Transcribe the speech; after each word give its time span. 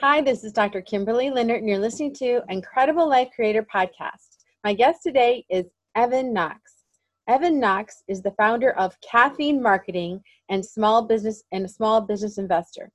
Hi, 0.00 0.20
this 0.20 0.42
is 0.42 0.52
Dr. 0.52 0.82
Kimberley 0.82 1.30
Linert, 1.30 1.58
and 1.58 1.68
you're 1.68 1.78
listening 1.78 2.12
to 2.14 2.42
Incredible 2.48 3.08
Life 3.08 3.28
Creator 3.34 3.64
Podcast. 3.72 4.38
My 4.64 4.74
guest 4.74 5.04
today 5.04 5.46
is 5.48 5.66
Evan 5.94 6.32
Knox. 6.32 6.58
Evan 7.28 7.60
Knox 7.60 8.02
is 8.08 8.20
the 8.20 8.32
founder 8.32 8.72
of 8.72 8.96
Caffeine 9.00 9.62
Marketing 9.62 10.20
and 10.48 10.66
small 10.66 11.02
business 11.02 11.44
and 11.52 11.64
a 11.64 11.68
small 11.68 12.00
business 12.00 12.38
investor. 12.38 12.90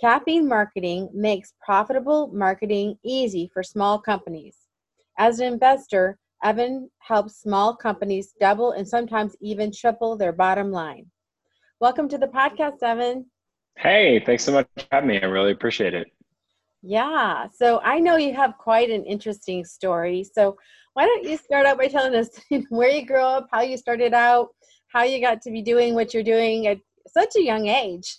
Caffeine 0.00 0.48
Marketing 0.48 1.10
makes 1.12 1.52
profitable 1.62 2.28
marketing 2.28 2.96
easy 3.04 3.50
for 3.52 3.62
small 3.62 3.98
companies. 3.98 4.56
As 5.18 5.40
an 5.40 5.52
investor, 5.52 6.18
Evan 6.42 6.90
helps 7.00 7.42
small 7.42 7.76
companies 7.76 8.32
double 8.40 8.72
and 8.72 8.88
sometimes 8.88 9.36
even 9.42 9.70
triple 9.70 10.16
their 10.16 10.32
bottom 10.32 10.72
line. 10.72 11.06
Welcome 11.78 12.08
to 12.08 12.18
the 12.18 12.26
podcast, 12.26 12.82
Evan. 12.82 13.26
Hey, 13.76 14.22
thanks 14.24 14.44
so 14.44 14.52
much 14.52 14.66
for 14.76 14.84
having 14.90 15.08
me. 15.08 15.20
I 15.20 15.26
really 15.26 15.52
appreciate 15.52 15.92
it. 15.94 16.08
Yeah, 16.82 17.46
so 17.54 17.80
I 17.80 17.98
know 17.98 18.16
you 18.16 18.34
have 18.34 18.56
quite 18.58 18.90
an 18.90 19.04
interesting 19.04 19.64
story. 19.64 20.24
So 20.24 20.56
why 20.94 21.06
don't 21.06 21.24
you 21.24 21.36
start 21.36 21.66
out 21.66 21.78
by 21.78 21.88
telling 21.88 22.14
us 22.14 22.28
where 22.68 22.90
you 22.90 23.06
grew 23.06 23.20
up, 23.22 23.48
how 23.50 23.62
you 23.62 23.76
started 23.76 24.14
out, 24.14 24.48
how 24.88 25.02
you 25.02 25.20
got 25.20 25.42
to 25.42 25.50
be 25.50 25.62
doing 25.62 25.94
what 25.94 26.14
you're 26.14 26.22
doing 26.22 26.66
at 26.66 26.78
such 27.06 27.34
a 27.36 27.42
young 27.42 27.66
age? 27.66 28.16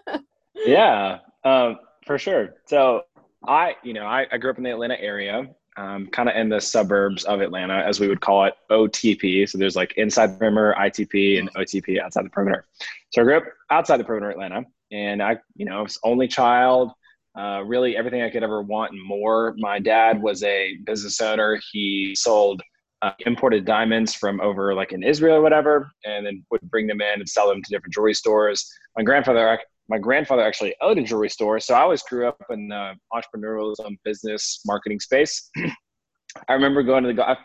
yeah, 0.66 1.18
um, 1.44 1.78
for 2.04 2.18
sure. 2.18 2.56
So 2.66 3.02
I, 3.46 3.76
you 3.82 3.92
know, 3.92 4.06
I, 4.06 4.26
I 4.30 4.38
grew 4.38 4.50
up 4.50 4.58
in 4.58 4.64
the 4.64 4.70
Atlanta 4.70 5.00
area 5.00 5.48
um, 5.76 6.06
kind 6.08 6.28
of 6.28 6.36
in 6.36 6.48
the 6.48 6.60
suburbs 6.60 7.24
of 7.24 7.40
Atlanta, 7.40 7.74
as 7.74 7.98
we 7.98 8.08
would 8.08 8.20
call 8.20 8.44
it, 8.44 8.54
OTP. 8.70 9.48
So 9.48 9.58
there's 9.58 9.76
like 9.76 9.94
inside 9.96 10.34
the 10.34 10.38
perimeter, 10.38 10.74
ITP, 10.78 11.38
and 11.38 11.52
OTP 11.54 12.00
outside 12.00 12.24
the 12.24 12.30
perimeter. 12.30 12.66
So 13.10 13.22
I 13.22 13.24
grew 13.24 13.36
up 13.38 13.44
outside 13.70 13.98
the 13.98 14.04
perimeter 14.04 14.30
Atlanta, 14.30 14.64
and 14.90 15.22
I, 15.22 15.38
you 15.56 15.64
know, 15.64 15.82
was 15.82 15.98
only 16.02 16.28
child. 16.28 16.92
Uh, 17.38 17.62
really, 17.64 17.96
everything 17.96 18.22
I 18.22 18.30
could 18.30 18.42
ever 18.42 18.60
want 18.62 18.92
and 18.92 19.02
more. 19.02 19.54
My 19.56 19.78
dad 19.78 20.20
was 20.20 20.42
a 20.42 20.76
business 20.84 21.20
owner. 21.20 21.58
He 21.72 22.14
sold 22.16 22.60
uh, 23.00 23.12
imported 23.26 23.64
diamonds 23.64 24.14
from 24.14 24.40
over 24.40 24.74
like 24.74 24.92
in 24.92 25.02
Israel 25.02 25.36
or 25.36 25.42
whatever, 25.42 25.90
and 26.04 26.26
then 26.26 26.44
would 26.50 26.60
bring 26.62 26.86
them 26.86 27.00
in 27.00 27.20
and 27.20 27.28
sell 27.28 27.48
them 27.48 27.62
to 27.62 27.70
different 27.70 27.94
jewelry 27.94 28.14
stores. 28.14 28.70
My 28.96 29.02
grandfather 29.02 29.58
my 29.88 29.98
grandfather 29.98 30.42
actually 30.42 30.74
owned 30.80 30.98
a 30.98 31.02
jewelry 31.02 31.28
store, 31.28 31.60
so 31.60 31.74
I 31.74 31.80
always 31.80 32.02
grew 32.02 32.26
up 32.26 32.40
in 32.50 32.68
the 32.68 32.94
entrepreneurialism, 33.12 33.98
business, 34.04 34.62
marketing 34.64 35.00
space. 35.00 35.50
I 36.48 36.54
remember 36.54 36.82
going 36.82 37.02
to 37.02 37.08
the 37.08 37.14
golf. 37.14 37.38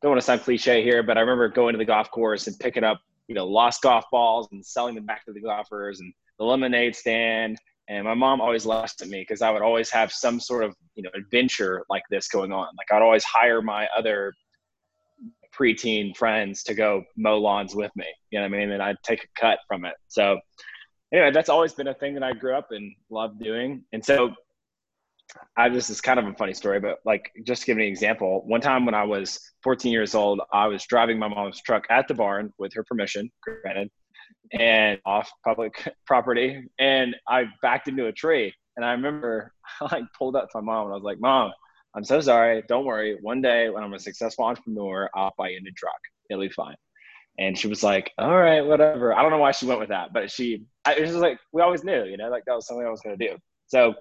Don't 0.00 0.10
want 0.10 0.20
to 0.20 0.24
sound 0.24 0.42
cliche 0.42 0.82
here, 0.82 1.02
but 1.02 1.16
I 1.16 1.22
remember 1.22 1.48
going 1.48 1.72
to 1.72 1.78
the 1.78 1.84
golf 1.84 2.10
course 2.10 2.46
and 2.46 2.56
picking 2.60 2.84
up, 2.84 3.00
you 3.26 3.34
know, 3.34 3.46
lost 3.46 3.82
golf 3.82 4.04
balls 4.12 4.46
and 4.52 4.64
selling 4.64 4.94
them 4.94 5.06
back 5.06 5.24
to 5.24 5.32
the 5.32 5.40
golfers 5.40 5.98
and 5.98 6.12
the 6.38 6.44
lemonade 6.44 6.94
stand. 6.94 7.58
And 7.88 8.04
my 8.04 8.14
mom 8.14 8.40
always 8.40 8.66
laughed 8.66 9.00
at 9.00 9.08
me 9.08 9.20
because 9.20 9.40
I 9.40 9.50
would 9.50 9.62
always 9.62 9.90
have 9.90 10.12
some 10.12 10.40
sort 10.40 10.62
of, 10.64 10.76
you 10.94 11.02
know, 11.02 11.10
adventure 11.14 11.84
like 11.88 12.02
this 12.10 12.28
going 12.28 12.52
on. 12.52 12.68
Like 12.76 12.92
I'd 12.92 13.02
always 13.02 13.24
hire 13.24 13.62
my 13.62 13.88
other 13.96 14.34
preteen 15.58 16.14
friends 16.16 16.62
to 16.64 16.74
go 16.74 17.02
mow 17.16 17.38
lawns 17.38 17.74
with 17.74 17.90
me. 17.96 18.04
You 18.30 18.38
know 18.38 18.48
what 18.48 18.54
I 18.54 18.58
mean? 18.58 18.72
And 18.72 18.82
I'd 18.82 18.96
take 19.02 19.24
a 19.24 19.40
cut 19.40 19.58
from 19.66 19.86
it. 19.86 19.94
So 20.08 20.38
anyway, 21.12 21.30
that's 21.30 21.48
always 21.48 21.72
been 21.72 21.88
a 21.88 21.94
thing 21.94 22.14
that 22.14 22.22
I 22.22 22.32
grew 22.32 22.54
up 22.54 22.68
and 22.72 22.94
loved 23.10 23.42
doing. 23.42 23.82
And 23.92 24.04
so 24.04 24.34
I 25.56 25.68
this 25.68 25.90
is 25.90 26.00
kind 26.00 26.18
of 26.18 26.26
a 26.26 26.34
funny 26.34 26.54
story, 26.54 26.80
but 26.80 26.98
like 27.04 27.30
just 27.46 27.62
to 27.62 27.66
give 27.66 27.76
an 27.76 27.82
example, 27.84 28.42
one 28.46 28.60
time 28.60 28.86
when 28.86 28.94
I 28.94 29.04
was 29.04 29.40
14 29.62 29.92
years 29.92 30.14
old, 30.14 30.40
I 30.52 30.66
was 30.66 30.84
driving 30.86 31.18
my 31.18 31.28
mom's 31.28 31.60
truck 31.62 31.84
at 31.90 32.08
the 32.08 32.14
barn 32.14 32.52
with 32.58 32.72
her 32.74 32.84
permission, 32.84 33.30
granted, 33.42 33.90
and 34.52 35.00
off 35.04 35.30
public 35.44 35.92
property, 36.06 36.62
and 36.78 37.16
I 37.28 37.44
backed 37.62 37.88
into 37.88 38.06
a 38.06 38.12
tree. 38.12 38.54
And 38.76 38.84
I 38.84 38.92
remember 38.92 39.52
I 39.80 39.96
like 39.96 40.04
pulled 40.16 40.36
up 40.36 40.50
to 40.50 40.60
my 40.60 40.72
mom 40.72 40.86
and 40.86 40.92
I 40.92 40.96
was 40.96 41.04
like, 41.04 41.20
"Mom, 41.20 41.52
I'm 41.94 42.04
so 42.04 42.20
sorry. 42.20 42.62
Don't 42.68 42.84
worry. 42.84 43.18
One 43.20 43.40
day 43.40 43.68
when 43.70 43.82
I'm 43.82 43.94
a 43.94 43.98
successful 43.98 44.44
entrepreneur, 44.44 45.10
I'll 45.14 45.34
buy 45.36 45.50
you 45.50 45.58
a 45.58 45.60
new 45.60 45.72
truck. 45.72 46.00
It'll 46.30 46.42
be 46.42 46.48
fine." 46.48 46.76
And 47.38 47.56
she 47.58 47.68
was 47.68 47.82
like, 47.82 48.12
"All 48.18 48.36
right, 48.36 48.62
whatever." 48.62 49.14
I 49.14 49.22
don't 49.22 49.30
know 49.30 49.38
why 49.38 49.52
she 49.52 49.66
went 49.66 49.80
with 49.80 49.90
that, 49.90 50.12
but 50.12 50.30
she 50.30 50.64
it 50.86 51.00
was 51.00 51.10
just 51.10 51.22
like 51.22 51.38
we 51.52 51.62
always 51.62 51.84
knew, 51.84 52.04
you 52.04 52.16
know, 52.16 52.30
like 52.30 52.44
that 52.46 52.54
was 52.54 52.66
something 52.66 52.86
I 52.86 52.90
was 52.90 53.00
going 53.00 53.18
to 53.18 53.28
do. 53.28 53.36
So 53.66 53.94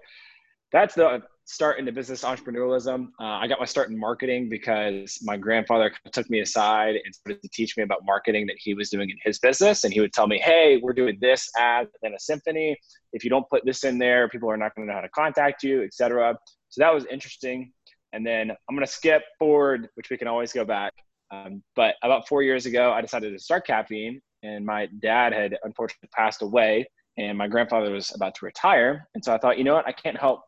that's 0.71 0.95
the 0.95 1.21
start 1.47 1.79
into 1.79 1.91
business 1.91 2.23
entrepreneurialism. 2.23 3.07
Uh, 3.19 3.23
I 3.23 3.47
got 3.47 3.59
my 3.59 3.65
start 3.65 3.89
in 3.89 3.97
marketing 3.97 4.49
because 4.49 5.17
my 5.23 5.37
grandfather 5.37 5.91
took 6.11 6.29
me 6.29 6.41
aside 6.41 6.95
and 7.03 7.15
started 7.15 7.41
to 7.41 7.49
teach 7.49 7.77
me 7.77 7.83
about 7.83 8.05
marketing 8.05 8.45
that 8.47 8.57
he 8.59 8.73
was 8.73 8.89
doing 8.89 9.09
in 9.09 9.17
his 9.23 9.39
business. 9.39 9.83
And 9.83 9.93
he 9.93 10.01
would 10.01 10.13
tell 10.13 10.27
me, 10.27 10.39
"Hey, 10.39 10.77
we're 10.83 10.93
doing 10.93 11.17
this 11.19 11.49
ad 11.57 11.87
in 12.03 12.13
a 12.13 12.19
symphony. 12.19 12.77
If 13.13 13.23
you 13.23 13.29
don't 13.29 13.49
put 13.49 13.65
this 13.65 13.83
in 13.83 13.97
there, 13.97 14.29
people 14.29 14.51
are 14.51 14.57
not 14.57 14.75
going 14.75 14.87
to 14.87 14.91
know 14.91 14.97
how 14.97 15.01
to 15.01 15.09
contact 15.09 15.63
you, 15.63 15.83
etc." 15.83 16.37
So 16.69 16.81
that 16.81 16.93
was 16.93 17.05
interesting. 17.05 17.71
And 18.13 18.25
then 18.25 18.51
I'm 18.51 18.75
going 18.75 18.85
to 18.85 18.91
skip 18.91 19.23
forward, 19.39 19.87
which 19.95 20.09
we 20.09 20.17
can 20.17 20.27
always 20.27 20.53
go 20.53 20.65
back. 20.65 20.93
Um, 21.31 21.63
but 21.75 21.95
about 22.03 22.27
four 22.27 22.43
years 22.43 22.65
ago, 22.65 22.91
I 22.91 23.01
decided 23.01 23.31
to 23.31 23.39
start 23.39 23.65
caffeine 23.65 24.21
and 24.43 24.65
my 24.65 24.87
dad 25.01 25.33
had 25.33 25.57
unfortunately 25.63 26.09
passed 26.13 26.41
away 26.41 26.85
and 27.17 27.37
my 27.37 27.47
grandfather 27.47 27.91
was 27.91 28.13
about 28.13 28.35
to 28.35 28.45
retire 28.45 29.07
and 29.15 29.23
so 29.23 29.33
i 29.33 29.37
thought 29.37 29.57
you 29.57 29.63
know 29.63 29.73
what 29.73 29.87
i 29.87 29.91
can't 29.91 30.17
help 30.17 30.41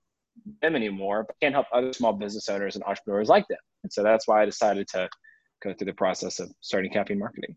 them 0.62 0.76
anymore 0.76 1.26
but 1.28 1.36
I 1.36 1.46
can't 1.46 1.56
help 1.56 1.68
other 1.74 1.94
small 1.94 2.14
business 2.14 2.50
owners 2.50 2.76
and 2.76 2.84
entrepreneurs 2.84 3.30
like 3.30 3.48
them. 3.48 3.58
And 3.84 3.92
so 3.92 4.04
that's 4.04 4.28
why 4.28 4.42
i 4.42 4.46
decided 4.46 4.88
to 4.90 5.10
go 5.64 5.74
through 5.74 5.86
the 5.86 5.94
process 5.94 6.40
of 6.40 6.52
starting 6.62 6.92
caffeine 6.92 7.20
marketing. 7.20 7.56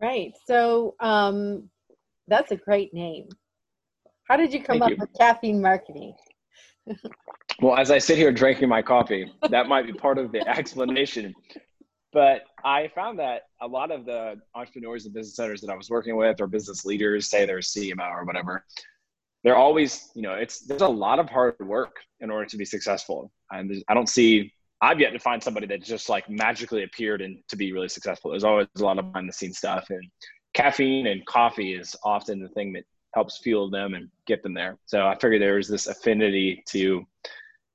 Right. 0.00 0.32
So 0.46 0.94
um, 1.00 1.70
that's 2.28 2.52
a 2.52 2.56
great 2.56 2.92
name. 2.92 3.28
How 4.28 4.36
did 4.36 4.52
you 4.52 4.62
come 4.62 4.80
Thank 4.80 4.82
up 4.82 4.90
you. 4.90 4.96
with 5.00 5.10
caffeine 5.18 5.60
marketing? 5.60 6.14
Well 7.62 7.76
as 7.76 7.92
i 7.92 7.98
sit 7.98 8.18
here 8.18 8.32
drinking 8.32 8.68
my 8.68 8.82
coffee 8.82 9.32
that 9.48 9.68
might 9.68 9.86
be 9.86 9.92
part 9.92 10.18
of 10.18 10.32
the 10.32 10.46
explanation. 10.58 11.32
But 12.12 12.42
I 12.64 12.88
found 12.94 13.18
that 13.18 13.42
a 13.60 13.66
lot 13.66 13.90
of 13.90 14.06
the 14.06 14.40
entrepreneurs 14.54 15.04
and 15.04 15.12
business 15.12 15.38
owners 15.38 15.60
that 15.62 15.70
I 15.70 15.76
was 15.76 15.90
working 15.90 16.16
with, 16.16 16.40
or 16.40 16.46
business 16.46 16.84
leaders, 16.84 17.28
say 17.28 17.44
they're 17.44 17.58
CMO 17.58 18.08
or 18.10 18.24
whatever, 18.24 18.64
they're 19.44 19.56
always, 19.56 20.10
you 20.14 20.22
know, 20.22 20.32
it's 20.32 20.60
there's 20.60 20.82
a 20.82 20.88
lot 20.88 21.18
of 21.18 21.28
hard 21.28 21.54
work 21.60 21.96
in 22.20 22.30
order 22.30 22.46
to 22.46 22.56
be 22.56 22.64
successful. 22.64 23.30
And 23.52 23.70
I 23.88 23.94
don't 23.94 24.08
see, 24.08 24.52
I've 24.80 24.98
yet 24.98 25.12
to 25.12 25.18
find 25.18 25.42
somebody 25.42 25.66
that 25.68 25.82
just 25.82 26.08
like 26.08 26.28
magically 26.28 26.82
appeared 26.82 27.22
and 27.22 27.38
to 27.48 27.56
be 27.56 27.72
really 27.72 27.88
successful. 27.88 28.30
There's 28.30 28.44
always 28.44 28.66
a 28.76 28.84
lot 28.84 28.98
of 28.98 29.12
behind 29.12 29.28
the 29.28 29.32
scenes 29.32 29.58
stuff, 29.58 29.86
and 29.90 30.02
caffeine 30.54 31.06
and 31.06 31.24
coffee 31.26 31.74
is 31.74 31.94
often 32.04 32.40
the 32.40 32.48
thing 32.48 32.72
that 32.72 32.84
helps 33.14 33.38
fuel 33.38 33.70
them 33.70 33.94
and 33.94 34.08
get 34.26 34.42
them 34.42 34.54
there. 34.54 34.76
So 34.86 35.06
I 35.06 35.16
figured 35.16 35.40
there 35.40 35.54
was 35.54 35.68
this 35.68 35.86
affinity 35.86 36.64
to 36.70 37.04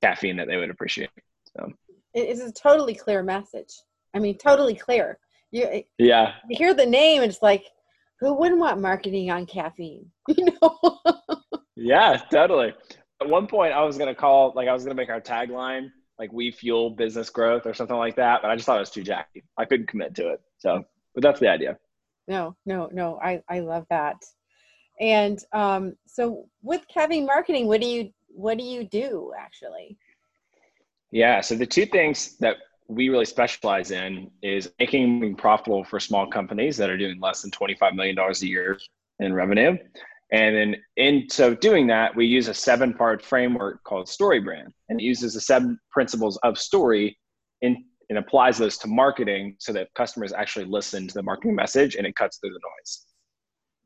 caffeine 0.02 0.36
that 0.36 0.48
they 0.48 0.56
would 0.56 0.70
appreciate. 0.70 1.10
So 1.56 1.72
it 2.12 2.28
is 2.28 2.40
a 2.40 2.52
totally 2.52 2.94
clear 2.94 3.22
message 3.22 3.72
I 4.14 4.18
mean, 4.18 4.36
totally 4.38 4.74
clear. 4.74 5.18
You 5.50 5.82
yeah. 5.98 6.34
You 6.48 6.56
hear 6.56 6.74
the 6.74 6.86
name, 6.86 7.22
it's 7.22 7.42
like, 7.42 7.64
who 8.20 8.34
wouldn't 8.34 8.60
want 8.60 8.80
marketing 8.80 9.30
on 9.30 9.46
caffeine? 9.46 10.10
You 10.28 10.46
know? 10.62 10.78
Yeah, 11.80 12.20
totally. 12.30 12.74
At 13.22 13.28
one 13.28 13.46
point, 13.46 13.72
I 13.72 13.82
was 13.82 13.96
gonna 13.96 14.14
call 14.14 14.52
like 14.54 14.68
I 14.68 14.72
was 14.72 14.84
gonna 14.84 14.94
make 14.94 15.08
our 15.08 15.20
tagline 15.20 15.90
like 16.18 16.30
"We 16.32 16.50
fuel 16.50 16.90
business 16.90 17.30
growth" 17.30 17.66
or 17.66 17.72
something 17.72 17.96
like 17.96 18.16
that, 18.16 18.42
but 18.42 18.50
I 18.50 18.54
just 18.54 18.66
thought 18.66 18.76
it 18.76 18.80
was 18.80 18.90
too 18.90 19.02
jacky. 19.02 19.42
I 19.56 19.64
couldn't 19.64 19.88
commit 19.88 20.14
to 20.16 20.28
it. 20.28 20.40
So, 20.58 20.84
but 21.14 21.22
that's 21.22 21.40
the 21.40 21.48
idea. 21.48 21.78
No, 22.28 22.54
no, 22.66 22.90
no. 22.92 23.18
I 23.22 23.42
I 23.48 23.60
love 23.60 23.86
that. 23.88 24.16
And 25.00 25.42
um, 25.54 25.96
so 26.06 26.46
with 26.62 26.82
Caffeine 26.92 27.24
marketing, 27.24 27.66
what 27.66 27.80
do 27.80 27.86
you 27.86 28.10
what 28.28 28.58
do 28.58 28.64
you 28.64 28.84
do 28.84 29.32
actually? 29.38 29.96
Yeah, 31.10 31.40
so 31.40 31.56
the 31.56 31.66
two 31.66 31.86
things 31.86 32.36
that 32.40 32.56
we 32.88 33.08
really 33.08 33.24
specialize 33.24 33.90
in 33.90 34.30
is 34.42 34.70
making 34.78 35.36
profitable 35.36 35.84
for 35.84 35.98
small 35.98 36.26
companies 36.26 36.76
that 36.76 36.90
are 36.90 36.98
doing 36.98 37.20
less 37.20 37.42
than 37.42 37.50
$25 37.50 37.94
million 37.94 38.18
a 38.18 38.32
year 38.44 38.78
in 39.18 39.32
revenue. 39.32 39.76
And 40.32 40.56
then 40.56 40.76
in 40.96 41.26
so 41.28 41.54
doing 41.54 41.86
that, 41.88 42.14
we 42.14 42.26
use 42.26 42.48
a 42.48 42.54
seven 42.54 42.94
part 42.94 43.24
framework 43.24 43.82
called 43.84 44.08
Story 44.08 44.40
Brand. 44.40 44.72
And 44.88 45.00
it 45.00 45.04
uses 45.04 45.34
the 45.34 45.40
seven 45.40 45.78
principles 45.90 46.38
of 46.44 46.58
story 46.58 47.18
in, 47.62 47.84
and 48.08 48.18
applies 48.18 48.58
those 48.58 48.78
to 48.78 48.88
marketing 48.88 49.56
so 49.58 49.72
that 49.72 49.88
customers 49.94 50.32
actually 50.32 50.66
listen 50.66 51.08
to 51.08 51.14
the 51.14 51.22
marketing 51.22 51.54
message 51.54 51.96
and 51.96 52.06
it 52.06 52.14
cuts 52.16 52.38
through 52.38 52.50
the 52.50 52.60
noise. 52.60 53.06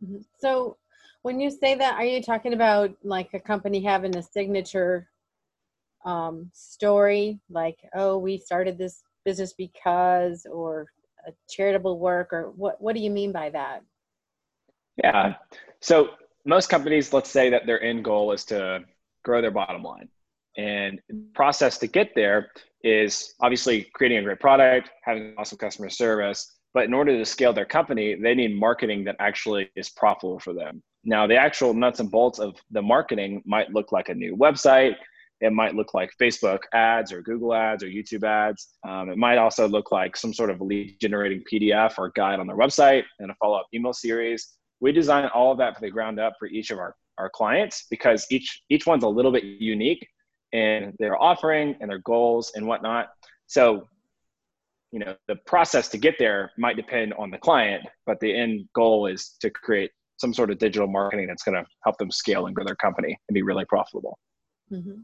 Mm-hmm. 0.05 0.23
So 0.38 0.76
when 1.23 1.41
you 1.41 1.50
say 1.50 1.75
that, 1.76 1.94
are 1.94 2.05
you 2.05 2.23
talking 2.23 2.52
about 2.52 2.94
like 3.02 3.31
a 3.32 3.41
company 3.41 3.82
having 3.82 4.17
a 4.17 4.23
signature 4.23 5.08
um, 6.05 6.50
story 6.52 7.41
like 7.50 7.79
oh 7.94 8.19
we 8.19 8.37
started 8.37 8.76
this 8.76 9.02
business 9.25 9.55
because 9.55 10.46
or 10.50 10.87
a 11.26 11.32
charitable 11.49 11.99
work 11.99 12.32
or 12.32 12.52
what 12.56 12.81
what 12.81 12.94
do 12.94 13.00
you 13.00 13.11
mean 13.11 13.32
by 13.32 13.49
that 13.50 13.82
yeah 15.02 15.35
so 15.81 16.11
most 16.44 16.69
companies 16.69 17.12
let's 17.12 17.31
say 17.31 17.50
that 17.50 17.67
their 17.67 17.82
end 17.82 18.05
goal 18.05 18.32
is 18.32 18.44
to 18.44 18.81
grow 19.25 19.41
their 19.41 19.50
bottom 19.50 19.82
line 19.82 20.08
and 20.56 21.00
the 21.08 21.25
process 21.35 21.79
to 21.79 21.87
get 21.87 22.14
there 22.14 22.50
is 22.82 23.35
obviously 23.41 23.87
creating 23.94 24.19
a 24.19 24.23
great 24.23 24.41
product 24.41 24.91
having 25.02 25.35
awesome 25.38 25.58
customer 25.58 25.88
service 25.88 26.55
but 26.75 26.85
in 26.85 26.93
order 26.93 27.17
to 27.17 27.25
scale 27.25 27.52
their 27.52 27.64
company, 27.64 28.17
they 28.17 28.35
need 28.35 28.58
marketing 28.58 29.05
that 29.05 29.17
actually 29.20 29.70
is 29.76 29.88
profitable 29.88 30.41
for 30.41 30.52
them. 30.52 30.82
Now, 31.05 31.26
the 31.26 31.37
actual 31.37 31.73
nuts 31.73 32.00
and 32.00 32.11
bolts 32.11 32.41
of 32.41 32.56
the 32.73 32.82
marketing 32.82 33.43
might 33.46 33.73
look 33.73 33.93
like 33.93 34.08
a 34.08 34.14
new 34.14 34.37
website. 34.37 34.96
It 35.41 35.52
might 35.52 35.76
look 35.76 35.94
like 35.94 36.11
Facebook 36.20 36.61
ads 36.73 37.12
or 37.12 37.23
Google 37.23 37.55
ads 37.55 37.85
or 37.85 37.87
YouTube 37.87 38.25
ads. 38.25 38.75
Um, 38.87 39.08
it 39.08 39.17
might 39.17 39.38
also 39.38 39.69
look 39.69 39.93
like 39.93 40.17
some 40.17 40.35
sort 40.35 40.50
of 40.50 40.61
lead 40.61 40.96
generating 41.00 41.44
PDF 41.50 41.94
or 41.96 42.11
guide 42.17 42.41
on 42.41 42.46
their 42.46 42.56
website 42.56 43.05
and 43.20 43.31
a 43.31 43.35
follow 43.37 43.58
up 43.58 43.67
email 43.73 43.93
series. 43.93 44.56
We 44.84 44.92
design 44.92 45.31
all 45.34 45.50
of 45.50 45.56
that 45.58 45.75
for 45.75 45.81
the 45.81 45.90
ground 45.90 46.20
up 46.20 46.34
for 46.38 46.46
each 46.46 46.70
of 46.70 46.78
our, 46.78 46.94
our 47.16 47.31
clients 47.31 47.86
because 47.88 48.26
each 48.31 48.64
each 48.69 48.86
one's 48.86 49.02
a 49.02 49.08
little 49.08 49.32
bit 49.32 49.42
unique 49.42 50.06
in 50.52 50.92
their 50.98 51.16
offering 51.20 51.75
and 51.81 51.88
their 51.88 52.00
goals 52.00 52.52
and 52.54 52.66
whatnot. 52.66 53.08
So 53.46 53.88
you 54.92 54.98
know 54.98 55.16
the 55.26 55.36
process 55.46 55.88
to 55.88 55.96
get 55.96 56.16
there 56.19 56.52
might 56.58 56.76
depend 56.76 57.14
on 57.14 57.31
the 57.31 57.38
client 57.38 57.82
but 58.06 58.20
the 58.20 58.32
end 58.32 58.69
goal 58.75 59.06
is 59.06 59.36
to 59.40 59.48
create 59.50 59.90
some 60.19 60.32
sort 60.34 60.50
of 60.50 60.58
digital 60.58 60.86
marketing 60.86 61.26
that's 61.26 61.42
going 61.42 61.56
to 61.56 61.66
help 61.82 61.98
them 61.98 62.12
scale 62.12 62.46
and 62.46 62.54
grow 62.54 62.64
their 62.64 62.76
company 62.76 63.19
and 63.28 63.34
be 63.34 63.42
really 63.42 63.64
profitable 63.64 64.16
mm-hmm. 64.70 65.00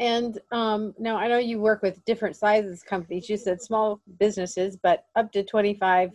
and 0.00 0.40
um, 0.50 0.92
now 0.98 1.16
i 1.16 1.28
know 1.28 1.38
you 1.38 1.60
work 1.60 1.82
with 1.82 2.04
different 2.04 2.34
sizes 2.34 2.82
companies 2.82 3.28
you 3.28 3.36
said 3.36 3.62
small 3.62 4.00
businesses 4.18 4.76
but 4.82 5.04
up 5.14 5.30
to 5.30 5.44
25 5.44 6.10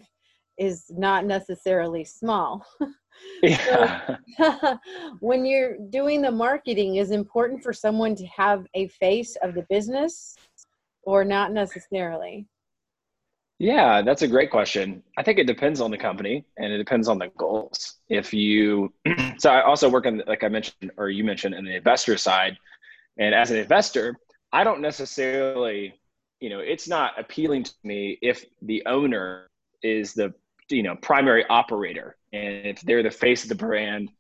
is 0.57 0.86
not 0.90 1.25
necessarily 1.25 2.04
small 2.04 2.66
yeah. 3.44 4.18
so, 4.38 4.78
when 5.19 5.46
you're 5.46 5.78
doing 5.90 6.22
the 6.22 6.31
marketing 6.31 6.98
is 6.98 7.12
important 7.12 7.63
for 7.63 7.72
someone 7.72 8.16
to 8.16 8.25
have 8.25 8.66
a 8.74 8.88
face 8.90 9.38
of 9.42 9.54
the 9.54 9.66
business 9.69 10.36
or 11.04 11.24
not 11.24 11.54
necessarily 11.54 12.46
yeah, 13.57 14.02
that's 14.02 14.22
a 14.22 14.28
great 14.28 14.52
question. 14.52 15.02
I 15.18 15.24
think 15.24 15.40
it 15.40 15.48
depends 15.48 15.80
on 15.80 15.90
the 15.90 15.98
company 15.98 16.46
and 16.58 16.74
it 16.74 16.78
depends 16.78 17.08
on 17.08 17.18
the 17.18 17.30
goals. 17.38 17.96
If 18.10 18.34
you, 18.34 18.94
so 19.38 19.50
I 19.50 19.63
also 19.63 19.88
work 19.88 20.06
on, 20.06 20.22
like 20.28 20.44
I 20.44 20.50
mentioned, 20.50 20.92
or 20.98 21.10
you 21.10 21.24
mentioned, 21.24 21.56
in 21.56 21.63
the 21.63 21.75
investor 21.75 22.18
side. 22.18 22.58
And 23.18 23.34
as 23.34 23.51
an 23.51 23.58
investor, 23.58 24.18
I 24.51 24.66
don't 24.66 24.81
necessarily, 24.81 25.94
you 26.42 26.50
know, 26.50 26.60
it's 26.60 26.88
not 26.88 27.18
appealing 27.18 27.63
to 27.63 27.74
me 27.86 28.18
if 28.22 28.44
the 28.62 28.86
owner 28.88 29.48
is 29.81 30.13
the, 30.13 30.34
you 30.69 30.83
know, 30.83 30.95
primary 31.01 31.45
operator 31.50 32.15
and 32.33 32.65
if 32.65 32.81
they're 32.81 33.03
the 33.03 33.12
face 33.12 33.44
of 33.44 33.50
the 33.50 33.56
brand. 33.56 34.12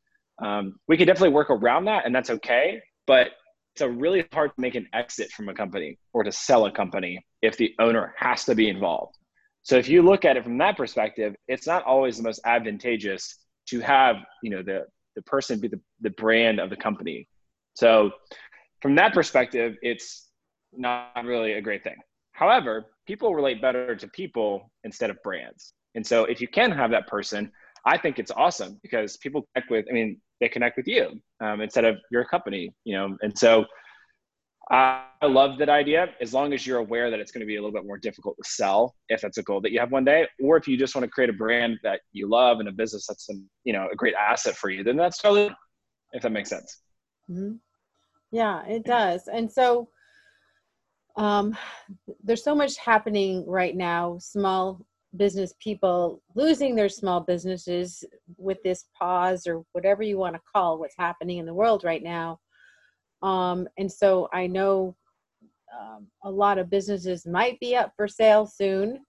Um, 0.43 0.75
we 0.87 0.97
can 0.97 1.07
definitely 1.07 1.33
work 1.33 1.49
around 1.49 1.85
that 1.85 2.05
and 2.05 2.13
that's 2.13 2.29
okay. 2.29 2.81
But 3.07 3.29
it's 3.73 3.81
a 3.81 3.89
really 3.89 4.25
hard 4.31 4.51
to 4.51 4.61
make 4.61 4.75
an 4.75 4.87
exit 4.93 5.31
from 5.31 5.49
a 5.49 5.53
company 5.53 5.97
or 6.13 6.23
to 6.23 6.31
sell 6.31 6.65
a 6.65 6.71
company 6.71 7.25
if 7.41 7.57
the 7.57 7.73
owner 7.79 8.13
has 8.17 8.45
to 8.45 8.55
be 8.55 8.69
involved. 8.69 9.15
So 9.63 9.77
if 9.77 9.89
you 9.89 10.01
look 10.01 10.25
at 10.25 10.37
it 10.37 10.43
from 10.43 10.57
that 10.59 10.77
perspective, 10.77 11.35
it's 11.47 11.67
not 11.67 11.83
always 11.83 12.17
the 12.17 12.23
most 12.23 12.39
advantageous 12.45 13.37
to 13.69 13.79
have, 13.81 14.17
you 14.43 14.51
know, 14.51 14.61
the 14.61 14.85
the 15.15 15.21
person 15.23 15.59
be 15.59 15.67
the, 15.67 15.79
the 16.01 16.09
brand 16.11 16.59
of 16.59 16.69
the 16.69 16.75
company. 16.75 17.27
So 17.73 18.11
from 18.81 18.95
that 18.95 19.13
perspective, 19.13 19.75
it's 19.81 20.29
not 20.73 21.11
really 21.23 21.53
a 21.53 21.61
great 21.61 21.83
thing. 21.83 21.95
However, 22.33 22.85
people 23.07 23.33
relate 23.33 23.61
better 23.61 23.95
to 23.95 24.07
people 24.09 24.71
instead 24.83 25.09
of 25.09 25.17
brands. 25.23 25.73
And 25.95 26.05
so 26.05 26.25
if 26.25 26.41
you 26.41 26.47
can 26.47 26.71
have 26.71 26.91
that 26.91 27.07
person, 27.07 27.51
I 27.85 27.97
think 27.97 28.19
it's 28.19 28.31
awesome 28.31 28.79
because 28.81 29.17
people 29.17 29.47
connect 29.53 29.71
with, 29.71 29.85
I 29.89 29.93
mean, 29.93 30.19
they 30.39 30.49
connect 30.49 30.77
with 30.77 30.87
you 30.87 31.21
um, 31.41 31.61
instead 31.61 31.85
of 31.85 31.97
your 32.11 32.25
company, 32.25 32.73
you 32.83 32.95
know? 32.95 33.17
And 33.21 33.37
so 33.37 33.65
I 34.71 35.05
love 35.23 35.59
that 35.59 35.69
idea 35.69 36.07
as 36.19 36.33
long 36.33 36.51
as 36.51 36.65
you're 36.65 36.79
aware 36.79 37.11
that 37.11 37.19
it's 37.19 37.31
going 37.31 37.41
to 37.41 37.45
be 37.45 37.57
a 37.57 37.61
little 37.61 37.73
bit 37.73 37.85
more 37.85 37.99
difficult 37.99 38.35
to 38.43 38.49
sell 38.49 38.95
if 39.09 39.21
that's 39.21 39.37
a 39.37 39.43
goal 39.43 39.61
that 39.61 39.71
you 39.71 39.79
have 39.79 39.91
one 39.91 40.03
day, 40.03 40.27
or 40.43 40.57
if 40.57 40.67
you 40.67 40.75
just 40.75 40.95
want 40.95 41.05
to 41.05 41.11
create 41.11 41.29
a 41.29 41.33
brand 41.33 41.77
that 41.83 42.01
you 42.13 42.27
love 42.27 42.59
and 42.59 42.67
a 42.67 42.71
business 42.71 43.05
that's 43.05 43.29
an, 43.29 43.47
you 43.63 43.73
know 43.73 43.87
a 43.91 43.95
great 43.95 44.15
asset 44.15 44.55
for 44.55 44.71
you, 44.71 44.83
then 44.83 44.97
that's 44.97 45.19
totally 45.19 45.55
if 46.13 46.23
that 46.23 46.31
makes 46.31 46.49
sense. 46.49 46.81
Mm-hmm. 47.29 47.57
Yeah, 48.31 48.65
it 48.65 48.85
does. 48.85 49.27
And 49.31 49.51
so 49.51 49.89
um, 51.15 51.55
there's 52.23 52.43
so 52.43 52.55
much 52.55 52.77
happening 52.77 53.45
right 53.47 53.75
now. 53.75 54.17
Small 54.19 54.83
business 55.17 55.53
people 55.59 56.21
losing 56.35 56.75
their 56.75 56.89
small 56.89 57.19
businesses 57.19 58.03
with 58.37 58.57
this 58.63 58.85
pause 58.97 59.47
or 59.47 59.63
whatever 59.71 60.03
you 60.03 60.17
want 60.17 60.35
to 60.35 60.41
call 60.53 60.77
what's 60.77 60.95
happening 60.97 61.37
in 61.37 61.45
the 61.45 61.53
world 61.53 61.83
right 61.83 62.03
now 62.03 62.39
um, 63.21 63.67
and 63.77 63.91
so 63.91 64.29
I 64.33 64.47
know 64.47 64.95
um, 65.77 66.07
a 66.23 66.29
lot 66.29 66.57
of 66.57 66.69
businesses 66.69 67.25
might 67.25 67.59
be 67.59 67.75
up 67.75 67.91
for 67.95 68.07
sale 68.07 68.45
soon. 68.45 68.99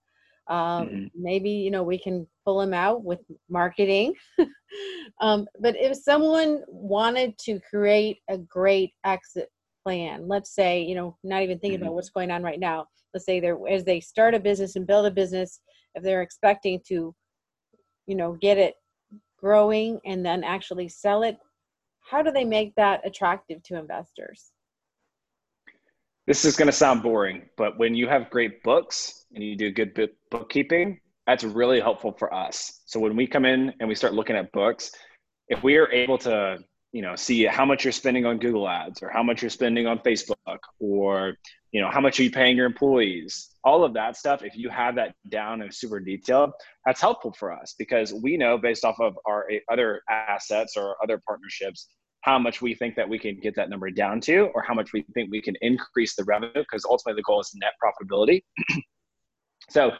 Um, 0.47 0.57
mm-hmm. 0.87 1.05
Maybe 1.15 1.49
you 1.49 1.71
know 1.71 1.83
we 1.83 1.99
can 1.99 2.25
pull 2.45 2.59
them 2.59 2.73
out 2.73 3.03
with 3.03 3.19
marketing. 3.49 4.13
um, 5.21 5.47
but 5.59 5.75
if 5.77 5.97
someone 5.97 6.63
wanted 6.67 7.37
to 7.39 7.59
create 7.69 8.19
a 8.29 8.37
great 8.37 8.93
exit 9.05 9.49
plan, 9.83 10.27
let's 10.27 10.55
say 10.55 10.81
you 10.81 10.95
know 10.95 11.17
not 11.23 11.43
even 11.43 11.59
thinking 11.59 11.79
mm-hmm. 11.79 11.87
about 11.87 11.95
what's 11.95 12.09
going 12.09 12.31
on 12.31 12.43
right 12.43 12.59
now. 12.59 12.87
Let's 13.13 13.25
say 13.25 13.39
they're 13.39 13.59
as 13.69 13.83
they 13.83 13.99
start 13.99 14.33
a 14.33 14.39
business 14.39 14.75
and 14.75 14.87
build 14.87 15.05
a 15.05 15.11
business, 15.11 15.59
if 15.97 16.03
they're 16.03 16.21
expecting 16.21 16.79
to, 16.87 17.13
you 18.05 18.15
know, 18.15 18.33
get 18.33 18.57
it 18.57 18.75
growing 19.37 19.99
and 20.05 20.25
then 20.25 20.43
actually 20.43 20.87
sell 20.87 21.23
it 21.23 21.37
how 22.07 22.21
do 22.21 22.31
they 22.31 22.45
make 22.45 22.73
that 22.75 23.05
attractive 23.05 23.61
to 23.63 23.77
investors? 23.77 24.51
This 26.25 26.45
is 26.45 26.55
going 26.55 26.67
to 26.67 26.73
sound 26.73 27.03
boring, 27.03 27.49
but 27.57 27.77
when 27.77 27.95
you 27.95 28.07
have 28.07 28.29
great 28.29 28.63
books 28.63 29.25
and 29.33 29.43
you 29.43 29.55
do 29.55 29.71
good 29.71 30.09
bookkeeping, 30.31 30.99
that's 31.25 31.43
really 31.43 31.79
helpful 31.79 32.13
for 32.17 32.33
us. 32.33 32.81
So 32.85 32.99
when 32.99 33.15
we 33.15 33.27
come 33.27 33.45
in 33.45 33.73
and 33.79 33.89
we 33.89 33.95
start 33.95 34.13
looking 34.13 34.35
at 34.35 34.51
books, 34.51 34.91
if 35.49 35.63
we 35.63 35.75
are 35.77 35.91
able 35.91 36.17
to, 36.19 36.59
you 36.93 37.01
know, 37.01 37.15
see 37.15 37.43
how 37.43 37.65
much 37.65 37.83
you're 37.83 37.91
spending 37.91 38.25
on 38.25 38.39
Google 38.39 38.67
Ads 38.67 39.03
or 39.03 39.09
how 39.09 39.23
much 39.23 39.41
you're 39.41 39.49
spending 39.49 39.87
on 39.87 39.99
Facebook 39.99 40.59
or, 40.79 41.33
you 41.71 41.81
know, 41.81 41.89
how 41.89 41.99
much 41.99 42.19
are 42.19 42.23
you 42.23 42.31
paying 42.31 42.55
your 42.55 42.65
employees, 42.65 43.49
all 43.63 43.83
of 43.83 43.93
that 43.93 44.15
stuff, 44.15 44.43
if 44.43 44.55
you 44.55 44.69
have 44.69 44.95
that 44.95 45.15
down 45.29 45.61
in 45.61 45.71
super 45.71 45.99
detail, 45.99 46.53
that's 46.85 47.01
helpful 47.01 47.33
for 47.37 47.51
us 47.51 47.75
because 47.77 48.13
we 48.13 48.37
know 48.37 48.57
based 48.57 48.85
off 48.85 48.99
of 48.99 49.17
our 49.25 49.47
other 49.71 50.01
assets 50.09 50.75
or 50.77 50.95
other 51.03 51.21
partnerships 51.27 51.87
how 52.21 52.39
much 52.39 52.61
we 52.61 52.73
think 52.73 52.95
that 52.95 53.07
we 53.07 53.19
can 53.19 53.39
get 53.39 53.55
that 53.55 53.69
number 53.69 53.89
down 53.89 54.19
to 54.19 54.49
or 54.53 54.61
how 54.61 54.73
much 54.73 54.91
we 54.91 55.05
think 55.13 55.29
we 55.31 55.41
can 55.41 55.55
increase 55.61 56.15
the 56.15 56.23
revenue 56.23 56.51
because 56.55 56.83
ultimately 56.85 57.19
the 57.19 57.23
goal 57.23 57.39
is 57.39 57.51
net 57.55 57.73
profitability. 57.83 58.41
So 59.69 59.91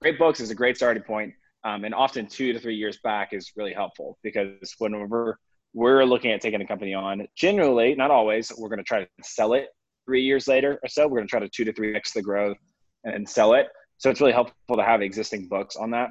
great 0.00 0.16
books 0.16 0.38
is 0.38 0.50
a 0.50 0.54
great 0.54 0.76
starting 0.76 1.02
point 1.02 1.34
um, 1.64 1.84
and 1.84 1.92
often 1.92 2.26
two 2.28 2.52
to 2.52 2.60
three 2.60 2.76
years 2.76 2.98
back 3.02 3.32
is 3.32 3.50
really 3.56 3.72
helpful 3.72 4.16
because 4.22 4.72
whenever 4.78 5.40
we're 5.74 6.04
looking 6.04 6.30
at 6.30 6.40
taking 6.40 6.60
a 6.60 6.66
company 6.66 6.94
on 6.94 7.26
generally 7.36 7.94
not 7.96 8.12
always 8.12 8.52
we're 8.56 8.68
going 8.68 8.78
to 8.78 8.84
try 8.84 9.02
to 9.02 9.08
sell 9.22 9.54
it 9.54 9.68
three 10.08 10.22
years 10.22 10.48
later 10.48 10.78
or 10.82 10.88
so 10.88 11.06
we're 11.06 11.18
going 11.18 11.26
to 11.26 11.30
try 11.30 11.38
to 11.38 11.48
two 11.50 11.64
to 11.64 11.72
three 11.74 11.94
x 11.94 12.12
the 12.12 12.22
growth 12.22 12.56
and 13.04 13.28
sell 13.28 13.52
it 13.52 13.66
so 13.98 14.08
it's 14.08 14.22
really 14.22 14.32
helpful 14.32 14.76
to 14.76 14.82
have 14.82 15.02
existing 15.02 15.46
books 15.48 15.76
on 15.76 15.90
that 15.90 16.08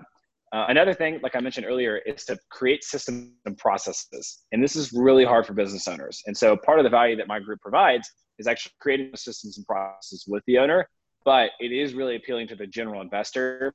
uh, 0.53 0.65
another 0.69 0.93
thing, 0.93 1.19
like 1.21 1.35
I 1.35 1.41
mentioned 1.41 1.65
earlier, 1.65 1.97
is 2.05 2.23
to 2.25 2.37
create 2.49 2.83
systems 2.83 3.31
and 3.45 3.57
processes. 3.57 4.43
And 4.51 4.63
this 4.63 4.75
is 4.75 4.93
really 4.93 5.25
hard 5.25 5.45
for 5.45 5.53
business 5.53 5.87
owners. 5.87 6.21
And 6.25 6.37
so 6.37 6.55
part 6.55 6.79
of 6.79 6.83
the 6.83 6.89
value 6.89 7.17
that 7.17 7.27
my 7.27 7.39
group 7.39 7.59
provides 7.59 8.09
is 8.39 8.47
actually 8.47 8.71
creating 8.79 9.09
the 9.11 9.17
systems 9.17 9.57
and 9.57 9.65
processes 9.65 10.23
with 10.27 10.43
the 10.47 10.57
owner. 10.57 10.87
But 11.25 11.49
it 11.59 11.73
is 11.73 11.93
really 11.93 12.15
appealing 12.15 12.47
to 12.47 12.55
the 12.55 12.67
general 12.67 13.01
investor 13.01 13.73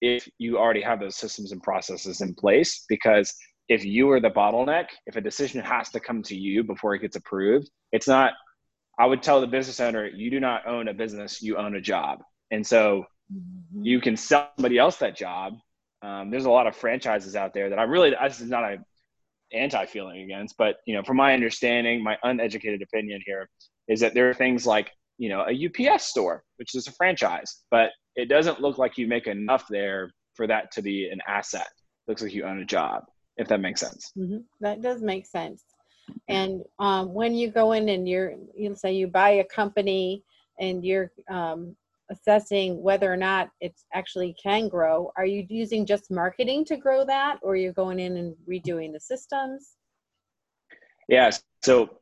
if 0.00 0.26
you 0.38 0.56
already 0.58 0.80
have 0.80 1.00
those 1.00 1.16
systems 1.16 1.52
and 1.52 1.62
processes 1.62 2.22
in 2.22 2.34
place. 2.34 2.86
Because 2.88 3.34
if 3.68 3.84
you 3.84 4.10
are 4.10 4.20
the 4.20 4.30
bottleneck, 4.30 4.86
if 5.06 5.16
a 5.16 5.20
decision 5.20 5.60
has 5.60 5.90
to 5.90 6.00
come 6.00 6.22
to 6.22 6.36
you 6.36 6.64
before 6.64 6.94
it 6.94 7.00
gets 7.00 7.16
approved, 7.16 7.68
it's 7.92 8.08
not, 8.08 8.32
I 8.98 9.06
would 9.06 9.22
tell 9.22 9.40
the 9.40 9.46
business 9.46 9.80
owner, 9.80 10.06
you 10.06 10.30
do 10.30 10.40
not 10.40 10.66
own 10.66 10.88
a 10.88 10.94
business, 10.94 11.42
you 11.42 11.56
own 11.56 11.76
a 11.76 11.80
job. 11.80 12.22
And 12.50 12.66
so 12.66 13.04
mm-hmm. 13.32 13.84
you 13.84 14.00
can 14.00 14.16
sell 14.16 14.50
somebody 14.56 14.78
else 14.78 14.96
that 14.96 15.16
job 15.16 15.54
um, 16.02 16.30
there's 16.30 16.44
a 16.44 16.50
lot 16.50 16.66
of 16.66 16.76
franchises 16.76 17.36
out 17.36 17.54
there 17.54 17.70
that 17.70 17.78
I 17.78 17.84
really 17.84 18.10
this 18.10 18.40
is 18.40 18.50
not 18.50 18.64
a 18.64 18.78
anti 19.52 19.86
feeling 19.86 20.22
against, 20.22 20.56
but 20.56 20.76
you 20.86 20.94
know, 20.94 21.02
from 21.02 21.16
my 21.16 21.34
understanding, 21.34 22.02
my 22.02 22.16
uneducated 22.22 22.82
opinion 22.82 23.20
here 23.24 23.48
is 23.88 24.00
that 24.00 24.14
there 24.14 24.28
are 24.28 24.34
things 24.34 24.66
like 24.66 24.90
you 25.18 25.28
know 25.28 25.46
a 25.48 25.66
UPS 25.66 26.04
store, 26.04 26.44
which 26.56 26.74
is 26.74 26.86
a 26.86 26.92
franchise, 26.92 27.62
but 27.70 27.90
it 28.14 28.28
doesn't 28.28 28.60
look 28.60 28.78
like 28.78 28.98
you 28.98 29.06
make 29.06 29.26
enough 29.26 29.66
there 29.68 30.10
for 30.34 30.46
that 30.46 30.70
to 30.72 30.82
be 30.82 31.08
an 31.08 31.20
asset. 31.26 31.66
It 31.66 32.10
looks 32.10 32.22
like 32.22 32.34
you 32.34 32.44
own 32.44 32.60
a 32.60 32.64
job, 32.64 33.04
if 33.36 33.48
that 33.48 33.60
makes 33.60 33.80
sense. 33.80 34.12
Mm-hmm. 34.16 34.38
That 34.60 34.82
does 34.82 35.02
make 35.02 35.26
sense. 35.26 35.64
And 36.28 36.62
um, 36.78 37.12
when 37.12 37.34
you 37.34 37.50
go 37.50 37.72
in 37.72 37.88
and 37.88 38.08
you're, 38.08 38.34
you 38.54 38.68
know, 38.68 38.74
say 38.74 38.92
you 38.92 39.06
buy 39.06 39.30
a 39.30 39.44
company 39.44 40.22
and 40.58 40.84
you're 40.84 41.10
um, 41.30 41.76
assessing 42.10 42.82
whether 42.82 43.12
or 43.12 43.16
not 43.16 43.50
it 43.60 43.74
actually 43.92 44.34
can 44.40 44.68
grow 44.68 45.10
are 45.16 45.26
you 45.26 45.44
using 45.48 45.84
just 45.84 46.10
marketing 46.10 46.64
to 46.64 46.76
grow 46.76 47.04
that 47.04 47.38
or 47.42 47.56
you're 47.56 47.72
going 47.72 47.98
in 47.98 48.16
and 48.16 48.34
redoing 48.48 48.92
the 48.92 49.00
systems 49.00 49.72
yeah 51.08 51.30
so 51.62 51.98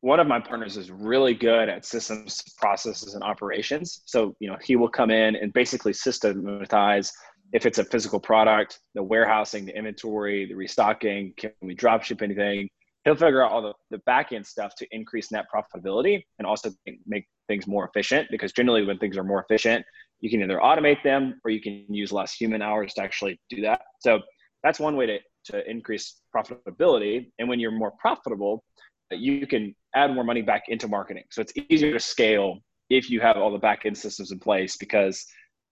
one 0.00 0.20
of 0.20 0.26
my 0.26 0.38
partners 0.38 0.76
is 0.76 0.90
really 0.90 1.32
good 1.32 1.70
at 1.70 1.86
systems 1.86 2.42
processes 2.58 3.14
and 3.14 3.24
operations 3.24 4.02
so 4.04 4.36
you 4.40 4.48
know 4.48 4.58
he 4.62 4.76
will 4.76 4.90
come 4.90 5.10
in 5.10 5.36
and 5.36 5.54
basically 5.54 5.92
systematize 5.92 7.12
if 7.52 7.64
it's 7.64 7.78
a 7.78 7.84
physical 7.84 8.18
product, 8.18 8.80
the 8.94 9.02
warehousing, 9.02 9.66
the 9.66 9.76
inventory, 9.76 10.46
the 10.46 10.54
restocking, 10.54 11.32
can 11.36 11.52
we 11.62 11.74
drop 11.74 12.02
ship 12.02 12.22
anything? 12.22 12.68
He'll 13.06 13.14
figure 13.14 13.40
out 13.40 13.52
all 13.52 13.62
the, 13.62 13.72
the 13.90 13.98
back 13.98 14.32
end 14.32 14.44
stuff 14.44 14.74
to 14.74 14.86
increase 14.90 15.30
net 15.30 15.46
profitability 15.54 16.24
and 16.40 16.46
also 16.46 16.72
make 17.06 17.24
things 17.46 17.68
more 17.68 17.88
efficient 17.88 18.26
because 18.32 18.52
generally 18.52 18.84
when 18.84 18.98
things 18.98 19.16
are 19.16 19.22
more 19.22 19.46
efficient, 19.48 19.86
you 20.18 20.28
can 20.28 20.42
either 20.42 20.58
automate 20.58 21.00
them 21.04 21.40
or 21.44 21.52
you 21.52 21.62
can 21.62 21.86
use 21.88 22.10
less 22.10 22.34
human 22.34 22.62
hours 22.62 22.94
to 22.94 23.02
actually 23.02 23.40
do 23.48 23.62
that. 23.62 23.82
So 24.00 24.18
that's 24.64 24.80
one 24.80 24.96
way 24.96 25.06
to, 25.06 25.18
to 25.52 25.70
increase 25.70 26.20
profitability. 26.34 27.30
And 27.38 27.48
when 27.48 27.60
you're 27.60 27.70
more 27.70 27.92
profitable, 27.92 28.64
you 29.12 29.46
can 29.46 29.72
add 29.94 30.12
more 30.12 30.24
money 30.24 30.42
back 30.42 30.64
into 30.66 30.88
marketing. 30.88 31.22
So 31.30 31.40
it's 31.40 31.52
easier 31.70 31.92
to 31.92 32.00
scale 32.00 32.58
if 32.90 33.08
you 33.08 33.20
have 33.20 33.36
all 33.36 33.52
the 33.52 33.58
back 33.58 33.86
end 33.86 33.96
systems 33.96 34.32
in 34.32 34.40
place 34.40 34.76
because 34.76 35.24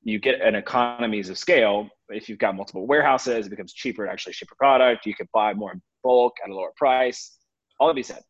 you 0.05 0.19
get 0.19 0.41
an 0.43 0.55
economies 0.55 1.31
of 1.31 1.39
scale. 1.39 1.89
If 2.11 2.29
you've 2.29 2.39
got 2.39 2.55
multiple 2.55 2.87
warehouses, 2.87 3.47
it 3.47 3.51
becomes 3.51 3.73
cheaper 3.73 4.05
to 4.05 4.13
actually 4.13 4.35
ship 4.35 4.49
a 4.53 4.55
product. 4.57 5.07
You 5.07 5.15
can 5.15 5.27
buy 5.33 5.55
more 5.55 5.73
in 5.73 5.83
bulk 6.03 6.35
at 6.45 6.51
a 6.51 6.55
lower 6.55 6.73
price. 6.77 7.39
All 7.81 7.89
of 7.89 7.97
be 7.97 8.03
said, 8.03 8.21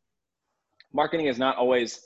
marketing 0.93 1.27
is 1.27 1.39
not 1.39 1.57
always 1.57 2.01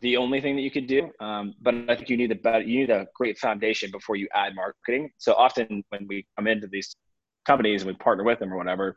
the 0.00 0.16
only 0.16 0.40
thing 0.40 0.56
that 0.56 0.62
you 0.62 0.70
could 0.70 0.86
do, 0.86 1.10
um, 1.20 1.54
but 1.60 1.74
I 1.88 1.96
think 1.96 2.08
you 2.08 2.16
need 2.16 2.32
a 2.32 2.36
better, 2.36 2.62
you 2.62 2.80
need 2.80 2.90
a 2.90 3.06
great 3.14 3.38
foundation 3.38 3.90
before 3.90 4.16
you 4.16 4.28
add 4.34 4.54
marketing. 4.54 5.10
So 5.18 5.34
often 5.34 5.84
when 5.90 6.06
we 6.08 6.26
come 6.36 6.46
into 6.46 6.66
these 6.66 6.96
companies 7.44 7.82
and 7.82 7.90
we 7.90 7.96
partner 7.96 8.24
with 8.24 8.38
them 8.38 8.52
or 8.52 8.56
whatever, 8.56 8.96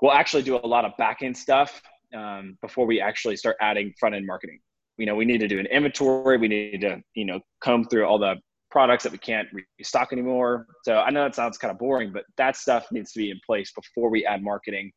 we'll 0.00 0.12
actually 0.12 0.44
do 0.44 0.56
a 0.56 0.66
lot 0.66 0.84
of 0.84 0.92
back 0.98 1.18
end 1.22 1.36
stuff 1.36 1.82
um, 2.16 2.56
before 2.62 2.86
we 2.86 3.00
actually 3.00 3.36
start 3.36 3.56
adding 3.60 3.92
front 3.98 4.14
end 4.14 4.26
marketing. 4.26 4.60
You 4.98 5.06
know, 5.06 5.16
we 5.16 5.24
need 5.24 5.38
to 5.38 5.48
do 5.48 5.58
an 5.58 5.66
inventory. 5.66 6.38
We 6.38 6.48
need 6.48 6.80
to, 6.82 7.02
you 7.14 7.24
know, 7.24 7.40
comb 7.60 7.84
through 7.84 8.06
all 8.06 8.18
the 8.18 8.36
products 8.72 9.04
that 9.04 9.12
we 9.12 9.18
can't 9.18 9.46
restock 9.78 10.12
anymore. 10.12 10.66
So 10.82 10.96
I 10.96 11.10
know 11.10 11.24
that 11.24 11.34
sounds 11.34 11.58
kind 11.58 11.70
of 11.70 11.78
boring, 11.78 12.10
but 12.10 12.24
that 12.38 12.56
stuff 12.56 12.86
needs 12.90 13.12
to 13.12 13.18
be 13.18 13.30
in 13.30 13.38
place 13.44 13.70
before 13.72 14.10
we 14.10 14.24
add 14.24 14.42
marketing. 14.42 14.90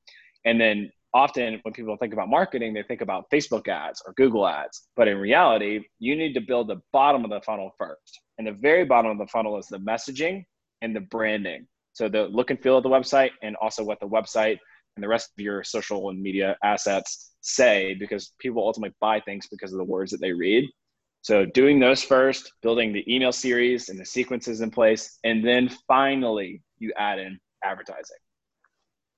And 0.46 0.60
then 0.60 0.90
often 1.14 1.60
when 1.64 1.74
people 1.74 1.98
think 1.98 2.14
about 2.14 2.30
marketing, 2.30 2.74
they 2.74 2.84
think 2.84 3.02
about 3.02 3.26
Facebook 3.34 3.68
ads 3.68 4.02
or 4.08 4.14
Google 4.16 4.48
ads. 4.48 4.88
But 4.96 5.10
in 5.10 5.18
reality, 5.18 5.82
you 6.00 6.16
need 6.16 6.34
to 6.36 6.42
build 6.42 6.70
the 6.70 6.82
bottom 6.94 7.26
of 7.26 7.30
the 7.30 7.42
funnel 7.42 7.72
first. 7.78 8.22
And 8.38 8.48
the 8.48 8.54
very 8.54 8.86
bottom 8.86 9.12
of 9.12 9.18
the 9.18 9.28
funnel 9.28 9.58
is 9.58 9.68
the 9.68 9.80
messaging 9.80 10.46
and 10.82 10.96
the 10.96 11.02
branding. 11.02 11.68
So 11.92 12.08
the 12.08 12.24
look 12.24 12.52
and 12.52 12.62
feel 12.62 12.78
of 12.78 12.84
the 12.84 12.90
website 12.90 13.32
and 13.44 13.58
also 13.58 13.84
what 13.84 14.00
the 14.00 14.08
website 14.08 14.58
and 14.96 15.04
the 15.04 15.08
rest 15.10 15.32
of 15.38 15.44
your 15.44 15.64
social 15.66 16.10
and 16.10 16.22
media 16.22 16.56
assets 16.64 17.34
say 17.42 17.96
because 18.00 18.34
people 18.40 18.66
ultimately 18.66 18.96
buy 19.02 19.20
things 19.20 19.48
because 19.52 19.74
of 19.74 19.80
the 19.80 19.84
words 19.84 20.12
that 20.12 20.22
they 20.22 20.32
read. 20.32 20.66
So 21.26 21.44
doing 21.44 21.80
those 21.80 22.04
first, 22.04 22.54
building 22.62 22.94
the 22.94 23.04
email 23.12 23.32
series 23.32 23.90
and 23.90 24.00
the 24.00 24.06
sequences 24.06 24.62
in 24.62 24.70
place, 24.70 25.18
and 25.24 25.44
then 25.44 25.72
finally 25.88 26.62
you 26.78 26.94
add 26.98 27.18
in 27.18 27.40
advertising. 27.64 28.18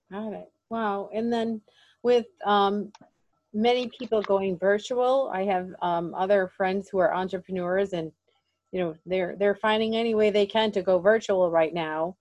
Got 0.10 0.32
it. 0.32 0.50
Wow. 0.70 1.10
And 1.14 1.34
then 1.34 1.60
with 2.04 2.28
um, 2.46 2.94
many 3.54 3.90
people 4.00 4.22
going 4.22 4.58
virtual, 4.58 5.30
I 5.34 5.44
have 5.44 5.68
um, 5.82 6.16
other 6.16 6.50
friends 6.56 6.88
who 6.90 6.98
are 7.00 7.14
entrepreneurs, 7.14 7.92
and 7.92 8.10
you 8.72 8.80
know 8.80 8.96
they're 9.06 9.36
they're 9.38 9.56
finding 9.56 9.98
any 9.98 10.16
way 10.16 10.30
they 10.30 10.46
can 10.46 10.72
to 10.72 10.82
go 10.82 11.00
virtual 11.00 11.52
right 11.52 11.74
now. 11.74 12.16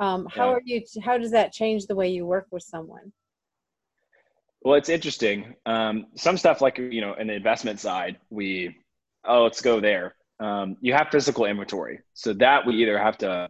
Um, 0.00 0.26
how 0.30 0.50
yeah. 0.50 0.56
are 0.56 0.62
you? 0.66 0.82
How 1.02 1.16
does 1.16 1.30
that 1.30 1.54
change 1.54 1.86
the 1.86 1.96
way 1.96 2.10
you 2.10 2.26
work 2.26 2.48
with 2.50 2.62
someone? 2.62 3.10
Well, 4.60 4.74
it's 4.74 4.90
interesting. 4.90 5.54
Um, 5.64 6.08
some 6.14 6.36
stuff 6.36 6.60
like 6.60 6.76
you 6.76 7.00
know, 7.00 7.14
in 7.14 7.28
the 7.28 7.32
investment 7.32 7.80
side, 7.80 8.18
we 8.28 8.76
oh, 9.24 9.44
let's 9.44 9.60
go 9.60 9.80
there. 9.80 10.14
Um, 10.40 10.76
you 10.80 10.94
have 10.94 11.08
physical 11.10 11.44
inventory. 11.44 12.00
So 12.14 12.32
that 12.34 12.66
we 12.66 12.74
either 12.76 12.98
have 12.98 13.18
to 13.18 13.48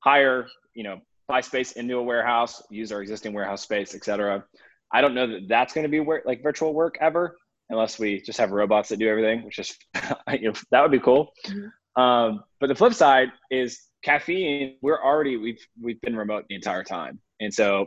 hire, 0.00 0.46
you 0.74 0.84
know, 0.84 1.00
buy 1.26 1.40
space 1.40 1.72
into 1.72 1.96
a 1.96 2.02
warehouse, 2.02 2.62
use 2.70 2.92
our 2.92 3.02
existing 3.02 3.32
warehouse 3.32 3.62
space, 3.62 3.94
et 3.94 4.04
cetera. 4.04 4.44
I 4.92 5.00
don't 5.00 5.14
know 5.14 5.26
that 5.26 5.48
that's 5.48 5.74
going 5.74 5.84
to 5.84 5.90
be 5.90 6.00
work, 6.00 6.24
like 6.26 6.42
virtual 6.42 6.72
work 6.72 6.96
ever, 7.00 7.36
unless 7.68 7.98
we 7.98 8.20
just 8.22 8.38
have 8.38 8.50
robots 8.50 8.88
that 8.88 8.98
do 8.98 9.08
everything, 9.08 9.44
which 9.44 9.58
is, 9.58 9.76
you 10.32 10.48
know, 10.48 10.54
that 10.70 10.82
would 10.82 10.90
be 10.90 11.00
cool. 11.00 11.32
Mm-hmm. 11.46 12.02
Um, 12.02 12.44
but 12.60 12.68
the 12.68 12.74
flip 12.74 12.94
side 12.94 13.28
is 13.50 13.80
caffeine. 14.02 14.76
We're 14.82 15.02
already 15.02 15.36
we've 15.36 15.60
we've 15.80 16.00
been 16.00 16.16
remote 16.16 16.44
the 16.48 16.54
entire 16.54 16.84
time, 16.84 17.18
and 17.40 17.52
so 17.52 17.86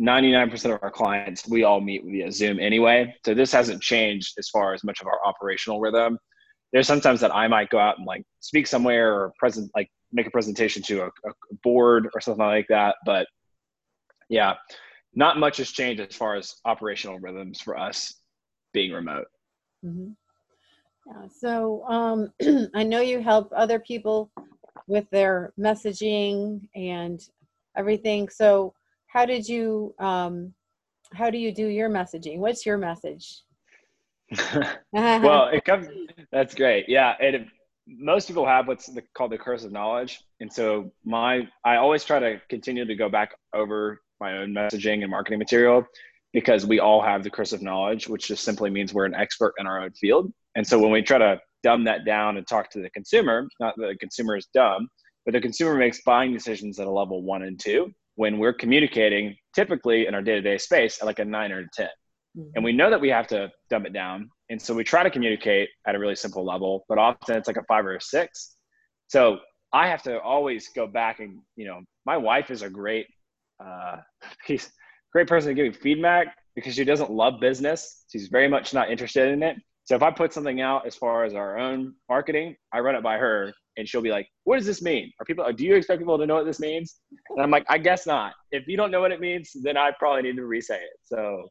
99% 0.00 0.64
of 0.74 0.80
our 0.82 0.90
clients 0.90 1.46
we 1.46 1.64
all 1.64 1.80
meet 1.80 2.02
via 2.04 2.32
Zoom 2.32 2.58
anyway. 2.58 3.14
So 3.24 3.34
this 3.34 3.52
hasn't 3.52 3.82
changed 3.82 4.34
as 4.38 4.48
far 4.48 4.74
as 4.74 4.82
much 4.82 5.00
of 5.00 5.06
our 5.06 5.20
operational 5.24 5.80
rhythm 5.80 6.18
there's 6.72 6.86
sometimes 6.86 7.20
that 7.20 7.34
I 7.34 7.48
might 7.48 7.70
go 7.70 7.78
out 7.78 7.98
and 7.98 8.06
like 8.06 8.24
speak 8.40 8.66
somewhere 8.66 9.14
or 9.14 9.32
present 9.38 9.70
like 9.74 9.90
make 10.12 10.26
a 10.26 10.30
presentation 10.30 10.82
to 10.84 11.02
a, 11.02 11.06
a 11.06 11.32
board 11.62 12.08
or 12.14 12.20
something 12.20 12.44
like 12.44 12.66
that. 12.68 12.96
But 13.04 13.26
yeah, 14.28 14.54
not 15.14 15.38
much 15.38 15.58
has 15.58 15.70
changed 15.70 16.00
as 16.00 16.16
far 16.16 16.36
as 16.36 16.54
operational 16.64 17.18
rhythms 17.18 17.60
for 17.60 17.78
us 17.78 18.14
being 18.72 18.92
remote. 18.92 19.26
Mm-hmm. 19.84 20.12
Yeah. 21.06 21.28
So 21.28 21.84
um, 21.88 22.32
I 22.74 22.82
know 22.82 23.00
you 23.00 23.20
help 23.20 23.52
other 23.54 23.78
people 23.78 24.30
with 24.86 25.08
their 25.10 25.52
messaging 25.58 26.68
and 26.74 27.20
everything. 27.76 28.28
So 28.28 28.74
how 29.06 29.26
did 29.26 29.46
you 29.46 29.94
um, 29.98 30.54
how 31.12 31.28
do 31.28 31.36
you 31.36 31.52
do 31.52 31.66
your 31.66 31.90
messaging? 31.90 32.38
What's 32.38 32.64
your 32.64 32.78
message? 32.78 33.42
well, 34.92 35.48
it 35.52 35.64
comes. 35.64 35.88
That's 36.30 36.54
great. 36.54 36.86
Yeah, 36.88 37.14
it. 37.20 37.46
Most 37.86 38.28
people 38.28 38.46
have 38.46 38.68
what's 38.68 38.86
the, 38.86 39.02
called 39.14 39.32
the 39.32 39.38
curse 39.38 39.64
of 39.64 39.72
knowledge, 39.72 40.20
and 40.40 40.52
so 40.52 40.92
my 41.04 41.48
I 41.64 41.76
always 41.76 42.04
try 42.04 42.18
to 42.18 42.40
continue 42.48 42.84
to 42.84 42.94
go 42.94 43.08
back 43.08 43.34
over 43.54 44.00
my 44.20 44.38
own 44.38 44.54
messaging 44.54 45.02
and 45.02 45.10
marketing 45.10 45.38
material 45.38 45.84
because 46.32 46.64
we 46.64 46.80
all 46.80 47.02
have 47.02 47.24
the 47.24 47.30
curse 47.30 47.52
of 47.52 47.60
knowledge, 47.60 48.08
which 48.08 48.28
just 48.28 48.44
simply 48.44 48.70
means 48.70 48.94
we're 48.94 49.04
an 49.04 49.14
expert 49.14 49.52
in 49.58 49.66
our 49.66 49.82
own 49.82 49.92
field. 49.92 50.32
And 50.54 50.66
so 50.66 50.78
when 50.78 50.90
we 50.90 51.02
try 51.02 51.18
to 51.18 51.40
dumb 51.62 51.84
that 51.84 52.04
down 52.04 52.36
and 52.36 52.46
talk 52.46 52.70
to 52.70 52.80
the 52.80 52.90
consumer, 52.90 53.48
not 53.60 53.74
that 53.76 53.86
the 53.88 53.96
consumer 53.96 54.36
is 54.36 54.46
dumb, 54.54 54.88
but 55.24 55.32
the 55.32 55.40
consumer 55.40 55.74
makes 55.74 56.00
buying 56.02 56.32
decisions 56.32 56.78
at 56.78 56.86
a 56.86 56.90
level 56.90 57.22
one 57.22 57.42
and 57.42 57.60
two 57.60 57.92
when 58.14 58.38
we're 58.38 58.52
communicating 58.52 59.34
typically 59.54 60.06
in 60.06 60.14
our 60.14 60.22
day-to-day 60.22 60.58
space 60.58 61.00
at 61.00 61.06
like 61.06 61.18
a 61.18 61.24
nine 61.24 61.52
or 61.52 61.60
a 61.60 61.68
10 61.74 61.88
Mm-hmm. 62.36 62.50
And 62.54 62.64
we 62.64 62.72
know 62.72 62.90
that 62.90 63.00
we 63.00 63.08
have 63.08 63.26
to 63.28 63.50
dumb 63.70 63.86
it 63.86 63.92
down. 63.92 64.30
And 64.50 64.60
so 64.60 64.74
we 64.74 64.84
try 64.84 65.02
to 65.02 65.10
communicate 65.10 65.68
at 65.86 65.94
a 65.94 65.98
really 65.98 66.16
simple 66.16 66.44
level, 66.44 66.84
but 66.88 66.98
often 66.98 67.36
it's 67.36 67.46
like 67.46 67.56
a 67.56 67.64
five 67.64 67.86
or 67.86 67.96
a 67.96 68.00
six. 68.00 68.56
So 69.08 69.38
I 69.72 69.88
have 69.88 70.02
to 70.04 70.20
always 70.20 70.68
go 70.68 70.86
back 70.86 71.20
and, 71.20 71.40
you 71.56 71.66
know, 71.66 71.80
my 72.06 72.16
wife 72.16 72.50
is 72.50 72.62
a 72.62 72.70
great, 72.70 73.06
uh, 73.64 73.96
he's 74.46 74.70
great 75.12 75.28
person 75.28 75.48
to 75.48 75.54
give 75.54 75.72
me 75.72 75.78
feedback 75.78 76.34
because 76.54 76.74
she 76.74 76.84
doesn't 76.84 77.10
love 77.10 77.34
business. 77.40 78.04
She's 78.10 78.28
very 78.28 78.48
much 78.48 78.74
not 78.74 78.90
interested 78.90 79.28
in 79.28 79.42
it. 79.42 79.56
So 79.84 79.96
if 79.96 80.02
I 80.02 80.10
put 80.10 80.32
something 80.32 80.60
out 80.60 80.86
as 80.86 80.94
far 80.94 81.24
as 81.24 81.34
our 81.34 81.58
own 81.58 81.94
marketing, 82.08 82.56
I 82.72 82.80
run 82.80 82.94
it 82.94 83.02
by 83.02 83.18
her 83.18 83.52
and 83.76 83.88
she'll 83.88 84.02
be 84.02 84.10
like, 84.10 84.28
what 84.44 84.56
does 84.56 84.66
this 84.66 84.82
mean? 84.82 85.10
Are 85.18 85.24
people, 85.24 85.50
do 85.52 85.64
you 85.64 85.74
expect 85.74 85.98
people 85.98 86.18
to 86.18 86.26
know 86.26 86.36
what 86.36 86.46
this 86.46 86.60
means? 86.60 86.96
And 87.30 87.42
I'm 87.42 87.50
like, 87.50 87.64
I 87.68 87.78
guess 87.78 88.06
not. 88.06 88.32
If 88.52 88.68
you 88.68 88.76
don't 88.76 88.90
know 88.90 89.00
what 89.00 89.12
it 89.12 89.20
means, 89.20 89.50
then 89.62 89.76
I 89.76 89.90
probably 89.98 90.22
need 90.22 90.36
to 90.36 90.46
re-say 90.46 90.76
it. 90.76 90.90
So 91.04 91.48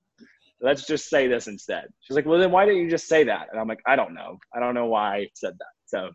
let's 0.61 0.85
just 0.85 1.09
say 1.09 1.27
this 1.27 1.47
instead. 1.47 1.85
She's 2.01 2.15
like, 2.15 2.25
well, 2.25 2.39
then 2.39 2.51
why 2.51 2.65
didn't 2.65 2.81
you 2.81 2.89
just 2.89 3.07
say 3.07 3.23
that? 3.23 3.47
And 3.51 3.59
I'm 3.59 3.67
like, 3.67 3.81
I 3.87 3.95
don't 3.95 4.13
know. 4.13 4.37
I 4.55 4.59
don't 4.59 4.75
know 4.75 4.85
why 4.85 5.17
I 5.17 5.27
said 5.33 5.57
that. 5.59 6.11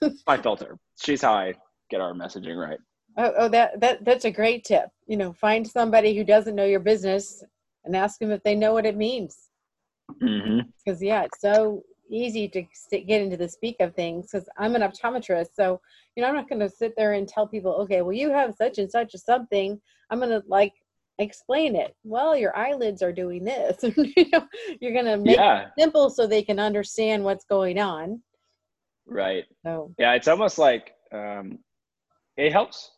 So 0.00 0.10
my 0.26 0.36
filter. 0.36 0.76
She's 1.00 1.22
how 1.22 1.34
I 1.34 1.54
get 1.90 2.00
our 2.00 2.12
messaging 2.12 2.56
right. 2.56 2.78
Oh, 3.18 3.32
oh, 3.38 3.48
that, 3.48 3.80
that 3.80 4.04
that's 4.04 4.26
a 4.26 4.30
great 4.30 4.64
tip. 4.64 4.88
You 5.06 5.16
know, 5.16 5.32
find 5.32 5.66
somebody 5.66 6.14
who 6.14 6.24
doesn't 6.24 6.54
know 6.54 6.66
your 6.66 6.80
business 6.80 7.42
and 7.84 7.96
ask 7.96 8.18
them 8.18 8.30
if 8.30 8.42
they 8.42 8.54
know 8.54 8.74
what 8.74 8.84
it 8.84 8.96
means. 8.96 9.48
Because 10.08 10.30
mm-hmm. 10.30 11.04
yeah, 11.04 11.22
it's 11.22 11.40
so 11.40 11.82
easy 12.10 12.46
to 12.48 12.62
get 12.90 13.22
into 13.22 13.36
the 13.36 13.48
speak 13.48 13.76
of 13.80 13.94
things. 13.94 14.28
Because 14.30 14.48
I'm 14.58 14.74
an 14.74 14.82
optometrist, 14.82 15.48
so 15.54 15.80
you 16.14 16.22
know, 16.22 16.28
I'm 16.28 16.34
not 16.34 16.48
going 16.48 16.60
to 16.60 16.68
sit 16.68 16.92
there 16.96 17.14
and 17.14 17.26
tell 17.26 17.46
people, 17.46 17.72
okay, 17.82 18.02
well, 18.02 18.12
you 18.12 18.30
have 18.30 18.54
such 18.54 18.78
and 18.78 18.90
such 18.90 19.14
a 19.14 19.18
something. 19.18 19.80
I'm 20.10 20.18
going 20.18 20.30
to 20.30 20.42
like 20.46 20.72
explain 21.18 21.76
it. 21.76 21.94
Well 22.04 22.36
your 22.36 22.56
eyelids 22.56 23.02
are 23.02 23.12
doing 23.12 23.44
this. 23.44 23.82
You 23.96 24.26
know, 24.32 24.46
you're 24.80 25.02
to 25.04 25.16
make 25.16 25.36
yeah. 25.36 25.62
it 25.62 25.68
simple 25.78 26.10
so 26.10 26.26
they 26.26 26.42
can 26.42 26.58
understand 26.58 27.24
what's 27.24 27.44
going 27.44 27.78
on. 27.78 28.22
Right. 29.06 29.44
So 29.64 29.94
yeah 29.98 30.12
it's 30.12 30.28
almost 30.28 30.58
like 30.58 30.92
um, 31.12 31.58
it 32.36 32.52
helps. 32.52 32.90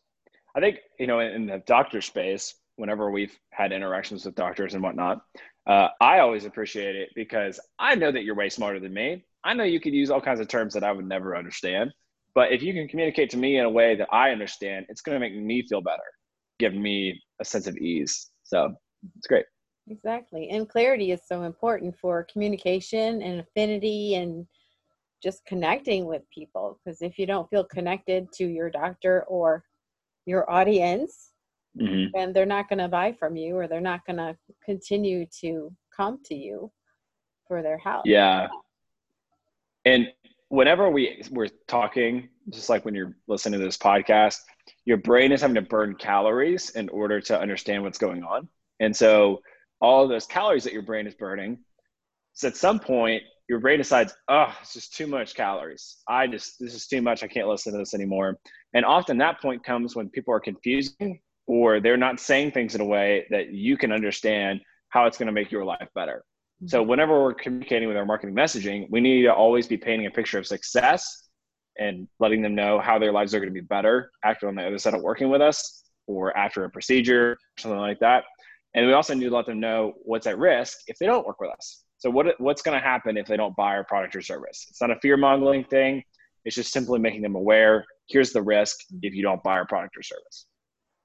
I 0.56 0.60
think 0.60 0.78
you 0.98 1.06
know 1.06 1.20
in, 1.20 1.32
in 1.32 1.46
the 1.46 1.62
doctor 1.66 2.00
space 2.00 2.54
whenever 2.78 3.10
we've 3.10 3.36
had 3.50 3.72
interactions 3.72 4.24
with 4.24 4.36
doctors 4.36 4.74
and 4.74 4.82
whatnot 4.82 5.20
uh, 5.66 5.88
i 6.00 6.20
always 6.20 6.44
appreciate 6.44 6.96
it 6.96 7.10
because 7.14 7.60
i 7.78 7.94
know 7.94 8.10
that 8.10 8.24
you're 8.24 8.34
way 8.34 8.48
smarter 8.48 8.80
than 8.80 8.94
me. 8.94 9.24
I 9.44 9.54
know 9.54 9.64
you 9.64 9.80
could 9.80 9.94
use 9.94 10.10
all 10.10 10.20
kinds 10.20 10.40
of 10.40 10.48
terms 10.48 10.74
that 10.74 10.84
i 10.84 10.92
would 10.92 11.06
never 11.06 11.36
understand 11.36 11.92
but 12.34 12.52
if 12.52 12.62
you 12.62 12.72
can 12.72 12.88
communicate 12.88 13.30
to 13.30 13.36
me 13.36 13.58
in 13.58 13.64
a 13.64 13.70
way 13.70 13.96
that 13.96 14.08
i 14.12 14.30
understand 14.30 14.86
it's 14.88 15.00
going 15.00 15.16
to 15.16 15.20
make 15.20 15.36
me 15.36 15.66
feel 15.68 15.80
better 15.80 16.02
give 16.58 16.74
me 16.74 17.20
a 17.40 17.44
sense 17.44 17.66
of 17.66 17.76
ease. 17.76 18.30
So 18.42 18.74
it's 19.16 19.26
great. 19.26 19.46
Exactly. 19.88 20.50
And 20.50 20.68
clarity 20.68 21.12
is 21.12 21.20
so 21.26 21.42
important 21.42 21.96
for 21.98 22.26
communication 22.30 23.22
and 23.22 23.40
affinity 23.40 24.16
and 24.16 24.46
just 25.22 25.44
connecting 25.46 26.04
with 26.04 26.22
people. 26.32 26.78
Because 26.84 27.00
if 27.00 27.18
you 27.18 27.26
don't 27.26 27.48
feel 27.48 27.64
connected 27.64 28.30
to 28.34 28.46
your 28.46 28.70
doctor 28.70 29.24
or 29.24 29.64
your 30.26 30.50
audience 30.50 31.32
Mhm. 31.76 32.10
and 32.14 32.34
they're 32.34 32.46
not 32.46 32.68
going 32.68 32.78
to 32.80 32.88
buy 32.88 33.12
from 33.12 33.36
you 33.36 33.56
or 33.56 33.66
they're 33.66 33.80
not 33.80 34.04
going 34.04 34.16
to 34.16 34.36
continue 34.62 35.26
to 35.40 35.74
come 35.96 36.22
to 36.24 36.34
you 36.34 36.70
for 37.46 37.62
their 37.62 37.78
house. 37.78 38.04
Yeah. 38.04 38.48
And 39.84 40.12
whenever 40.48 40.90
we 40.90 41.22
we're 41.30 41.48
talking, 41.66 42.28
just 42.50 42.68
like 42.68 42.84
when 42.84 42.94
you're 42.94 43.16
listening 43.26 43.60
to 43.60 43.64
this 43.64 43.78
podcast, 43.78 44.38
your 44.84 44.98
brain 44.98 45.32
is 45.32 45.40
having 45.40 45.54
to 45.54 45.62
burn 45.62 45.94
calories 45.94 46.70
in 46.70 46.88
order 46.88 47.20
to 47.20 47.38
understand 47.38 47.82
what's 47.82 47.98
going 47.98 48.22
on. 48.22 48.48
And 48.80 48.94
so 48.94 49.40
all 49.80 50.04
of 50.04 50.08
those 50.08 50.26
calories 50.26 50.64
that 50.64 50.72
your 50.72 50.82
brain 50.82 51.06
is 51.06 51.14
burning, 51.14 51.58
so 52.32 52.48
at 52.48 52.56
some 52.56 52.78
point 52.78 53.22
your 53.48 53.58
brain 53.58 53.78
decides, 53.78 54.14
oh, 54.28 54.54
it's 54.60 54.74
just 54.74 54.94
too 54.94 55.06
much 55.06 55.34
calories. 55.34 55.96
I 56.06 56.26
just 56.26 56.56
this 56.60 56.74
is 56.74 56.86
too 56.86 57.02
much. 57.02 57.22
I 57.22 57.26
can't 57.26 57.48
listen 57.48 57.72
to 57.72 57.78
this 57.78 57.94
anymore. 57.94 58.38
And 58.74 58.84
often 58.84 59.18
that 59.18 59.40
point 59.40 59.64
comes 59.64 59.96
when 59.96 60.08
people 60.10 60.34
are 60.34 60.40
confusing 60.40 61.20
or 61.46 61.80
they're 61.80 61.96
not 61.96 62.20
saying 62.20 62.52
things 62.52 62.74
in 62.74 62.80
a 62.80 62.84
way 62.84 63.26
that 63.30 63.52
you 63.52 63.76
can 63.76 63.90
understand 63.90 64.60
how 64.90 65.06
it's 65.06 65.18
going 65.18 65.26
to 65.26 65.32
make 65.32 65.50
your 65.50 65.64
life 65.64 65.88
better. 65.94 66.24
So 66.66 66.80
mm-hmm. 66.80 66.90
whenever 66.90 67.22
we're 67.22 67.34
communicating 67.34 67.88
with 67.88 67.96
our 67.96 68.06
marketing 68.06 68.34
messaging, 68.34 68.86
we 68.90 69.00
need 69.00 69.22
to 69.22 69.32
always 69.32 69.66
be 69.66 69.76
painting 69.76 70.06
a 70.06 70.10
picture 70.10 70.38
of 70.38 70.46
success 70.46 71.27
and 71.78 72.08
letting 72.18 72.42
them 72.42 72.54
know 72.54 72.80
how 72.80 72.98
their 72.98 73.12
lives 73.12 73.34
are 73.34 73.38
going 73.38 73.48
to 73.48 73.54
be 73.54 73.60
better 73.60 74.10
after 74.24 74.48
on 74.48 74.54
the 74.54 74.66
other 74.66 74.78
side 74.78 74.94
of 74.94 75.02
working 75.02 75.28
with 75.28 75.40
us 75.40 75.84
or 76.06 76.36
after 76.36 76.64
a 76.64 76.70
procedure, 76.70 77.36
something 77.58 77.78
like 77.78 78.00
that. 78.00 78.24
And 78.74 78.86
we 78.86 78.92
also 78.92 79.14
need 79.14 79.24
to 79.24 79.34
let 79.34 79.46
them 79.46 79.60
know 79.60 79.94
what's 80.02 80.26
at 80.26 80.38
risk 80.38 80.78
if 80.88 80.98
they 80.98 81.06
don't 81.06 81.26
work 81.26 81.40
with 81.40 81.50
us. 81.50 81.84
So 81.98 82.10
what 82.10 82.26
what's 82.38 82.62
going 82.62 82.78
to 82.78 82.84
happen 82.84 83.16
if 83.16 83.26
they 83.26 83.36
don't 83.36 83.56
buy 83.56 83.74
our 83.74 83.84
product 83.84 84.14
or 84.14 84.22
service? 84.22 84.66
It's 84.70 84.80
not 84.80 84.90
a 84.90 85.00
fear 85.00 85.16
mongering 85.16 85.64
thing. 85.64 86.02
It's 86.44 86.54
just 86.54 86.72
simply 86.72 86.98
making 86.98 87.22
them 87.22 87.34
aware. 87.34 87.84
Here's 88.08 88.32
the 88.32 88.42
risk 88.42 88.76
if 89.02 89.14
you 89.14 89.22
don't 89.22 89.42
buy 89.42 89.52
our 89.52 89.66
product 89.66 89.96
or 89.96 90.02
service. 90.02 90.46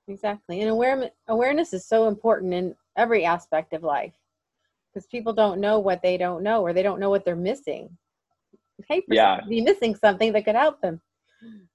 Exactly. 0.08 0.62
And 0.62 0.70
aware, 0.70 1.10
awareness 1.28 1.74
is 1.74 1.88
so 1.88 2.08
important 2.08 2.54
in 2.54 2.76
every 2.98 3.26
aspect 3.26 3.74
of 3.74 3.84
life 3.84 4.14
because 4.94 5.08
people 5.08 5.34
don't 5.34 5.60
know 5.60 5.80
what 5.80 6.02
they 6.02 6.18
don't 6.18 6.44
know 6.44 6.62
or 6.62 6.74
they 6.74 6.84
don't 6.84 7.00
know 7.00 7.10
what 7.10 7.26
they're 7.26 7.36
missing. 7.36 7.90
Hey, 8.88 9.02
for 9.02 9.14
Yeah. 9.14 9.42
be 9.48 9.62
missing 9.62 9.96
something 9.96 10.32
that 10.34 10.46
could 10.46 10.56
help 10.56 10.82
them. 10.82 11.02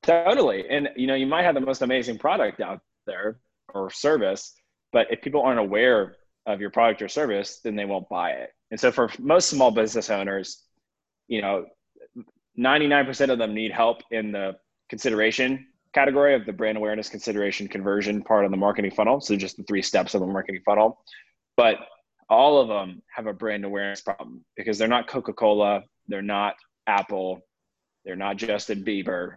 Totally. 0.02 0.68
And 0.68 0.88
you 0.96 1.06
know, 1.06 1.14
you 1.14 1.26
might 1.26 1.42
have 1.42 1.54
the 1.54 1.60
most 1.60 1.82
amazing 1.82 2.18
product 2.18 2.60
out 2.60 2.80
there 3.06 3.40
or 3.74 3.90
service, 3.90 4.54
but 4.92 5.06
if 5.10 5.20
people 5.20 5.42
aren't 5.42 5.60
aware 5.60 6.16
of 6.46 6.60
your 6.60 6.70
product 6.70 7.02
or 7.02 7.08
service, 7.08 7.60
then 7.62 7.76
they 7.76 7.84
won't 7.84 8.08
buy 8.08 8.30
it. 8.30 8.50
And 8.70 8.80
so 8.80 8.90
for 8.90 9.10
most 9.18 9.50
small 9.50 9.70
business 9.70 10.08
owners, 10.10 10.64
you 11.26 11.42
know, 11.42 11.66
99% 12.58 13.30
of 13.30 13.38
them 13.38 13.54
need 13.54 13.70
help 13.70 14.02
in 14.10 14.32
the 14.32 14.56
consideration 14.88 15.66
category 15.94 16.34
of 16.34 16.44
the 16.46 16.52
brand 16.52 16.76
awareness 16.76 17.08
consideration 17.08 17.68
conversion 17.68 18.22
part 18.22 18.44
of 18.44 18.50
the 18.50 18.56
marketing 18.56 18.90
funnel. 18.90 19.20
So 19.20 19.36
just 19.36 19.56
the 19.56 19.62
three 19.64 19.82
steps 19.82 20.14
of 20.14 20.20
the 20.20 20.26
marketing 20.26 20.62
funnel. 20.64 21.02
But 21.56 21.76
all 22.28 22.60
of 22.60 22.68
them 22.68 23.02
have 23.14 23.26
a 23.26 23.32
brand 23.32 23.64
awareness 23.64 24.00
problem 24.00 24.44
because 24.56 24.78
they're 24.78 24.88
not 24.88 25.08
Coca-Cola, 25.08 25.82
they're 26.08 26.22
not 26.22 26.56
Apple, 26.88 27.40
they're 28.04 28.16
not 28.16 28.36
Justin 28.36 28.84
Bieber, 28.84 29.36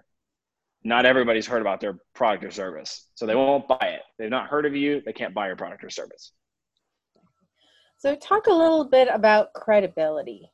not 0.84 1.06
everybody's 1.06 1.46
heard 1.46 1.62
about 1.62 1.80
their 1.80 2.00
product 2.16 2.44
or 2.44 2.52
service. 2.52 3.08
So 3.14 3.26
they 3.26 3.36
won't 3.36 3.68
buy 3.68 3.78
it. 3.82 4.02
They've 4.18 4.30
not 4.30 4.48
heard 4.48 4.66
of 4.66 4.76
you, 4.76 5.02
they 5.06 5.14
can't 5.14 5.34
buy 5.34 5.48
your 5.48 5.56
product 5.56 5.84
or 5.84 5.90
service. 5.90 6.32
So, 7.98 8.16
talk 8.16 8.48
a 8.48 8.54
little 8.54 8.86
bit 8.86 9.10
about 9.14 9.54
credibility. 9.54 10.50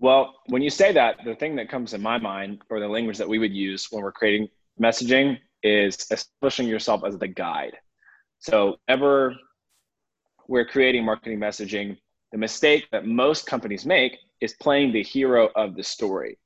Well, 0.00 0.34
when 0.46 0.60
you 0.60 0.70
say 0.70 0.90
that, 0.92 1.18
the 1.24 1.36
thing 1.36 1.54
that 1.56 1.68
comes 1.68 1.94
in 1.94 2.02
my 2.02 2.18
mind 2.18 2.62
or 2.68 2.80
the 2.80 2.88
language 2.88 3.16
that 3.18 3.28
we 3.28 3.38
would 3.38 3.54
use 3.54 3.86
when 3.92 4.02
we're 4.02 4.10
creating 4.10 4.48
messaging 4.80 5.38
is 5.62 6.08
establishing 6.10 6.66
yourself 6.66 7.04
as 7.04 7.16
the 7.16 7.28
guide. 7.28 7.76
So, 8.40 8.78
ever 8.88 9.36
we're 10.48 10.64
creating 10.64 11.04
marketing 11.04 11.38
messaging, 11.38 11.96
the 12.32 12.38
mistake 12.38 12.86
that 12.92 13.06
most 13.06 13.46
companies 13.46 13.86
make 13.86 14.18
is 14.40 14.54
playing 14.60 14.92
the 14.92 15.02
hero 15.02 15.50
of 15.56 15.76
the 15.76 15.82
story. 15.82 16.38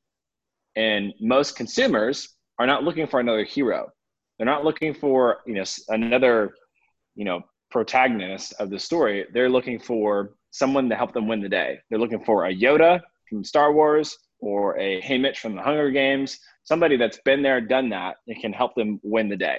And 0.77 1.13
most 1.21 1.57
consumers 1.57 2.37
are 2.59 2.67
not 2.67 2.85
looking 2.85 3.07
for 3.07 3.21
another 3.21 3.45
hero. 3.45 3.91
They're 4.39 4.47
not 4.47 4.65
looking 4.65 4.95
for, 4.95 5.41
you 5.47 5.55
know, 5.55 5.65
another, 5.89 6.55
you 7.15 7.25
know, 7.25 7.43
protagonist 7.71 8.55
of 8.59 8.71
the 8.71 8.79
story. 8.79 9.27
They're 9.33 9.49
looking 9.49 9.79
for 9.79 10.35
someone 10.51 10.89
to 10.89 10.97
help 10.97 11.13
them 11.13 11.29
win 11.29 11.41
the 11.41 11.49
day. 11.49 11.79
They're 11.89 11.99
looking 11.99 12.25
for 12.25 12.47
a 12.47 12.55
Yoda 12.55 13.01
from 13.29 13.45
Star 13.45 13.73
Wars 13.73 14.17
or 14.41 14.79
a 14.79 15.01
Haymitch 15.03 15.39
from 15.39 15.55
the 15.55 15.63
Hunger 15.63 15.91
Games, 15.91 16.39
somebody 16.65 16.97
that's 16.97 17.21
been 17.25 17.43
there, 17.43 17.61
done 17.61 17.89
that, 17.91 18.17
and 18.27 18.41
can 18.41 18.53
help 18.53 18.75
them 18.75 19.01
win 19.03 19.29
the 19.29 19.37
day. 19.37 19.59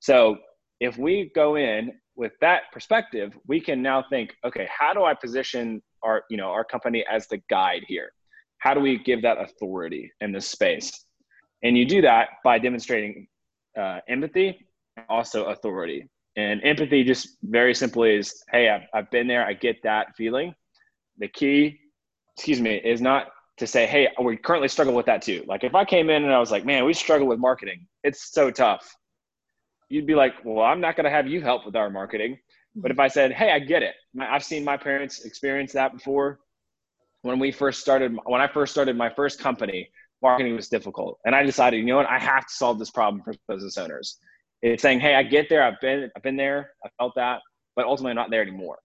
So 0.00 0.38
if 0.80 0.98
we 0.98 1.30
go 1.34 1.56
in 1.56 1.92
with 2.16 2.32
that 2.40 2.62
perspective, 2.72 3.32
we 3.46 3.60
can 3.60 3.82
now 3.82 4.04
think, 4.10 4.34
okay, 4.44 4.68
how 4.76 4.92
do 4.92 5.04
I 5.04 5.14
position 5.14 5.82
our, 6.02 6.24
you 6.30 6.36
know, 6.36 6.48
our 6.48 6.64
company 6.64 7.04
as 7.10 7.26
the 7.28 7.40
guide 7.48 7.82
here? 7.86 8.12
How 8.58 8.74
do 8.74 8.80
we 8.80 8.98
give 8.98 9.22
that 9.22 9.40
authority 9.40 10.12
in 10.20 10.32
this 10.32 10.46
space? 10.46 11.04
And 11.62 11.76
you 11.76 11.84
do 11.84 12.02
that 12.02 12.28
by 12.44 12.58
demonstrating 12.58 13.26
uh, 13.78 14.00
empathy, 14.08 14.66
also 15.08 15.44
authority. 15.44 16.08
And 16.36 16.60
empathy, 16.64 17.04
just 17.04 17.36
very 17.42 17.74
simply, 17.74 18.16
is 18.16 18.42
hey, 18.50 18.68
I've, 18.68 18.82
I've 18.94 19.10
been 19.10 19.26
there, 19.26 19.44
I 19.44 19.52
get 19.52 19.82
that 19.82 20.08
feeling. 20.16 20.54
The 21.18 21.28
key, 21.28 21.78
excuse 22.36 22.60
me, 22.60 22.76
is 22.76 23.00
not 23.00 23.28
to 23.58 23.66
say, 23.66 23.86
hey, 23.86 24.08
we 24.20 24.36
currently 24.36 24.68
struggle 24.68 24.94
with 24.94 25.06
that 25.06 25.22
too. 25.22 25.44
Like 25.46 25.62
if 25.62 25.74
I 25.74 25.84
came 25.84 26.10
in 26.10 26.24
and 26.24 26.32
I 26.32 26.38
was 26.38 26.50
like, 26.50 26.64
man, 26.64 26.84
we 26.84 26.94
struggle 26.94 27.26
with 27.26 27.38
marketing, 27.38 27.86
it's 28.02 28.32
so 28.32 28.50
tough. 28.50 28.94
You'd 29.92 30.06
be 30.06 30.14
like, 30.14 30.32
well, 30.42 30.64
I'm 30.64 30.80
not 30.80 30.96
going 30.96 31.04
to 31.04 31.10
have 31.10 31.26
you 31.26 31.42
help 31.42 31.66
with 31.66 31.76
our 31.76 31.90
marketing. 31.90 32.38
But 32.74 32.90
if 32.90 32.98
I 32.98 33.08
said, 33.08 33.30
hey, 33.30 33.52
I 33.52 33.58
get 33.58 33.82
it, 33.82 33.94
I've 34.18 34.42
seen 34.42 34.64
my 34.64 34.78
parents 34.78 35.26
experience 35.26 35.72
that 35.74 35.92
before. 35.92 36.38
When 37.20 37.38
we 37.38 37.52
first 37.52 37.80
started, 37.80 38.16
when 38.24 38.40
I 38.40 38.46
first 38.46 38.72
started 38.72 38.96
my 38.96 39.10
first 39.10 39.38
company, 39.38 39.90
marketing 40.22 40.56
was 40.56 40.68
difficult, 40.68 41.18
and 41.26 41.34
I 41.34 41.42
decided, 41.42 41.76
you 41.76 41.84
know 41.84 41.96
what, 41.96 42.08
I 42.08 42.18
have 42.18 42.46
to 42.46 42.54
solve 42.54 42.78
this 42.78 42.90
problem 42.90 43.22
for 43.22 43.34
business 43.46 43.76
owners. 43.76 44.16
It's 44.62 44.80
saying, 44.82 45.00
hey, 45.00 45.14
I 45.14 45.24
get 45.24 45.50
there, 45.50 45.62
I've 45.62 45.80
been, 45.82 46.10
I've 46.16 46.22
been 46.22 46.36
there, 46.36 46.70
I 46.82 46.88
felt 46.98 47.12
that, 47.16 47.40
but 47.76 47.84
ultimately 47.84 48.12
I'm 48.12 48.16
not 48.16 48.30
there 48.30 48.40
anymore. 48.40 48.78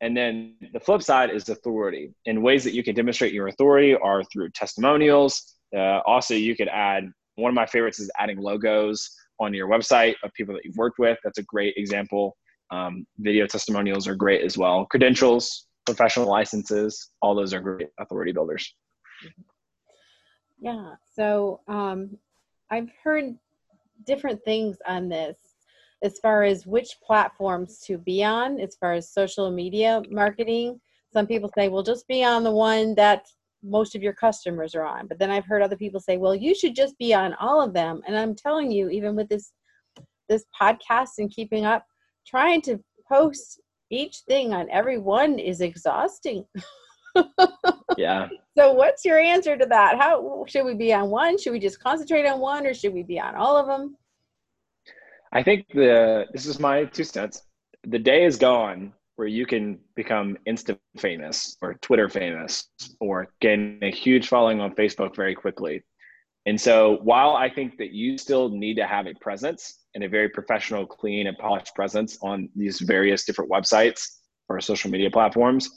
And 0.00 0.16
then 0.16 0.54
the 0.72 0.80
flip 0.80 1.02
side 1.02 1.28
is 1.28 1.46
authority. 1.50 2.14
And 2.24 2.42
ways 2.42 2.64
that 2.64 2.72
you 2.72 2.82
can 2.82 2.94
demonstrate 2.94 3.34
your 3.34 3.48
authority 3.48 3.94
are 3.94 4.24
through 4.32 4.48
testimonials. 4.50 5.56
Uh, 5.76 6.00
also, 6.06 6.32
you 6.32 6.56
could 6.56 6.68
add 6.68 7.04
one 7.34 7.50
of 7.50 7.54
my 7.54 7.66
favorites 7.66 8.00
is 8.00 8.10
adding 8.18 8.38
logos 8.38 9.14
on 9.40 9.54
your 9.54 9.68
website 9.68 10.14
of 10.22 10.32
people 10.34 10.54
that 10.54 10.64
you've 10.64 10.76
worked 10.76 10.98
with. 10.98 11.18
That's 11.24 11.38
a 11.38 11.42
great 11.44 11.74
example. 11.76 12.36
Um, 12.70 13.06
video 13.18 13.46
testimonials 13.46 14.08
are 14.08 14.14
great 14.14 14.42
as 14.42 14.56
well. 14.56 14.86
Credentials, 14.86 15.66
professional 15.86 16.28
licenses, 16.28 17.10
all 17.20 17.34
those 17.34 17.52
are 17.52 17.60
great 17.60 17.88
authority 18.00 18.32
builders. 18.32 18.74
Yeah. 20.58 20.94
So 21.12 21.60
um, 21.68 22.16
I've 22.70 22.90
heard 23.02 23.36
different 24.06 24.42
things 24.44 24.78
on 24.86 25.08
this 25.08 25.38
as 26.02 26.18
far 26.18 26.42
as 26.42 26.66
which 26.66 26.96
platforms 27.06 27.80
to 27.86 27.98
be 27.98 28.22
on, 28.24 28.60
as 28.60 28.76
far 28.76 28.92
as 28.92 29.12
social 29.12 29.50
media 29.50 30.02
marketing. 30.10 30.80
Some 31.12 31.26
people 31.26 31.50
say, 31.56 31.68
well, 31.68 31.82
just 31.82 32.08
be 32.08 32.24
on 32.24 32.44
the 32.44 32.50
one 32.50 32.94
that 32.96 33.26
most 33.64 33.94
of 33.94 34.02
your 34.02 34.12
customers 34.12 34.74
are 34.74 34.84
on. 34.84 35.06
But 35.06 35.18
then 35.18 35.30
I've 35.30 35.46
heard 35.46 35.62
other 35.62 35.76
people 35.76 36.00
say, 36.00 36.16
well, 36.16 36.34
you 36.34 36.54
should 36.54 36.74
just 36.74 36.96
be 36.98 37.14
on 37.14 37.34
all 37.34 37.60
of 37.60 37.72
them. 37.72 38.02
And 38.06 38.16
I'm 38.16 38.34
telling 38.34 38.70
you, 38.70 38.88
even 38.90 39.16
with 39.16 39.28
this 39.28 39.52
this 40.28 40.44
podcast 40.60 41.18
and 41.18 41.30
keeping 41.30 41.66
up, 41.66 41.84
trying 42.26 42.62
to 42.62 42.78
post 43.10 43.60
each 43.90 44.22
thing 44.26 44.54
on 44.54 44.70
every 44.70 44.98
one 44.98 45.38
is 45.38 45.60
exhausting. 45.60 46.44
Yeah. 47.96 48.28
So, 48.56 48.72
what's 48.72 49.04
your 49.04 49.18
answer 49.18 49.56
to 49.56 49.66
that? 49.66 49.98
How 49.98 50.44
should 50.48 50.64
we 50.64 50.74
be 50.74 50.92
on 50.92 51.10
one? 51.10 51.38
Should 51.38 51.52
we 51.52 51.60
just 51.60 51.80
concentrate 51.80 52.26
on 52.26 52.40
one, 52.40 52.66
or 52.66 52.74
should 52.74 52.92
we 52.92 53.02
be 53.02 53.20
on 53.20 53.34
all 53.34 53.56
of 53.56 53.66
them? 53.66 53.96
I 55.32 55.42
think 55.42 55.66
the 55.74 56.26
this 56.32 56.46
is 56.46 56.58
my 56.58 56.84
two 56.84 57.04
cents. 57.04 57.42
The 57.86 57.98
day 57.98 58.24
is 58.24 58.36
gone 58.36 58.92
where 59.16 59.28
you 59.28 59.46
can 59.46 59.78
become 59.94 60.36
Instagram 60.46 60.78
famous 60.98 61.56
or 61.62 61.74
Twitter 61.74 62.08
famous 62.08 62.68
or 63.00 63.28
gain 63.40 63.78
a 63.82 63.90
huge 63.90 64.28
following 64.28 64.60
on 64.60 64.74
Facebook 64.74 65.14
very 65.14 65.34
quickly. 65.34 65.82
And 66.46 66.60
so 66.60 66.98
while 67.02 67.34
I 67.36 67.48
think 67.48 67.78
that 67.78 67.92
you 67.92 68.18
still 68.18 68.48
need 68.50 68.74
to 68.74 68.86
have 68.86 69.06
a 69.06 69.14
presence 69.20 69.80
and 69.94 70.04
a 70.04 70.08
very 70.08 70.28
professional, 70.28 70.86
clean, 70.86 71.26
and 71.26 71.38
polished 71.38 71.74
presence 71.74 72.18
on 72.22 72.48
these 72.54 72.80
various 72.80 73.24
different 73.24 73.50
websites 73.50 74.18
or 74.48 74.60
social 74.60 74.90
media 74.90 75.10
platforms, 75.10 75.70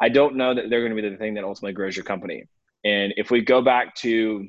I 0.00 0.08
don't 0.08 0.36
know 0.36 0.54
that 0.54 0.68
they're 0.68 0.80
going 0.80 0.94
to 0.94 1.02
be 1.02 1.08
the 1.08 1.16
thing 1.16 1.34
that 1.34 1.44
ultimately 1.44 1.72
grows 1.72 1.96
your 1.96 2.04
company. 2.04 2.44
And 2.84 3.14
if 3.16 3.30
we 3.30 3.40
go 3.40 3.62
back 3.62 3.94
to, 3.96 4.46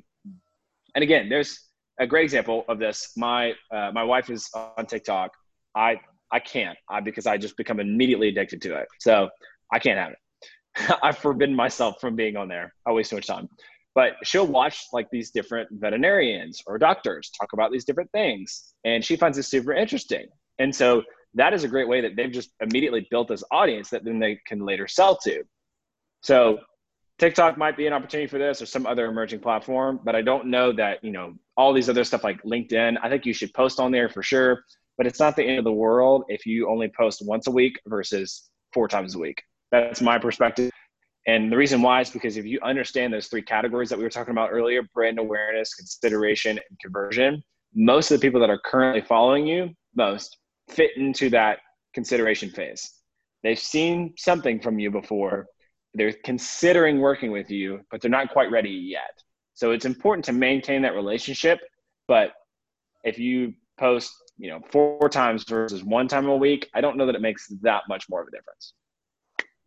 and 0.94 1.04
again, 1.04 1.30
there's 1.30 1.60
a 2.00 2.08
great 2.08 2.24
example 2.24 2.66
of 2.68 2.80
this. 2.80 3.12
My 3.16 3.54
uh, 3.72 3.92
my 3.94 4.04
wife 4.04 4.30
is 4.30 4.50
on 4.54 4.86
TikTok. 4.86 5.32
I 5.76 6.00
I 6.32 6.40
can't 6.40 6.78
I, 6.90 7.00
because 7.02 7.26
I 7.28 7.38
just 7.38 7.58
become 7.58 7.80
immediately 7.80 8.30
addicted 8.30 8.62
to 8.64 8.76
it. 8.78 8.88
So 9.00 9.30
I 9.74 9.80
can't 9.80 10.00
have 10.00 10.12
it. 10.12 11.00
I've 11.04 11.18
forbidden 11.18 11.56
myself 11.56 12.00
from 12.00 12.16
being 12.16 12.38
on 12.38 12.48
there. 12.48 12.74
I 12.88 12.92
waste 12.92 13.10
too 13.10 13.18
much 13.18 13.28
time. 13.28 13.50
but 13.96 14.14
she'll 14.24 14.48
watch 14.48 14.86
like 14.94 15.08
these 15.12 15.32
different 15.32 15.68
veterinarians 15.72 16.62
or 16.68 16.78
doctors 16.78 17.32
talk 17.40 17.54
about 17.54 17.72
these 17.72 17.86
different 17.86 18.12
things 18.12 18.74
and 18.86 19.04
she 19.04 19.16
finds 19.16 19.38
it 19.38 19.44
super 19.44 19.74
interesting 19.74 20.28
and 20.60 20.74
so 20.74 21.04
that 21.34 21.54
is 21.54 21.64
a 21.64 21.68
great 21.68 21.88
way 21.88 22.02
that 22.02 22.16
they've 22.16 22.32
just 22.32 22.52
immediately 22.62 23.08
built 23.12 23.28
this 23.28 23.44
audience 23.52 23.90
that 23.90 24.04
then 24.04 24.20
they 24.20 24.40
can 24.46 24.66
later 24.66 24.88
sell 24.88 25.18
to 25.18 25.44
so 26.22 26.60
tiktok 27.18 27.58
might 27.58 27.76
be 27.76 27.88
an 27.88 27.94
opportunity 27.94 28.28
for 28.28 28.38
this 28.38 28.62
or 28.62 28.66
some 28.66 28.86
other 28.86 29.06
emerging 29.06 29.40
platform 29.40 30.00
but 30.04 30.16
i 30.16 30.22
don't 30.22 30.46
know 30.46 30.72
that 30.72 31.04
you 31.04 31.12
know 31.12 31.34
all 31.58 31.74
these 31.74 31.90
other 31.90 32.04
stuff 32.04 32.24
like 32.24 32.42
linkedin 32.44 32.96
i 33.04 33.10
think 33.10 33.26
you 33.26 33.34
should 33.34 33.54
post 33.54 33.80
on 33.80 33.92
there 33.92 34.08
for 34.08 34.24
sure 34.24 34.64
but 35.00 35.08
it's 35.08 35.20
not 35.20 35.36
the 35.36 35.44
end 35.44 35.58
of 35.58 35.64
the 35.64 35.72
world 35.72 36.26
if 36.28 36.46
you 36.46 36.70
only 36.70 36.92
post 36.96 37.26
once 37.26 37.48
a 37.48 37.52
week 37.52 37.80
versus 37.88 38.52
four 38.74 38.88
times 38.88 39.16
a 39.16 39.20
week 39.20 39.42
that's 39.72 40.02
my 40.02 40.20
perspective 40.20 40.70
and 41.26 41.52
the 41.52 41.58
reason 41.58 41.82
why 41.82 42.02
is 42.02 42.10
because 42.12 42.38
if 42.38 42.46
you 42.46 42.60
understand 42.64 43.12
those 43.12 43.28
three 43.28 43.42
categories 43.42 43.90
that 43.90 43.98
we 43.98 44.04
were 44.04 44.10
talking 44.10 44.32
about 44.32 44.50
earlier 44.52 44.82
brand 44.94 45.20
awareness, 45.20 45.74
consideration, 45.74 46.52
and 46.52 46.80
conversion 46.80 47.42
most 47.74 48.12
of 48.12 48.20
the 48.20 48.26
people 48.26 48.40
that 48.40 48.50
are 48.50 48.62
currently 48.66 49.02
following 49.02 49.48
you 49.48 49.70
most 49.96 50.38
fit 50.70 50.92
into 50.98 51.30
that 51.30 51.60
consideration 51.94 52.50
phase. 52.50 52.92
They've 53.44 53.60
seen 53.60 54.14
something 54.18 54.60
from 54.60 54.80
you 54.80 54.92
before, 54.92 55.48
they're 55.94 56.14
considering 56.24 57.00
working 57.00 57.32
with 57.32 57.50
you, 57.50 57.82
but 57.90 58.02
they're 58.02 58.12
not 58.12 58.32
quite 58.32 58.52
ready 58.52 58.70
yet. 58.70 59.12
So 59.54 59.72
it's 59.72 59.86
important 59.86 60.26
to 60.26 60.34
maintain 60.34 60.82
that 60.84 60.96
relationship. 60.96 61.60
But 62.08 62.32
if 63.04 63.18
you 63.18 63.54
post, 63.80 64.14
you 64.40 64.50
know, 64.50 64.62
four 64.72 65.10
times 65.10 65.44
versus 65.44 65.84
one 65.84 66.08
time 66.08 66.28
a 66.28 66.36
week, 66.36 66.70
I 66.74 66.82
don't 66.82 66.98
know 66.98 67.06
that 67.06 67.16
it 67.16 67.22
makes 67.22 67.48
that 67.62 67.84
much 67.90 68.08
more 68.10 68.22
of 68.22 68.28
a 68.30 68.32
difference. 68.32 68.74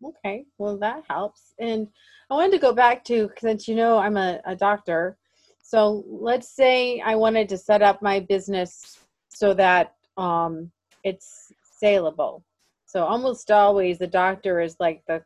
Okay, 0.04 0.46
well 0.58 0.78
that 0.78 1.04
helps. 1.08 1.54
And 1.61 1.87
I 2.30 2.35
wanted 2.35 2.52
to 2.52 2.58
go 2.58 2.72
back 2.72 3.04
to 3.04 3.30
since 3.38 3.68
you 3.68 3.76
know 3.76 3.98
I'm 3.98 4.16
a, 4.16 4.40
a 4.46 4.56
doctor. 4.56 5.16
So 5.62 6.04
let's 6.08 6.48
say 6.56 7.00
I 7.00 7.14
wanted 7.14 7.48
to 7.50 7.58
set 7.58 7.82
up 7.82 8.02
my 8.02 8.18
business 8.20 8.98
so 9.28 9.54
that 9.54 9.94
um, 10.16 10.72
it's 11.04 11.52
saleable. 11.62 12.42
So 12.87 13.04
almost 13.04 13.50
always 13.50 13.98
the 13.98 14.06
doctor 14.06 14.61
is 14.61 14.76
like 14.80 15.02
the 15.06 15.22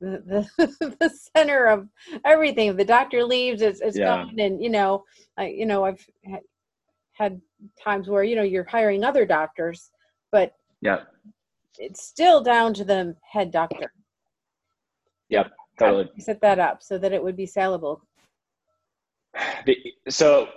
the, 0.00 0.46
the, 0.58 0.96
the 1.00 1.10
center 1.34 1.66
of 1.66 1.88
everything. 2.24 2.68
If 2.68 2.76
the 2.76 2.84
doctor 2.84 3.24
leaves, 3.24 3.62
it's, 3.62 3.80
it's 3.80 3.96
yeah. 3.96 4.24
gone. 4.24 4.38
And 4.38 4.62
you 4.62 4.70
know, 4.70 5.04
I 5.36 5.48
you 5.48 5.66
know 5.66 5.84
I've 5.84 6.04
had, 7.16 7.40
times 7.82 8.08
where 8.08 8.22
you 8.22 8.36
know 8.36 8.42
you're 8.42 8.64
hiring 8.64 9.02
other 9.02 9.24
doctors, 9.24 9.90
but 10.30 10.54
yeah, 10.80 11.00
it's 11.78 12.02
still 12.02 12.42
down 12.42 12.74
to 12.74 12.84
the 12.84 13.16
head 13.22 13.50
doctor. 13.50 13.92
Yep, 15.28 15.50
totally. 15.78 16.10
Set 16.18 16.40
that 16.42 16.58
up 16.58 16.82
so 16.82 16.98
that 16.98 17.12
it 17.12 17.22
would 17.22 17.36
be 17.36 17.46
saleable. 17.46 18.02
So, 20.08 20.48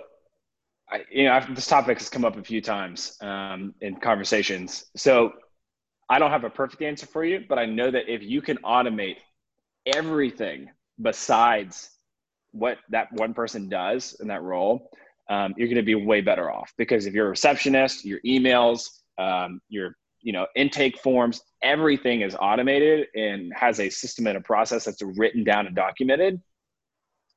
I, 0.90 1.02
you 1.10 1.24
know, 1.24 1.40
this 1.50 1.66
topic 1.66 1.98
has 1.98 2.08
come 2.08 2.24
up 2.24 2.36
a 2.36 2.42
few 2.42 2.60
times 2.60 3.16
um, 3.20 3.74
in 3.80 3.96
conversations. 3.96 4.86
So, 4.96 5.32
I 6.08 6.18
don't 6.18 6.30
have 6.30 6.44
a 6.44 6.50
perfect 6.50 6.82
answer 6.82 7.06
for 7.06 7.24
you, 7.24 7.44
but 7.48 7.58
I 7.58 7.66
know 7.66 7.90
that 7.90 8.12
if 8.12 8.22
you 8.22 8.42
can 8.42 8.56
automate 8.58 9.16
everything 9.86 10.68
besides 11.00 11.90
what 12.52 12.78
that 12.90 13.12
one 13.12 13.32
person 13.32 13.68
does 13.68 14.16
in 14.20 14.28
that 14.28 14.42
role, 14.42 14.90
um, 15.30 15.54
you're 15.56 15.68
going 15.68 15.76
to 15.76 15.82
be 15.82 15.94
way 15.94 16.20
better 16.20 16.50
off. 16.50 16.72
Because 16.76 17.06
if 17.06 17.14
you're 17.14 17.28
a 17.28 17.30
receptionist, 17.30 18.04
your 18.04 18.20
emails, 18.26 18.88
um, 19.16 19.60
your 19.68 19.96
you 20.22 20.32
know 20.32 20.46
intake 20.54 20.98
forms 20.98 21.40
everything 21.62 22.20
is 22.20 22.36
automated 22.40 23.06
and 23.14 23.52
has 23.54 23.80
a 23.80 23.88
system 23.88 24.26
and 24.26 24.36
a 24.36 24.40
process 24.40 24.84
that's 24.84 25.02
written 25.02 25.44
down 25.44 25.66
and 25.66 25.74
documented 25.74 26.40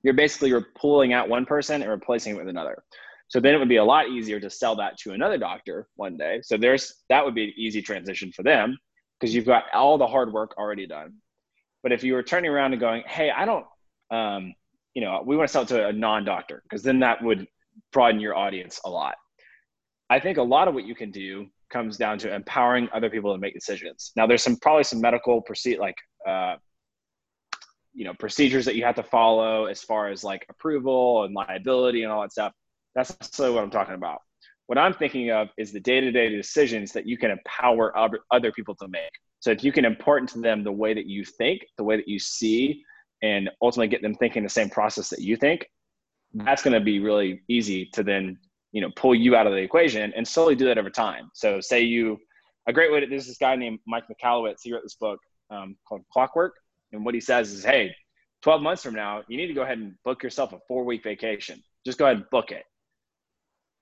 you're 0.03 0.13
basically 0.13 0.49
you're 0.49 0.67
pulling 0.77 1.13
out 1.13 1.29
one 1.29 1.45
person 1.45 1.81
and 1.81 1.89
replacing 1.89 2.35
it 2.35 2.37
with 2.37 2.49
another 2.49 2.83
so 3.29 3.39
then 3.39 3.55
it 3.55 3.57
would 3.57 3.69
be 3.69 3.77
a 3.77 3.83
lot 3.83 4.09
easier 4.09 4.39
to 4.39 4.49
sell 4.49 4.75
that 4.75 4.97
to 4.97 5.13
another 5.13 5.37
doctor 5.37 5.87
one 5.95 6.17
day 6.17 6.39
so 6.43 6.57
there's 6.57 7.03
that 7.09 7.23
would 7.23 7.35
be 7.35 7.45
an 7.45 7.53
easy 7.55 7.81
transition 7.81 8.31
for 8.31 8.43
them 8.43 8.77
because 9.19 9.33
you've 9.33 9.45
got 9.45 9.63
all 9.73 9.97
the 9.97 10.07
hard 10.07 10.31
work 10.33 10.53
already 10.57 10.85
done 10.85 11.13
but 11.83 11.91
if 11.91 12.03
you 12.03 12.13
were 12.13 12.23
turning 12.23 12.51
around 12.51 12.73
and 12.73 12.81
going 12.81 13.03
hey 13.07 13.31
i 13.31 13.45
don't 13.45 13.65
um, 14.11 14.53
you 14.93 15.01
know 15.01 15.23
we 15.25 15.37
want 15.37 15.47
to 15.47 15.51
sell 15.51 15.63
it 15.63 15.67
to 15.69 15.87
a 15.87 15.93
non-doctor 15.93 16.61
because 16.63 16.83
then 16.83 16.99
that 16.99 17.23
would 17.23 17.47
broaden 17.91 18.19
your 18.19 18.35
audience 18.35 18.79
a 18.85 18.89
lot 18.89 19.15
i 20.09 20.19
think 20.19 20.37
a 20.37 20.43
lot 20.43 20.67
of 20.67 20.73
what 20.73 20.85
you 20.85 20.95
can 20.95 21.11
do 21.11 21.47
comes 21.73 21.97
down 21.97 22.19
to 22.19 22.33
empowering 22.33 22.87
other 22.93 23.09
people 23.09 23.33
to 23.33 23.39
make 23.39 23.55
decisions. 23.55 24.13
Now, 24.15 24.27
there's 24.27 24.43
some 24.43 24.55
probably 24.57 24.83
some 24.83 25.01
medical 25.01 25.41
proceed 25.41 25.79
like 25.79 25.97
uh, 26.25 26.55
you 27.93 28.05
know 28.05 28.13
procedures 28.13 28.63
that 28.65 28.75
you 28.75 28.85
have 28.85 28.95
to 28.95 29.03
follow 29.03 29.65
as 29.65 29.81
far 29.81 30.09
as 30.09 30.23
like 30.23 30.45
approval 30.49 31.23
and 31.23 31.33
liability 31.33 32.03
and 32.03 32.11
all 32.11 32.21
that 32.21 32.31
stuff. 32.31 32.53
That's 32.95 33.17
necessarily 33.19 33.55
what 33.55 33.63
I'm 33.63 33.71
talking 33.71 33.95
about. 33.95 34.19
What 34.67 34.77
I'm 34.77 34.93
thinking 34.93 35.31
of 35.31 35.49
is 35.57 35.73
the 35.73 35.79
day-to-day 35.79 36.29
decisions 36.29 36.93
that 36.93 37.05
you 37.05 37.17
can 37.17 37.31
empower 37.31 37.97
other, 37.97 38.51
people 38.53 38.75
to 38.75 38.87
make. 38.87 39.11
So 39.41 39.51
if 39.51 39.61
you 39.61 39.73
can 39.73 39.83
impart 39.83 40.21
into 40.21 40.39
them 40.39 40.63
the 40.63 40.71
way 40.71 40.93
that 40.93 41.05
you 41.05 41.25
think, 41.25 41.65
the 41.77 41.83
way 41.83 41.97
that 41.97 42.07
you 42.07 42.17
see, 42.17 42.81
and 43.21 43.49
ultimately 43.61 43.89
get 43.89 44.01
them 44.01 44.15
thinking 44.15 44.41
the 44.41 44.49
same 44.49 44.69
process 44.69 45.09
that 45.09 45.19
you 45.19 45.35
think, 45.35 45.67
that's 46.33 46.63
going 46.63 46.73
to 46.73 46.79
be 46.79 46.99
really 46.99 47.41
easy 47.47 47.85
to 47.93 48.03
then 48.03 48.37
you 48.71 48.81
know 48.81 48.89
pull 48.95 49.13
you 49.13 49.35
out 49.35 49.47
of 49.47 49.53
the 49.53 49.59
equation 49.59 50.13
and 50.15 50.27
slowly 50.27 50.55
do 50.55 50.65
that 50.65 50.77
over 50.77 50.89
time. 50.89 51.29
So 51.33 51.61
say 51.61 51.81
you 51.81 52.17
a 52.67 52.73
great 52.73 52.91
way 52.91 52.99
to 52.99 53.07
there's 53.07 53.27
this 53.27 53.37
guy 53.37 53.55
named 53.55 53.79
mike 53.85 54.05
michalowicz 54.11 54.59
he 54.63 54.73
wrote 54.73 54.83
this 54.83 54.95
book 54.95 55.19
um, 55.49 55.75
called 55.87 56.01
clockwork. 56.11 56.53
And 56.91 57.05
what 57.05 57.13
he 57.13 57.21
says 57.21 57.51
is 57.51 57.63
hey 57.63 57.95
12 58.41 58.61
months 58.61 58.83
from 58.83 58.95
now 58.95 59.21
you 59.27 59.37
need 59.37 59.47
to 59.47 59.53
go 59.53 59.61
ahead 59.61 59.77
and 59.77 59.93
book 60.03 60.23
yourself 60.23 60.53
a 60.53 60.59
four 60.67 60.83
week 60.83 61.03
vacation. 61.03 61.61
Just 61.85 61.97
go 61.97 62.05
ahead 62.05 62.17
and 62.17 62.29
book 62.31 62.51
it. 62.51 62.63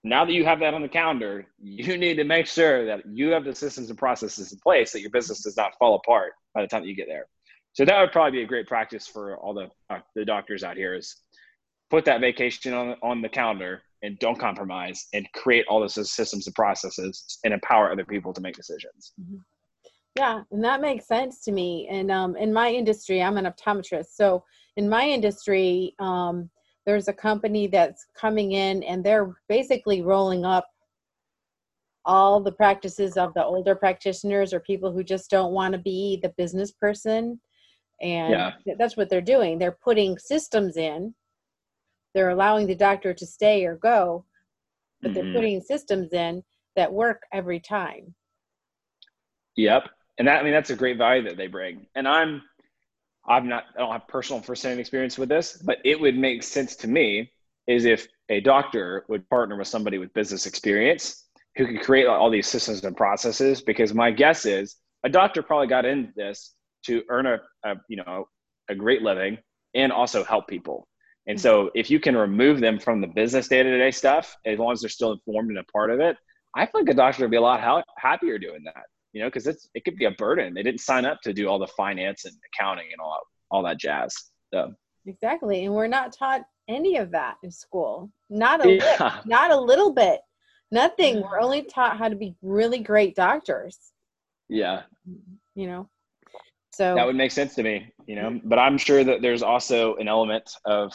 Now 0.04 0.26
that 0.26 0.34
you 0.34 0.44
have 0.46 0.60
that 0.60 0.74
on 0.74 0.82
the 0.82 0.90
calendar 0.90 1.48
you 1.60 1.98
need 1.98 2.16
to 2.16 2.26
make 2.26 2.48
sure 2.48 2.86
that 2.86 3.02
you 3.06 3.30
have 3.30 3.46
the 3.46 3.56
systems 3.56 3.90
and 3.90 3.98
processes 3.98 4.52
in 4.52 4.60
place 4.60 4.92
that 4.92 5.02
your 5.02 5.12
business 5.12 5.44
does 5.44 5.56
not 5.56 5.72
fall 5.80 5.96
apart 5.96 6.34
by 6.54 6.62
the 6.62 6.68
time 6.68 6.82
that 6.82 6.90
you 6.90 6.96
get 6.96 7.08
there. 7.08 7.28
So 7.74 7.86
that 7.86 8.02
would 8.02 8.12
probably 8.12 8.40
be 8.40 8.44
a 8.44 8.48
great 8.48 8.68
practice 8.68 9.08
for 9.08 9.38
all 9.38 9.54
the 9.54 9.70
uh, 9.90 10.00
the 10.16 10.26
doctors 10.26 10.64
out 10.64 10.76
here 10.76 10.94
is 10.94 11.16
put 11.92 12.06
that 12.06 12.22
vacation 12.22 12.74
on 12.74 12.96
on 13.04 13.22
the 13.22 13.30
calendar 13.30 13.84
and 14.02 14.18
don't 14.18 14.40
compromise 14.40 15.08
and 15.14 15.28
create 15.34 15.66
all 15.68 15.80
those 15.80 15.94
systems 16.12 16.48
and 16.48 16.56
processes 16.56 17.38
and 17.44 17.54
empower 17.54 17.92
other 17.92 18.06
people 18.06 18.34
to 18.34 18.42
make 18.42 18.56
decisions. 18.56 19.14
Mm-hmm. 19.22 19.38
Yeah, 20.18 20.42
and 20.52 20.64
that 20.64 20.82
makes 20.82 21.08
sense 21.08 21.44
to 21.44 21.52
me. 21.52 21.88
And 21.90 22.12
um, 22.12 22.36
in 22.36 22.52
my 22.52 22.70
industry, 22.70 23.22
I'm 23.22 23.38
an 23.38 23.46
optometrist. 23.46 24.08
So 24.14 24.44
in 24.76 24.90
my 24.90 25.08
industry, 25.08 25.96
um, 26.00 26.50
there's 26.86 27.08
a 27.08 27.14
company 27.14 27.68
that's 27.68 28.06
coming 28.18 28.54
in 28.54 28.84
and 28.84 29.04
they're 29.04 29.36
basically 29.48 30.02
rolling 30.02 30.44
up 30.44 30.68
all 32.04 32.42
the 32.42 32.52
practices 32.52 33.16
of 33.16 33.34
the 33.36 33.46
older 33.46 33.76
practitioners 33.76 34.54
or 34.54 34.60
people 34.60 34.92
who 34.92 35.04
just 35.04 35.30
don't 35.30 35.54
want 35.54 35.74
to 35.74 35.78
be 35.78 36.20
the 36.24 36.34
business 36.38 36.72
person. 36.72 37.40
And 38.02 38.32
yeah. 38.32 38.52
that's 38.80 38.98
what 38.98 39.10
they're 39.10 39.22
doing. 39.22 39.60
They're 39.60 39.78
putting 39.84 40.18
systems 40.18 40.76
in 40.76 41.14
they're 42.14 42.30
allowing 42.30 42.68
the 42.68 42.76
doctor 42.76 43.14
to 43.14 43.26
stay 43.26 43.66
or 43.66 43.76
go, 43.76 44.26
but 45.02 45.14
they're 45.14 45.24
mm-hmm. 45.24 45.36
putting 45.36 45.62
systems 45.62 46.14
in 46.14 46.44
that 46.76 46.92
work 46.92 47.24
every 47.32 47.60
time. 47.60 48.14
Yep. 49.56 49.90
And 50.18 50.28
that, 50.28 50.40
I 50.40 50.44
mean, 50.44 50.54
that's 50.54 50.70
a 50.70 50.76
great 50.76 50.98
value 50.98 51.24
that 51.24 51.38
they 51.38 51.48
bring. 51.48 51.88
And 51.96 52.08
I'm, 52.08 52.42
I'm 53.28 53.48
not, 53.48 53.66
I 53.76 53.80
don't 53.80 53.92
have 53.92 54.08
personal 54.08 54.42
firsthand 54.42 54.80
experience 54.80 55.18
with 55.18 55.30
this, 55.30 55.62
but 55.64 55.78
it 55.84 56.00
would 56.00 56.18
make 56.18 56.44
sense 56.44 56.76
to 56.78 56.88
me 56.88 57.32
is 57.68 57.86
if 57.86 58.08
a 58.30 58.40
doctor 58.42 59.06
would 59.08 59.28
partner 59.30 59.58
with 59.58 59.68
somebody 59.68 59.98
with 59.98 60.14
business 60.14 60.46
experience 60.46 61.28
who 61.56 61.68
could 61.68 61.82
create 61.82 62.08
all 62.08 62.30
these 62.30 62.48
systems 62.48 62.84
and 62.84 62.96
processes. 62.96 63.62
Because 63.62 63.94
my 63.94 64.12
guess 64.12 64.46
is 64.46 64.78
a 65.04 65.10
doctor 65.10 65.42
probably 65.42 65.68
got 65.68 65.86
into 65.86 66.12
this 66.16 66.56
to 66.86 67.04
earn 67.10 67.26
a, 67.26 67.40
a 67.64 67.76
you 67.88 67.98
know, 67.98 68.28
a 68.70 68.76
great 68.76 69.02
living 69.02 69.38
and 69.74 69.92
also 69.92 70.24
help 70.24 70.48
people. 70.48 70.88
And 71.28 71.38
mm-hmm. 71.38 71.42
so 71.42 71.72
if 71.76 71.90
you 71.90 72.00
can 72.00 72.16
remove 72.16 72.60
them 72.60 72.80
from 72.80 73.02
the 73.02 73.08
business 73.08 73.48
day 73.48 73.62
to 73.62 73.78
day 73.78 73.92
stuff, 73.92 74.36
as 74.46 74.58
long 74.60 74.72
as 74.72 74.82
they're 74.82 74.90
still 74.90 75.12
informed 75.12 75.50
and 75.50 75.60
a 75.60 75.64
part 75.72 75.92
of 75.92 76.00
it, 76.00 76.18
I 76.56 76.66
think 76.66 76.90
a 76.90 76.94
doctor 76.94 77.24
would 77.24 77.32
be 77.32 77.38
a 77.38 77.42
lot 77.42 77.62
ha- 77.62 77.84
happier 77.98 78.38
doing 78.38 78.64
that, 78.66 78.84
you 79.14 79.22
know, 79.22 79.28
because 79.28 79.48
it's, 79.48 79.70
it 79.74 79.86
could 79.86 79.96
be 79.96 80.06
a 80.06 80.12
burden. 80.12 80.54
They 80.54 80.64
didn't 80.64 80.82
sign 80.82 81.06
up 81.06 81.20
to 81.24 81.34
do 81.34 81.48
all 81.48 81.60
the 81.60 81.68
finance 81.68 82.26
and 82.26 82.36
accounting 82.54 82.88
and 82.92 83.00
all, 83.00 83.20
all 83.52 83.64
that 83.64 83.80
jazz. 83.80 84.14
So. 84.54 84.74
Exactly. 85.06 85.66
And 85.66 85.74
we're 85.74 85.88
not 85.88 86.14
taught 86.14 86.42
any 86.68 86.98
of 86.98 87.12
that 87.12 87.36
in 87.44 87.52
school. 87.52 88.12
Not 88.30 88.66
a, 88.66 88.76
yeah. 88.76 89.22
not 89.26 89.52
a 89.52 89.60
little 89.60 89.94
bit, 89.94 90.20
nothing. 90.72 91.22
We're 91.22 91.40
only 91.40 91.64
taught 91.64 91.98
how 91.98 92.10
to 92.10 92.16
be 92.16 92.36
really 92.42 92.80
great 92.80 93.16
doctors. 93.16 93.78
Yeah. 94.50 94.82
Mm-hmm, 95.10 95.36
you 95.56 95.68
know, 95.68 95.90
so 96.72 96.96
that 96.96 97.06
would 97.06 97.16
make 97.16 97.32
sense 97.32 97.56
to 97.56 97.64
me, 97.64 97.92
you 98.06 98.16
know, 98.16 98.40
but 98.44 98.58
I'm 98.58 98.78
sure 98.78 99.04
that 99.04 99.22
there's 99.22 99.44
also 99.44 99.96
an 99.96 100.08
element 100.08 100.50
of 100.66 100.94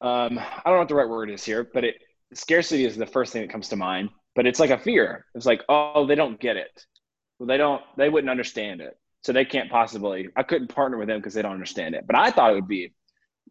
um, 0.00 0.38
I 0.38 0.62
don't 0.64 0.74
know 0.74 0.78
what 0.78 0.88
the 0.88 0.94
right 0.94 1.08
word 1.08 1.30
is 1.30 1.44
here, 1.44 1.68
but 1.72 1.84
it 1.84 1.96
scarcity 2.34 2.84
is 2.84 2.96
the 2.96 3.06
first 3.06 3.32
thing 3.32 3.42
that 3.42 3.50
comes 3.50 3.68
to 3.70 3.76
mind. 3.76 4.10
But 4.34 4.46
it's 4.46 4.60
like 4.60 4.70
a 4.70 4.78
fear. 4.78 5.24
It's 5.34 5.46
like, 5.46 5.62
oh, 5.68 6.06
they 6.06 6.14
don't 6.14 6.38
get 6.38 6.56
it. 6.56 6.84
Well, 7.38 7.46
they 7.46 7.56
don't. 7.56 7.82
They 7.96 8.08
wouldn't 8.08 8.30
understand 8.30 8.80
it, 8.80 8.98
so 9.22 9.32
they 9.32 9.44
can't 9.44 9.70
possibly. 9.70 10.28
I 10.36 10.42
couldn't 10.42 10.68
partner 10.68 10.98
with 10.98 11.08
them 11.08 11.18
because 11.18 11.34
they 11.34 11.42
don't 11.42 11.52
understand 11.52 11.94
it. 11.94 12.04
But 12.06 12.16
I 12.16 12.30
thought 12.30 12.50
it 12.50 12.54
would 12.54 12.68
be 12.68 12.92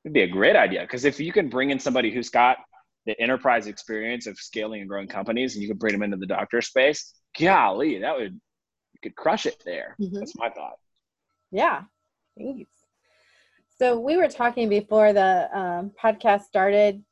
it'd 0.04 0.14
be 0.14 0.22
a 0.22 0.28
great 0.28 0.56
idea 0.56 0.82
because 0.82 1.06
if 1.06 1.20
you 1.20 1.34
can 1.34 1.50
bring 1.50 1.72
in 1.72 1.80
somebody 1.80 2.14
who's 2.14 2.30
got 2.30 2.58
the 3.08 3.20
enterprise 3.20 3.68
experience 3.68 4.28
of 4.28 4.38
scaling 4.38 4.82
and 4.82 4.90
growing 4.90 5.08
companies 5.08 5.56
and 5.56 5.64
you 5.64 5.68
could 5.68 5.80
bring 5.80 5.94
them 5.94 6.04
into 6.04 6.18
the 6.18 6.28
doctor 6.28 6.62
space, 6.62 7.14
golly, 7.40 8.00
that 8.00 8.16
would 8.16 8.34
you 8.34 9.00
could 9.02 9.16
crush 9.16 9.46
it 9.46 9.62
there. 9.66 9.96
Mm-hmm. 10.00 10.20
That's 10.20 10.36
my 10.38 10.50
thought. 10.50 10.76
Yeah. 11.52 11.84
Thanks. 12.38 12.70
So 13.78 14.00
we 14.00 14.18
were 14.18 14.28
talking 14.28 14.70
before 14.70 15.14
the 15.14 15.50
um, 15.58 15.92
podcast 16.02 16.44
started 16.44 17.04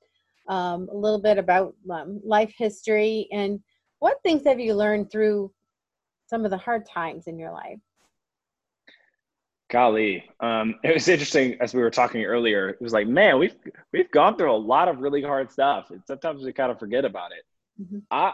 um, 0.48 0.88
a 0.92 0.96
little 0.96 1.20
bit 1.20 1.38
about 1.38 1.76
um, 1.90 2.22
life 2.24 2.54
history 2.58 3.28
and 3.32 3.60
what 4.00 4.22
things 4.24 4.44
have 4.46 4.60
you 4.60 4.74
learned 4.74 5.12
through 5.12 5.52
some 6.28 6.46
of 6.46 6.52
the 6.52 6.58
hard 6.58 6.86
times 6.86 7.28
in 7.28 7.38
your 7.38 7.52
life? 7.52 7.80
Golly, 9.70 10.24
um, 10.40 10.76
it 10.84 10.94
was 10.94 11.08
interesting 11.08 11.58
as 11.60 11.74
we 11.74 11.82
were 11.82 11.90
talking 11.90 12.24
earlier. 12.24 12.70
It 12.70 12.82
was 12.82 12.94
like, 12.94 13.08
man, 13.08 13.40
we've 13.40 13.56
we've 13.92 14.12
gone 14.12 14.38
through 14.38 14.52
a 14.52 14.56
lot 14.56 14.88
of 14.88 15.00
really 15.00 15.22
hard 15.22 15.52
stuff, 15.52 15.90
and 15.90 16.02
sometimes 16.06 16.44
we 16.44 16.54
kind 16.54 16.72
of 16.72 16.80
forget 16.80 17.06
about 17.06 17.32
it. 17.32 17.44
Mm-hmm. 17.82 18.00
I 18.12 18.34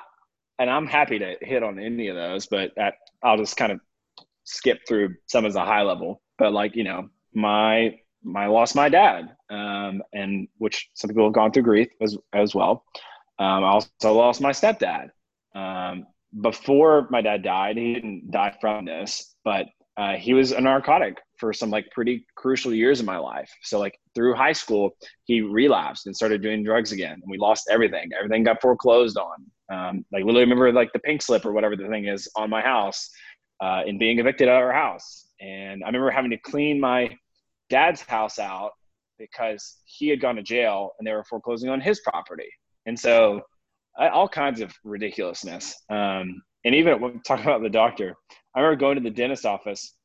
and 0.59 0.69
I'm 0.69 0.85
happy 0.85 1.17
to 1.19 1.35
hit 1.41 1.63
on 1.63 1.79
any 1.79 2.09
of 2.09 2.15
those, 2.15 2.47
but 2.47 2.71
that, 2.75 2.95
I'll 3.23 3.37
just 3.37 3.55
kind 3.55 3.71
of 3.71 3.79
skip 4.49 4.79
through 4.87 5.15
some 5.27 5.45
as 5.45 5.55
a 5.55 5.65
high 5.65 5.83
level. 5.83 6.21
But 6.37 6.53
like 6.53 6.75
you 6.75 6.83
know, 6.83 7.09
my 7.33 7.95
my 8.23 8.47
lost 8.47 8.75
my 8.75 8.89
dad, 8.89 9.35
um, 9.49 10.01
and 10.13 10.47
which 10.57 10.89
some 10.93 11.09
people 11.09 11.25
have 11.25 11.33
gone 11.33 11.51
through 11.51 11.63
grief 11.63 11.89
as 12.01 12.17
as 12.33 12.55
well. 12.55 12.83
Um, 13.37 13.63
I 13.63 13.67
also 13.67 14.13
lost 14.13 14.41
my 14.41 14.51
stepdad. 14.51 15.09
Um, 15.55 16.05
before 16.41 17.07
my 17.09 17.21
dad 17.21 17.43
died, 17.43 17.77
he 17.77 17.93
didn't 17.93 18.31
die 18.31 18.55
from 18.61 18.85
this, 18.85 19.35
but 19.43 19.67
uh, 19.97 20.13
he 20.13 20.33
was 20.33 20.51
a 20.51 20.61
narcotic 20.61 21.17
for 21.37 21.51
some 21.53 21.69
like 21.69 21.89
pretty 21.91 22.25
crucial 22.35 22.73
years 22.73 22.99
in 22.99 23.05
my 23.05 23.17
life. 23.17 23.49
So 23.63 23.79
like 23.79 23.97
through 24.13 24.35
high 24.35 24.53
school, 24.53 24.91
he 25.25 25.41
relapsed 25.41 26.05
and 26.05 26.15
started 26.15 26.41
doing 26.41 26.63
drugs 26.63 26.91
again, 26.91 27.13
and 27.13 27.23
we 27.27 27.37
lost 27.37 27.69
everything. 27.71 28.09
Everything 28.17 28.43
got 28.43 28.61
foreclosed 28.61 29.17
on. 29.17 29.45
Um, 29.71 30.05
like 30.11 30.23
literally 30.23 30.41
remember 30.41 30.71
like 30.73 30.91
the 30.93 30.99
pink 30.99 31.21
slip 31.21 31.45
or 31.45 31.51
whatever 31.53 31.75
the 31.75 31.87
thing 31.87 32.07
is 32.07 32.27
on 32.35 32.49
my 32.49 32.61
house, 32.61 33.09
uh, 33.61 33.83
and 33.87 33.99
being 33.99 34.19
evicted 34.19 34.47
out 34.47 34.61
of 34.61 34.67
our 34.67 34.73
house. 34.73 35.27
And 35.39 35.83
I 35.83 35.87
remember 35.87 36.11
having 36.11 36.31
to 36.31 36.37
clean 36.37 36.79
my 36.79 37.15
dad's 37.69 38.01
house 38.01 38.39
out 38.39 38.71
because 39.17 39.77
he 39.85 40.07
had 40.07 40.21
gone 40.21 40.35
to 40.35 40.43
jail 40.43 40.91
and 40.97 41.07
they 41.07 41.11
were 41.11 41.23
foreclosing 41.23 41.69
on 41.69 41.81
his 41.81 41.99
property. 42.01 42.49
And 42.85 42.97
so 42.97 43.41
all 43.97 44.29
kinds 44.29 44.61
of 44.61 44.73
ridiculousness. 44.83 45.75
Um, 45.89 46.41
and 46.65 46.75
even 46.75 47.01
when 47.01 47.21
talking 47.21 47.45
about 47.45 47.61
the 47.61 47.69
doctor, 47.69 48.15
I 48.55 48.61
remember 48.61 48.79
going 48.79 48.95
to 48.95 49.03
the 49.03 49.09
dentist 49.09 49.45
office, 49.45 49.95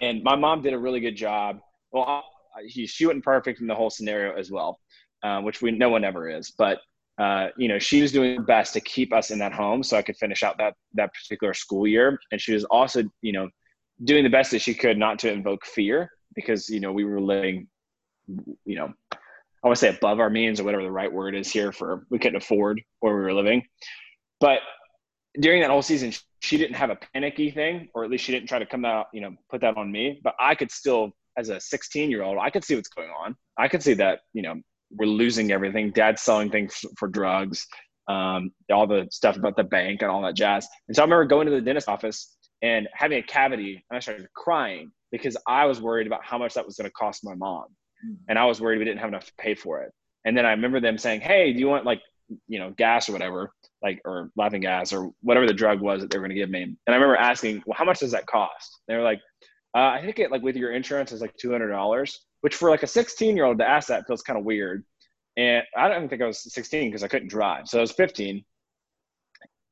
and 0.00 0.22
my 0.22 0.36
mom 0.36 0.62
did 0.62 0.72
a 0.72 0.78
really 0.78 1.00
good 1.00 1.16
job. 1.16 1.58
Well, 1.90 2.24
he, 2.66 2.86
she 2.86 3.06
wasn't 3.06 3.24
perfect 3.24 3.60
in 3.60 3.66
the 3.66 3.74
whole 3.74 3.90
scenario 3.90 4.36
as 4.38 4.50
well, 4.50 4.78
uh, 5.22 5.40
which 5.40 5.62
we 5.62 5.70
no 5.70 5.88
one 5.88 6.04
ever 6.04 6.28
is. 6.28 6.52
But 6.56 6.78
uh, 7.18 7.48
you 7.56 7.68
know, 7.68 7.78
she 7.78 8.00
was 8.00 8.12
doing 8.12 8.36
her 8.36 8.42
best 8.42 8.72
to 8.74 8.80
keep 8.80 9.12
us 9.12 9.30
in 9.30 9.38
that 9.38 9.52
home 9.52 9.82
so 9.82 9.96
I 9.96 10.02
could 10.02 10.16
finish 10.16 10.42
out 10.42 10.58
that 10.58 10.74
that 10.94 11.12
particular 11.12 11.54
school 11.54 11.86
year, 11.86 12.18
and 12.30 12.40
she 12.40 12.54
was 12.54 12.64
also, 12.64 13.02
you 13.20 13.32
know, 13.32 13.48
doing 14.04 14.24
the 14.24 14.30
best 14.30 14.50
that 14.52 14.62
she 14.62 14.74
could 14.74 14.98
not 14.98 15.18
to 15.20 15.30
invoke 15.30 15.64
fear 15.66 16.10
because 16.34 16.68
you 16.68 16.80
know 16.80 16.92
we 16.92 17.04
were 17.04 17.20
living, 17.20 17.68
you 18.64 18.76
know, 18.76 18.92
I 19.12 19.68
want 19.68 19.76
to 19.76 19.80
say 19.80 19.94
above 19.94 20.20
our 20.20 20.30
means 20.30 20.58
or 20.58 20.64
whatever 20.64 20.82
the 20.82 20.90
right 20.90 21.12
word 21.12 21.34
is 21.34 21.50
here 21.50 21.70
for 21.70 22.06
we 22.10 22.18
couldn't 22.18 22.42
afford 22.42 22.80
where 23.00 23.14
we 23.14 23.22
were 23.22 23.34
living. 23.34 23.64
But 24.40 24.60
during 25.38 25.60
that 25.60 25.70
whole 25.70 25.82
season, 25.82 26.12
she 26.40 26.58
didn't 26.58 26.74
have 26.74 26.90
a 26.90 26.98
panicky 27.14 27.50
thing, 27.50 27.88
or 27.94 28.04
at 28.04 28.10
least 28.10 28.24
she 28.24 28.32
didn't 28.32 28.48
try 28.48 28.58
to 28.58 28.66
come 28.66 28.84
out, 28.84 29.06
you 29.12 29.20
know, 29.20 29.34
put 29.50 29.60
that 29.60 29.76
on 29.76 29.90
me. 29.90 30.20
But 30.24 30.34
I 30.40 30.54
could 30.54 30.70
still, 30.70 31.12
as 31.36 31.48
a 31.48 31.60
16 31.60 32.10
year 32.10 32.22
old, 32.22 32.38
I 32.38 32.50
could 32.50 32.64
see 32.64 32.74
what's 32.74 32.88
going 32.88 33.10
on. 33.10 33.36
I 33.56 33.68
could 33.68 33.82
see 33.82 33.94
that, 33.94 34.20
you 34.32 34.42
know, 34.42 34.60
we're 34.96 35.06
losing 35.06 35.52
everything. 35.52 35.90
Dad's 35.90 36.22
selling 36.22 36.50
things 36.50 36.84
for 36.96 37.08
drugs, 37.08 37.66
um, 38.08 38.50
all 38.70 38.86
the 38.86 39.08
stuff 39.10 39.36
about 39.36 39.56
the 39.56 39.64
bank 39.64 40.02
and 40.02 40.10
all 40.10 40.22
that 40.22 40.34
jazz. 40.34 40.66
And 40.88 40.96
so 40.96 41.02
I 41.02 41.04
remember 41.04 41.24
going 41.24 41.46
to 41.46 41.52
the 41.52 41.60
dentist 41.60 41.88
office 41.88 42.36
and 42.62 42.88
having 42.92 43.18
a 43.18 43.22
cavity, 43.22 43.84
and 43.90 43.96
I 43.96 44.00
started 44.00 44.26
crying 44.34 44.92
because 45.10 45.36
I 45.46 45.66
was 45.66 45.80
worried 45.80 46.06
about 46.06 46.24
how 46.24 46.38
much 46.38 46.54
that 46.54 46.64
was 46.64 46.76
going 46.76 46.88
to 46.88 46.92
cost 46.92 47.24
my 47.24 47.34
mom, 47.34 47.66
hmm. 48.04 48.14
and 48.28 48.38
I 48.38 48.44
was 48.44 48.60
worried 48.60 48.78
we 48.78 48.84
didn't 48.84 49.00
have 49.00 49.08
enough 49.08 49.26
to 49.26 49.32
pay 49.38 49.54
for 49.54 49.82
it. 49.82 49.92
And 50.24 50.36
then 50.36 50.46
I 50.46 50.50
remember 50.50 50.80
them 50.80 50.98
saying, 50.98 51.20
"Hey, 51.20 51.52
do 51.52 51.58
you 51.58 51.68
want 51.68 51.84
like, 51.84 52.00
you 52.48 52.58
know, 52.58 52.70
gas 52.70 53.08
or 53.08 53.12
whatever?" 53.12 53.52
like 53.82 54.00
or 54.04 54.30
laughing 54.36 54.60
gas 54.60 54.92
or 54.92 55.10
whatever 55.20 55.46
the 55.46 55.52
drug 55.52 55.80
was 55.80 56.00
that 56.00 56.10
they 56.10 56.18
were 56.18 56.22
going 56.22 56.36
to 56.36 56.40
give 56.40 56.50
me. 56.50 56.62
And 56.62 56.76
I 56.86 56.92
remember 56.92 57.16
asking, 57.16 57.62
well, 57.66 57.76
how 57.76 57.84
much 57.84 57.98
does 57.98 58.12
that 58.12 58.26
cost? 58.26 58.80
They 58.86 58.94
were 58.94 59.02
like, 59.02 59.20
uh, 59.74 59.80
I 59.80 60.02
think 60.02 60.18
it 60.18 60.30
like 60.30 60.42
with 60.42 60.56
your 60.56 60.72
insurance 60.72 61.12
is 61.12 61.20
like 61.20 61.36
two 61.36 61.50
hundred 61.50 61.70
dollars, 61.70 62.20
which 62.42 62.54
for 62.54 62.70
like 62.70 62.82
a 62.84 62.86
sixteen 62.86 63.36
year 63.36 63.46
old 63.46 63.58
to 63.58 63.68
ask 63.68 63.88
that 63.88 64.06
feels 64.06 64.22
kind 64.22 64.38
of 64.38 64.44
weird. 64.44 64.84
And 65.36 65.62
I 65.76 65.88
don't 65.88 65.96
even 65.96 66.08
think 66.08 66.22
I 66.22 66.26
was 66.26 66.52
sixteen 66.52 66.88
because 66.90 67.02
I 67.02 67.08
couldn't 67.08 67.28
drive, 67.28 67.66
so 67.66 67.78
I 67.78 67.80
was 67.80 67.92
fifteen. 67.92 68.44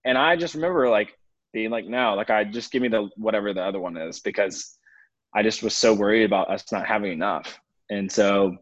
And 0.05 0.17
I 0.17 0.35
just 0.37 0.55
remember 0.55 0.89
like 0.89 1.17
being 1.53 1.71
like, 1.71 1.85
no, 1.85 2.15
like 2.15 2.31
I 2.31 2.45
just 2.45 2.73
give 2.73 2.81
me 2.81 2.89
the 2.89 3.11
whatever 3.17 3.53
the 3.53 3.63
other 3.63 3.79
one 3.79 3.97
is 3.97 4.21
because 4.21 4.79
I 5.35 5.43
just 5.43 5.63
was 5.63 5.77
so 5.77 5.93
worried 5.95 6.25
about 6.25 6.51
us 6.51 6.65
not 6.73 6.87
having 6.87 7.13
enough. 7.13 7.61
And 7.91 8.11
so 8.11 8.57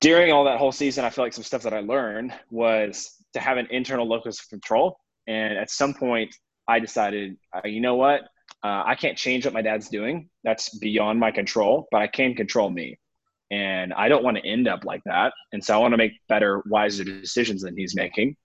during 0.00 0.32
all 0.32 0.44
that 0.44 0.58
whole 0.58 0.72
season, 0.72 1.04
I 1.04 1.10
feel 1.10 1.24
like 1.24 1.32
some 1.32 1.44
stuff 1.44 1.62
that 1.62 1.74
I 1.74 1.80
learned 1.80 2.32
was 2.50 3.16
to 3.34 3.40
have 3.40 3.58
an 3.58 3.66
internal 3.70 4.08
locus 4.08 4.40
of 4.40 4.48
control. 4.48 4.98
And 5.26 5.58
at 5.58 5.70
some 5.70 5.92
point, 5.92 6.34
I 6.68 6.78
decided, 6.78 7.36
uh, 7.54 7.66
you 7.66 7.80
know 7.80 7.96
what? 7.96 8.22
Uh, 8.64 8.82
I 8.86 8.94
can't 8.94 9.18
change 9.18 9.44
what 9.44 9.54
my 9.54 9.62
dad's 9.62 9.88
doing. 9.88 10.30
That's 10.44 10.78
beyond 10.78 11.20
my 11.20 11.30
control, 11.30 11.88
but 11.90 12.00
I 12.00 12.06
can 12.06 12.34
control 12.34 12.70
me. 12.70 12.98
And 13.50 13.92
I 13.94 14.08
don't 14.08 14.24
want 14.24 14.36
to 14.36 14.46
end 14.46 14.68
up 14.68 14.84
like 14.84 15.02
that. 15.06 15.32
And 15.52 15.64
so 15.64 15.74
I 15.74 15.78
want 15.78 15.92
to 15.92 15.98
make 15.98 16.12
better, 16.28 16.62
wiser 16.66 17.04
decisions 17.04 17.62
than 17.62 17.76
he's 17.76 17.96
making. 17.96 18.36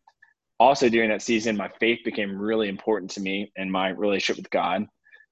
Also, 0.60 0.88
during 0.88 1.10
that 1.10 1.22
season, 1.22 1.58
my 1.58 1.70
faith 1.80 2.00
became 2.06 2.38
really 2.38 2.70
important 2.70 3.12
to 3.12 3.22
me 3.22 3.52
and 3.58 3.72
my 3.72 3.90
relationship 3.90 4.42
with 4.42 4.50
God. 4.50 4.86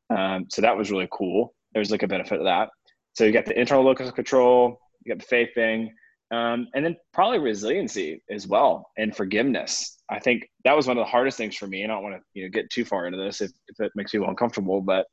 Um, 0.09 0.47
so 0.49 0.61
that 0.61 0.77
was 0.77 0.91
really 0.91 1.07
cool. 1.11 1.53
There 1.73 1.79
was 1.79 1.91
like 1.91 2.03
a 2.03 2.07
benefit 2.07 2.39
of 2.39 2.45
that. 2.45 2.69
So 3.13 3.23
you 3.23 3.31
got 3.31 3.45
the 3.45 3.57
internal 3.57 3.83
locus 3.83 4.09
of 4.09 4.15
control, 4.15 4.79
you 5.03 5.13
got 5.13 5.21
the 5.21 5.27
faith 5.27 5.53
thing, 5.53 5.93
um, 6.31 6.67
and 6.73 6.83
then 6.83 6.95
probably 7.13 7.39
resiliency 7.39 8.21
as 8.29 8.47
well 8.47 8.89
and 8.97 9.15
forgiveness. 9.15 9.97
I 10.09 10.19
think 10.19 10.49
that 10.65 10.75
was 10.75 10.87
one 10.87 10.97
of 10.97 11.05
the 11.05 11.09
hardest 11.09 11.37
things 11.37 11.55
for 11.55 11.67
me. 11.67 11.83
And 11.83 11.91
I 11.91 11.95
don't 11.95 12.03
want 12.03 12.15
to 12.15 12.21
you 12.33 12.43
know 12.43 12.49
get 12.49 12.69
too 12.69 12.85
far 12.85 13.05
into 13.05 13.17
this 13.17 13.41
if, 13.41 13.51
if 13.67 13.79
it 13.79 13.91
makes 13.95 14.11
people 14.11 14.29
uncomfortable, 14.29 14.81
but 14.81 15.05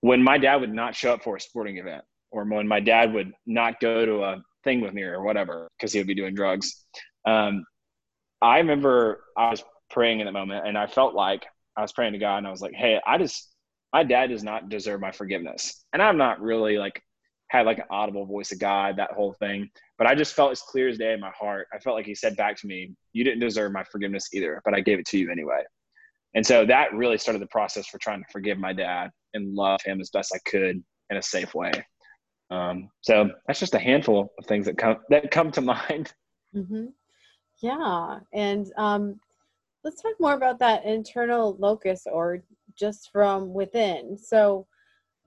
when 0.00 0.22
my 0.22 0.38
dad 0.38 0.56
would 0.56 0.72
not 0.72 0.94
show 0.94 1.12
up 1.12 1.22
for 1.22 1.36
a 1.36 1.40
sporting 1.40 1.78
event, 1.78 2.04
or 2.36 2.44
when 2.44 2.68
my 2.68 2.80
dad 2.80 3.12
would 3.12 3.32
not 3.46 3.80
go 3.80 4.04
to 4.04 4.22
a 4.24 4.42
thing 4.64 4.80
with 4.80 4.92
me 4.92 5.02
or 5.02 5.22
whatever 5.22 5.68
because 5.76 5.92
he 5.92 5.98
would 5.98 6.06
be 6.06 6.14
doing 6.14 6.34
drugs, 6.34 6.84
um, 7.26 7.64
I 8.42 8.58
remember 8.58 9.24
I 9.36 9.50
was 9.50 9.64
praying 9.90 10.20
in 10.20 10.26
that 10.26 10.32
moment, 10.32 10.66
and 10.66 10.76
I 10.76 10.86
felt 10.86 11.14
like 11.14 11.46
I 11.76 11.82
was 11.82 11.92
praying 11.92 12.12
to 12.12 12.18
God, 12.18 12.38
and 12.38 12.46
I 12.46 12.50
was 12.50 12.60
like, 12.60 12.74
"Hey, 12.74 13.00
I 13.06 13.18
just 13.18 13.52
my 13.92 14.02
dad 14.04 14.28
does 14.28 14.44
not 14.44 14.68
deserve 14.68 15.00
my 15.00 15.12
forgiveness," 15.12 15.84
and 15.92 16.02
I'm 16.02 16.18
not 16.18 16.40
really 16.40 16.78
like 16.78 17.02
had 17.48 17.66
like 17.66 17.78
an 17.78 17.84
audible 17.90 18.26
voice 18.26 18.52
of 18.52 18.58
God, 18.58 18.96
that 18.96 19.12
whole 19.12 19.32
thing. 19.34 19.70
But 19.98 20.06
I 20.06 20.14
just 20.14 20.34
felt 20.34 20.52
as 20.52 20.60
clear 20.60 20.88
as 20.88 20.98
day 20.98 21.12
in 21.12 21.20
my 21.20 21.30
heart. 21.30 21.68
I 21.72 21.78
felt 21.78 21.96
like 21.96 22.06
he 22.06 22.14
said 22.14 22.36
back 22.36 22.56
to 22.60 22.66
me, 22.66 22.92
You 23.12 23.24
didn't 23.24 23.40
deserve 23.40 23.72
my 23.72 23.84
forgiveness 23.84 24.28
either, 24.34 24.60
but 24.64 24.74
I 24.74 24.80
gave 24.80 24.98
it 24.98 25.06
to 25.06 25.18
you 25.18 25.30
anyway. 25.30 25.62
And 26.34 26.46
so 26.46 26.66
that 26.66 26.92
really 26.92 27.18
started 27.18 27.40
the 27.40 27.46
process 27.46 27.86
for 27.86 27.98
trying 27.98 28.20
to 28.20 28.28
forgive 28.30 28.58
my 28.58 28.72
dad 28.72 29.10
and 29.34 29.54
love 29.54 29.80
him 29.84 30.00
as 30.00 30.10
best 30.10 30.34
I 30.34 30.38
could 30.48 30.82
in 31.10 31.16
a 31.16 31.22
safe 31.22 31.54
way. 31.54 31.72
Um, 32.50 32.90
so 33.00 33.30
that's 33.46 33.60
just 33.60 33.74
a 33.74 33.78
handful 33.78 34.32
of 34.38 34.46
things 34.46 34.66
that 34.66 34.78
come 34.78 34.98
that 35.08 35.30
come 35.30 35.50
to 35.52 35.60
mind. 35.72 36.12
Mm-hmm. 36.54 36.86
Yeah, 37.62 38.18
and 38.32 38.66
um, 38.76 39.20
let's 39.84 40.02
talk 40.02 40.14
more 40.20 40.34
about 40.34 40.58
that 40.60 40.84
internal 40.84 41.56
locus, 41.58 42.06
or 42.10 42.42
just 42.78 43.10
from 43.10 43.52
within. 43.52 44.16
So, 44.18 44.66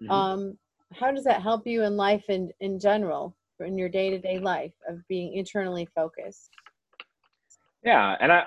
mm-hmm. 0.02 0.12
um, 0.12 0.58
how 0.94 1.12
does 1.12 1.24
that 1.24 1.42
help 1.42 1.68
you 1.68 1.84
in 1.84 1.98
life 1.98 2.24
and 2.30 2.52
in, 2.60 2.74
in 2.74 2.80
general 2.80 3.36
in 3.60 3.78
your 3.78 3.90
day-to-day 3.90 4.40
life 4.40 4.74
of 4.88 5.06
being 5.08 5.34
internally 5.34 5.88
focused 5.94 6.50
yeah 7.84 8.16
and 8.20 8.32
i 8.32 8.44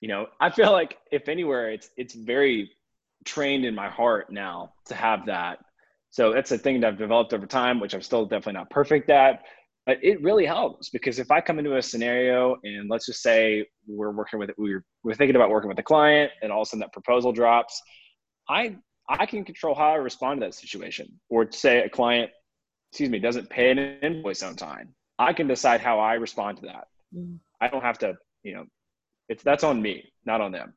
you 0.00 0.08
know 0.08 0.26
i 0.40 0.48
feel 0.50 0.72
like 0.72 0.98
if 1.10 1.28
anywhere 1.28 1.70
it's 1.70 1.90
it's 1.96 2.14
very 2.14 2.70
trained 3.24 3.64
in 3.64 3.74
my 3.74 3.88
heart 3.88 4.32
now 4.32 4.72
to 4.84 4.94
have 4.94 5.26
that 5.26 5.58
so 6.12 6.32
that's 6.32 6.52
a 6.52 6.58
thing 6.58 6.80
that 6.80 6.88
i've 6.88 6.98
developed 6.98 7.34
over 7.34 7.46
time 7.46 7.80
which 7.80 7.94
i'm 7.94 8.02
still 8.02 8.24
definitely 8.24 8.52
not 8.52 8.70
perfect 8.70 9.10
at 9.10 9.42
but 9.84 9.98
it 10.00 10.22
really 10.22 10.46
helps 10.46 10.88
because 10.90 11.18
if 11.18 11.30
i 11.30 11.40
come 11.40 11.58
into 11.58 11.76
a 11.76 11.82
scenario 11.82 12.56
and 12.62 12.88
let's 12.88 13.06
just 13.06 13.20
say 13.20 13.66
we're 13.88 14.12
working 14.12 14.38
with 14.38 14.50
we're, 14.56 14.84
we're 15.02 15.14
thinking 15.14 15.34
about 15.34 15.50
working 15.50 15.68
with 15.68 15.78
a 15.78 15.82
client 15.82 16.30
and 16.42 16.52
all 16.52 16.62
of 16.62 16.66
a 16.66 16.70
sudden 16.70 16.80
that 16.80 16.92
proposal 16.92 17.32
drops 17.32 17.82
i 18.48 18.76
I 19.08 19.26
can 19.26 19.44
control 19.44 19.74
how 19.74 19.90
I 19.90 19.96
respond 19.96 20.40
to 20.40 20.46
that 20.46 20.54
situation. 20.54 21.20
Or 21.28 21.50
say 21.50 21.82
a 21.82 21.88
client, 21.88 22.30
excuse 22.90 23.10
me, 23.10 23.18
doesn't 23.18 23.50
pay 23.50 23.70
an 23.70 23.78
invoice 23.78 24.42
on 24.42 24.54
time. 24.54 24.94
I 25.18 25.32
can 25.32 25.46
decide 25.46 25.80
how 25.80 25.98
I 25.98 26.14
respond 26.14 26.58
to 26.58 26.66
that. 26.66 26.88
Mm. 27.14 27.38
I 27.60 27.68
don't 27.68 27.82
have 27.82 27.98
to, 27.98 28.14
you 28.42 28.54
know, 28.54 28.64
it's 29.28 29.42
that's 29.42 29.64
on 29.64 29.80
me, 29.80 30.04
not 30.24 30.40
on 30.40 30.52
them. 30.52 30.74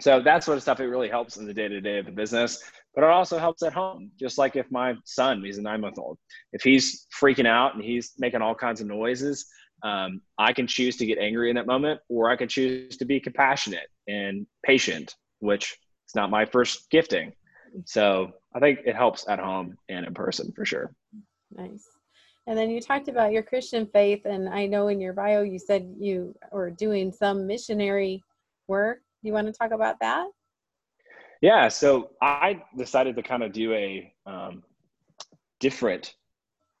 So 0.00 0.20
that's 0.20 0.46
sort 0.46 0.56
of 0.56 0.62
stuff. 0.62 0.80
It 0.80 0.86
really 0.86 1.08
helps 1.08 1.36
in 1.36 1.46
the 1.46 1.54
day 1.54 1.68
to 1.68 1.80
day 1.80 1.98
of 1.98 2.06
the 2.06 2.12
business. 2.12 2.62
But 2.98 3.04
it 3.04 3.10
also 3.10 3.38
helps 3.38 3.62
at 3.62 3.72
home. 3.72 4.10
Just 4.18 4.38
like 4.38 4.56
if 4.56 4.68
my 4.72 4.96
son, 5.04 5.40
he's 5.44 5.56
a 5.56 5.62
nine 5.62 5.80
month 5.80 6.00
old, 6.00 6.18
if 6.52 6.62
he's 6.62 7.06
freaking 7.16 7.46
out 7.46 7.76
and 7.76 7.84
he's 7.84 8.14
making 8.18 8.42
all 8.42 8.56
kinds 8.56 8.80
of 8.80 8.88
noises, 8.88 9.46
um, 9.84 10.20
I 10.36 10.52
can 10.52 10.66
choose 10.66 10.96
to 10.96 11.06
get 11.06 11.16
angry 11.16 11.48
in 11.48 11.54
that 11.54 11.68
moment, 11.68 12.00
or 12.08 12.28
I 12.28 12.34
can 12.34 12.48
choose 12.48 12.96
to 12.96 13.04
be 13.04 13.20
compassionate 13.20 13.86
and 14.08 14.48
patient, 14.64 15.14
which 15.38 15.78
is 16.08 16.16
not 16.16 16.28
my 16.28 16.44
first 16.44 16.90
gifting. 16.90 17.32
So 17.84 18.32
I 18.56 18.58
think 18.58 18.80
it 18.84 18.96
helps 18.96 19.28
at 19.28 19.38
home 19.38 19.78
and 19.88 20.04
in 20.04 20.12
person 20.12 20.50
for 20.50 20.64
sure. 20.64 20.92
Nice. 21.52 21.86
And 22.48 22.58
then 22.58 22.68
you 22.68 22.80
talked 22.80 23.06
about 23.06 23.30
your 23.30 23.44
Christian 23.44 23.86
faith, 23.86 24.22
and 24.24 24.48
I 24.48 24.66
know 24.66 24.88
in 24.88 25.00
your 25.00 25.12
bio 25.12 25.42
you 25.42 25.60
said 25.60 25.94
you 26.00 26.34
were 26.50 26.70
doing 26.70 27.12
some 27.12 27.46
missionary 27.46 28.24
work. 28.66 29.02
Do 29.22 29.28
you 29.28 29.34
want 29.34 29.46
to 29.46 29.52
talk 29.52 29.70
about 29.70 30.00
that? 30.00 30.26
Yeah, 31.40 31.68
so 31.68 32.10
I 32.20 32.62
decided 32.76 33.16
to 33.16 33.22
kind 33.22 33.42
of 33.42 33.52
do 33.52 33.72
a 33.72 34.12
um, 34.26 34.62
different 35.60 36.14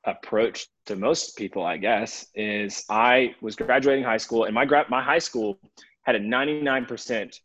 approach 0.04 0.66
to 0.86 0.96
most 0.96 1.36
people, 1.36 1.64
I 1.64 1.76
guess, 1.76 2.26
is 2.34 2.84
I 2.88 3.34
was 3.40 3.54
graduating 3.54 4.04
high 4.04 4.16
school, 4.16 4.44
and 4.44 4.54
my 4.54 4.64
gra- 4.64 4.86
my 4.88 5.02
high 5.02 5.18
school 5.18 5.58
had 6.02 6.16
a 6.16 6.20
99% 6.20 7.38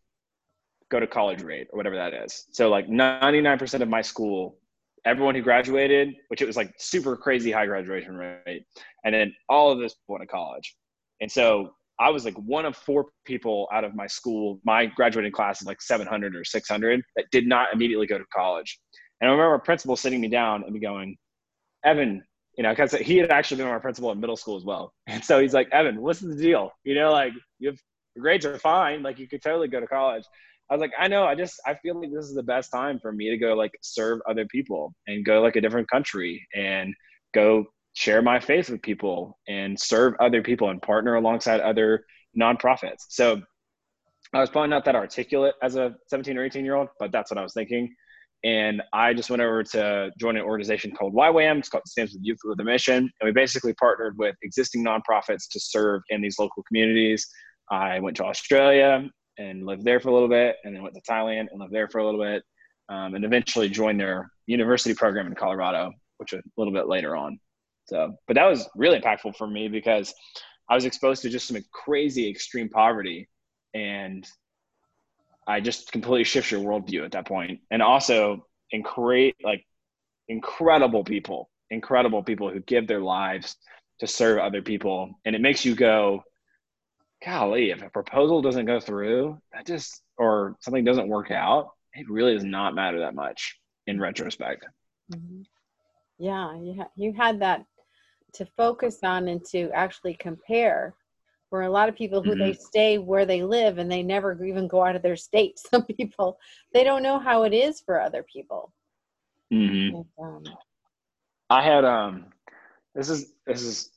go 0.90 1.00
to 1.00 1.08
college 1.08 1.42
rate 1.42 1.68
or 1.72 1.78
whatever 1.78 1.96
that 1.96 2.14
is. 2.14 2.46
So 2.52 2.70
like 2.70 2.88
99% 2.88 3.82
of 3.82 3.90
my 3.90 4.02
school, 4.02 4.58
everyone 5.06 5.36
who 5.36 5.42
graduated, 5.42 6.16
which 6.30 6.42
it 6.42 6.46
was 6.46 6.56
like 6.56 6.74
super 6.78 7.18
crazy 7.18 7.52
high 7.52 7.66
graduation 7.66 8.16
rate, 8.16 8.64
and 9.04 9.14
then 9.14 9.36
all 9.50 9.72
of 9.72 9.80
this 9.80 9.96
went 10.08 10.22
to 10.22 10.28
college. 10.28 10.76
And 11.20 11.32
so 11.32 11.74
I 12.00 12.10
was 12.10 12.26
like 12.26 12.36
one 12.36 12.66
of 12.66 12.76
four 12.76 13.08
people 13.26 13.68
out 13.72 13.84
of 13.84 13.96
my 13.96 14.08
school, 14.08 14.60
my 14.66 14.88
graduating 14.88 15.32
class 15.32 15.62
is 15.62 15.68
like 15.68 15.82
700 15.82 16.36
or 16.36 16.44
600 16.44 17.02
that 17.16 17.26
did 17.32 17.48
not 17.48 17.74
immediately 17.74 18.08
go 18.08 18.18
to 18.18 18.26
college. 18.34 18.80
And 19.22 19.30
I 19.30 19.34
remember 19.34 19.56
a 19.56 19.60
principal 19.60 19.96
sitting 19.96 20.20
me 20.20 20.28
down 20.28 20.64
and 20.64 20.74
me 20.74 20.80
going, 20.80 21.16
Evan, 21.86 22.24
you 22.58 22.64
know, 22.64 22.72
because 22.72 22.94
he 22.94 23.18
had 23.18 23.32
actually 23.32 23.58
been 23.58 23.68
our 23.68 23.80
principal 23.80 24.12
in 24.12 24.20
middle 24.20 24.38
school 24.38 24.58
as 24.58 24.64
well. 24.64 24.94
And 25.08 25.24
so 25.24 25.40
he's 25.40 25.54
like, 25.54 25.70
Evan, 25.72 26.02
what's 26.02 26.20
the 26.20 26.36
deal? 26.36 26.72
You 26.84 26.96
know, 26.96 27.12
like 27.12 27.34
you 27.60 27.70
have 27.70 27.78
your 28.16 28.24
grades 28.24 28.46
are 28.46 28.60
fine, 28.60 29.04
like 29.04 29.20
you 29.20 29.28
could 29.28 29.42
totally 29.42 29.68
go 29.68 29.80
to 29.80 29.88
college. 29.88 30.24
I 30.70 30.76
was 30.76 30.82
like, 30.82 30.94
I 30.98 31.08
know, 31.08 31.26
I 31.26 31.36
just 31.36 31.60
I 31.66 31.76
feel 31.76 32.00
like 32.00 32.12
this 32.12 32.26
is 32.26 32.36
the 32.36 32.44
best 32.44 32.72
time 32.72 33.00
for 33.00 33.12
me 33.12 33.30
to 33.30 33.38
go 33.38 33.54
like 33.54 33.72
serve 33.82 34.20
other 34.28 34.46
people 34.46 34.94
and 35.08 35.26
go 35.26 35.42
like 35.42 35.56
a 35.56 35.62
different 35.62 35.90
country 35.90 36.46
and 36.56 36.94
go 37.34 37.66
share 37.94 38.22
my 38.22 38.40
faith 38.40 38.70
with 38.70 38.82
people 38.82 39.38
and 39.48 39.80
serve 39.80 40.16
other 40.20 40.42
people 40.42 40.70
and 40.70 40.82
partner 40.82 41.16
alongside 41.16 41.60
other 41.62 42.06
nonprofits. 42.40 43.06
So 43.10 43.42
I 44.34 44.40
was 44.40 44.50
probably 44.50 44.70
not 44.70 44.84
that 44.86 44.96
articulate 44.96 45.54
as 45.62 45.76
a 45.76 45.96
17 46.08 46.38
or 46.38 46.44
18 46.44 46.66
year 46.66 46.76
old, 46.76 46.90
but 47.00 47.12
that's 47.12 47.30
what 47.30 47.38
I 47.38 47.44
was 47.44 47.54
thinking. 47.54 47.94
And 48.44 48.82
I 48.92 49.14
just 49.14 49.30
went 49.30 49.42
over 49.42 49.64
to 49.64 50.12
join 50.20 50.36
an 50.36 50.42
organization 50.42 50.92
called 50.92 51.14
YWAM. 51.14 51.60
It's 51.60 51.70
called 51.70 51.88
Stands 51.88 52.14
with 52.14 52.24
Youth 52.24 52.40
with 52.44 52.60
a 52.60 52.64
Mission. 52.64 52.98
And 52.98 53.26
we 53.26 53.32
basically 53.32 53.74
partnered 53.76 54.18
with 54.18 54.36
existing 54.44 54.84
nonprofits 54.84 55.48
to 55.52 55.60
serve 55.60 56.02
in 56.10 56.22
these 56.22 56.38
local 56.40 56.64
communities. 56.64 57.26
I 57.72 58.00
went 58.00 58.18
to 58.18 58.26
Australia 58.26 59.08
and 59.38 59.66
lived 59.66 59.86
there 59.86 60.00
for 60.00 60.10
a 60.10 60.14
little 60.14 60.28
bit, 60.28 60.58
and 60.64 60.76
then 60.76 60.84
went 60.84 60.94
to 60.96 61.02
Thailand 61.10 61.48
and 61.52 61.60
lived 61.60 61.74
there 61.74 61.88
for 61.88 62.00
a 62.00 62.06
little 62.06 62.22
bit, 62.22 62.44
um, 62.90 63.16
and 63.16 63.26
eventually 63.26 63.70
joined 63.70 64.00
their 64.00 64.30
university 64.46 64.94
program 64.94 65.26
in 65.28 65.34
Colorado, 65.34 65.92
which 66.18 66.34
a 66.34 66.42
little 66.58 66.74
bit 66.74 66.88
later 66.88 67.16
on. 67.16 67.40
So, 67.86 68.18
but 68.28 68.36
that 68.36 68.46
was 68.46 68.68
really 68.76 69.00
impactful 69.00 69.36
for 69.36 69.48
me 69.48 69.68
because 69.68 70.14
I 70.70 70.76
was 70.76 70.86
exposed 70.86 71.22
to 71.24 71.30
just 71.30 71.48
some 71.48 71.58
crazy 71.72 72.30
extreme 72.30 72.70
poverty, 72.70 73.28
and 73.74 74.26
I 75.48 75.60
just 75.60 75.92
completely 75.92 76.24
shift 76.24 76.52
your 76.52 76.62
worldview 76.62 77.04
at 77.04 77.12
that 77.12 77.28
point. 77.28 77.60
And 77.70 77.82
also, 77.82 78.48
and 78.72 78.84
create 78.84 79.36
like 79.44 79.66
incredible 80.28 81.04
people, 81.04 81.50
incredible 81.70 82.24
people 82.24 82.50
who 82.50 82.62
give 82.62 82.88
their 82.88 83.02
lives 83.02 83.58
to 84.00 84.08
serve 84.08 84.40
other 84.40 84.62
people, 84.62 85.20
and 85.26 85.36
it 85.36 85.42
makes 85.42 85.66
you 85.66 85.76
go, 85.76 86.24
golly, 87.26 87.72
if 87.72 87.82
a 87.82 87.90
proposal 87.90 88.42
doesn't 88.42 88.66
go 88.66 88.80
through, 88.80 89.38
that 89.54 89.66
just 89.66 90.02
or 90.18 90.56
something 90.62 90.84
doesn't 90.84 91.08
work 91.08 91.32
out, 91.32 91.72
it 91.94 92.10
really 92.10 92.34
does 92.34 92.44
not 92.44 92.76
matter 92.76 93.00
that 93.00 93.16
much 93.16 93.60
in 93.88 94.00
retrospect. 94.00 94.66
Mm-hmm. 95.12 95.42
Yeah, 96.20 96.56
you, 96.56 96.76
ha- 96.78 96.92
you 96.96 97.14
had 97.14 97.42
that 97.42 97.66
to 98.34 98.46
focus 98.58 99.00
on 99.04 99.28
and 99.28 99.44
to 99.46 99.70
actually 99.74 100.16
compare 100.16 100.96
for 101.50 101.62
a 101.62 101.70
lot 101.70 101.88
of 101.88 101.96
people 101.96 102.24
who 102.24 102.32
mm-hmm. 102.32 102.40
they 102.40 102.54
stay 102.54 102.98
where 102.98 103.28
they 103.28 103.44
live 103.44 103.78
and 103.78 103.92
they 103.92 104.02
never 104.02 104.44
even 104.44 104.68
go 104.68 104.84
out 104.84 104.96
of 104.96 105.04
their 105.04 105.16
state 105.16 105.60
some 105.72 105.86
people 105.86 106.40
they 106.74 106.84
don't 106.84 107.04
know 107.04 107.20
how 107.20 107.44
it 107.44 107.54
is 107.54 107.80
for 107.80 108.02
other 108.02 108.24
people 108.24 108.74
mm-hmm. 109.54 110.02
um, 110.24 110.44
i 111.50 111.62
had 111.62 111.86
um 111.86 112.26
this 112.96 113.10
is 113.10 113.34
this 113.46 113.62
is 113.62 113.92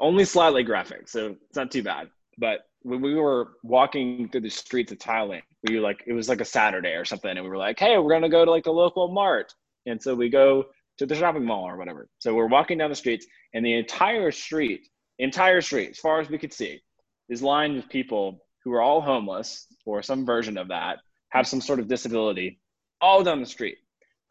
only 0.00 0.24
slightly 0.24 0.64
graphic 0.64 1.08
so 1.08 1.36
it's 1.48 1.56
not 1.56 1.70
too 1.70 1.82
bad 1.82 2.08
but 2.38 2.62
when 2.82 3.00
we 3.00 3.14
were 3.14 3.52
walking 3.62 4.28
through 4.28 4.40
the 4.40 4.50
streets 4.50 4.90
of 4.90 4.98
thailand 4.98 5.42
we 5.68 5.76
were 5.76 5.82
like 5.82 6.02
it 6.08 6.12
was 6.12 6.28
like 6.28 6.40
a 6.40 6.44
saturday 6.44 6.94
or 6.94 7.04
something 7.04 7.36
and 7.36 7.44
we 7.44 7.48
were 7.48 7.56
like 7.56 7.78
hey 7.78 7.98
we're 7.98 8.12
gonna 8.12 8.28
go 8.28 8.44
to 8.44 8.50
like 8.50 8.64
the 8.64 8.72
local 8.72 9.06
mart 9.08 9.54
and 9.86 10.02
so 10.02 10.12
we 10.12 10.28
go 10.28 10.66
to 10.98 11.06
the 11.06 11.14
shopping 11.14 11.44
mall 11.44 11.68
or 11.68 11.76
whatever. 11.76 12.08
So 12.18 12.34
we're 12.34 12.46
walking 12.46 12.78
down 12.78 12.90
the 12.90 12.96
streets, 12.96 13.26
and 13.54 13.64
the 13.64 13.74
entire 13.74 14.30
street, 14.30 14.88
entire 15.18 15.60
street, 15.60 15.90
as 15.90 15.98
far 15.98 16.20
as 16.20 16.28
we 16.28 16.38
could 16.38 16.52
see, 16.52 16.80
is 17.28 17.42
lined 17.42 17.76
with 17.76 17.88
people 17.88 18.40
who 18.64 18.72
are 18.72 18.82
all 18.82 19.00
homeless 19.00 19.66
or 19.84 20.02
some 20.02 20.26
version 20.26 20.58
of 20.58 20.68
that, 20.68 20.98
have 21.30 21.46
some 21.46 21.60
sort 21.60 21.78
of 21.78 21.88
disability, 21.88 22.60
all 23.00 23.22
down 23.22 23.40
the 23.40 23.46
street, 23.46 23.78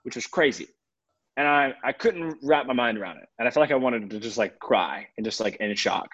which 0.03 0.15
was 0.15 0.27
crazy. 0.27 0.67
And 1.37 1.47
I, 1.47 1.73
I 1.83 1.91
couldn't 1.91 2.37
wrap 2.41 2.65
my 2.65 2.73
mind 2.73 2.97
around 2.97 3.17
it. 3.17 3.27
And 3.37 3.47
I 3.47 3.51
felt 3.51 3.61
like 3.61 3.71
I 3.71 3.75
wanted 3.75 4.09
to 4.09 4.19
just 4.19 4.37
like 4.37 4.57
cry 4.59 5.07
and 5.17 5.25
just 5.25 5.39
like 5.39 5.57
in 5.57 5.73
shock. 5.75 6.07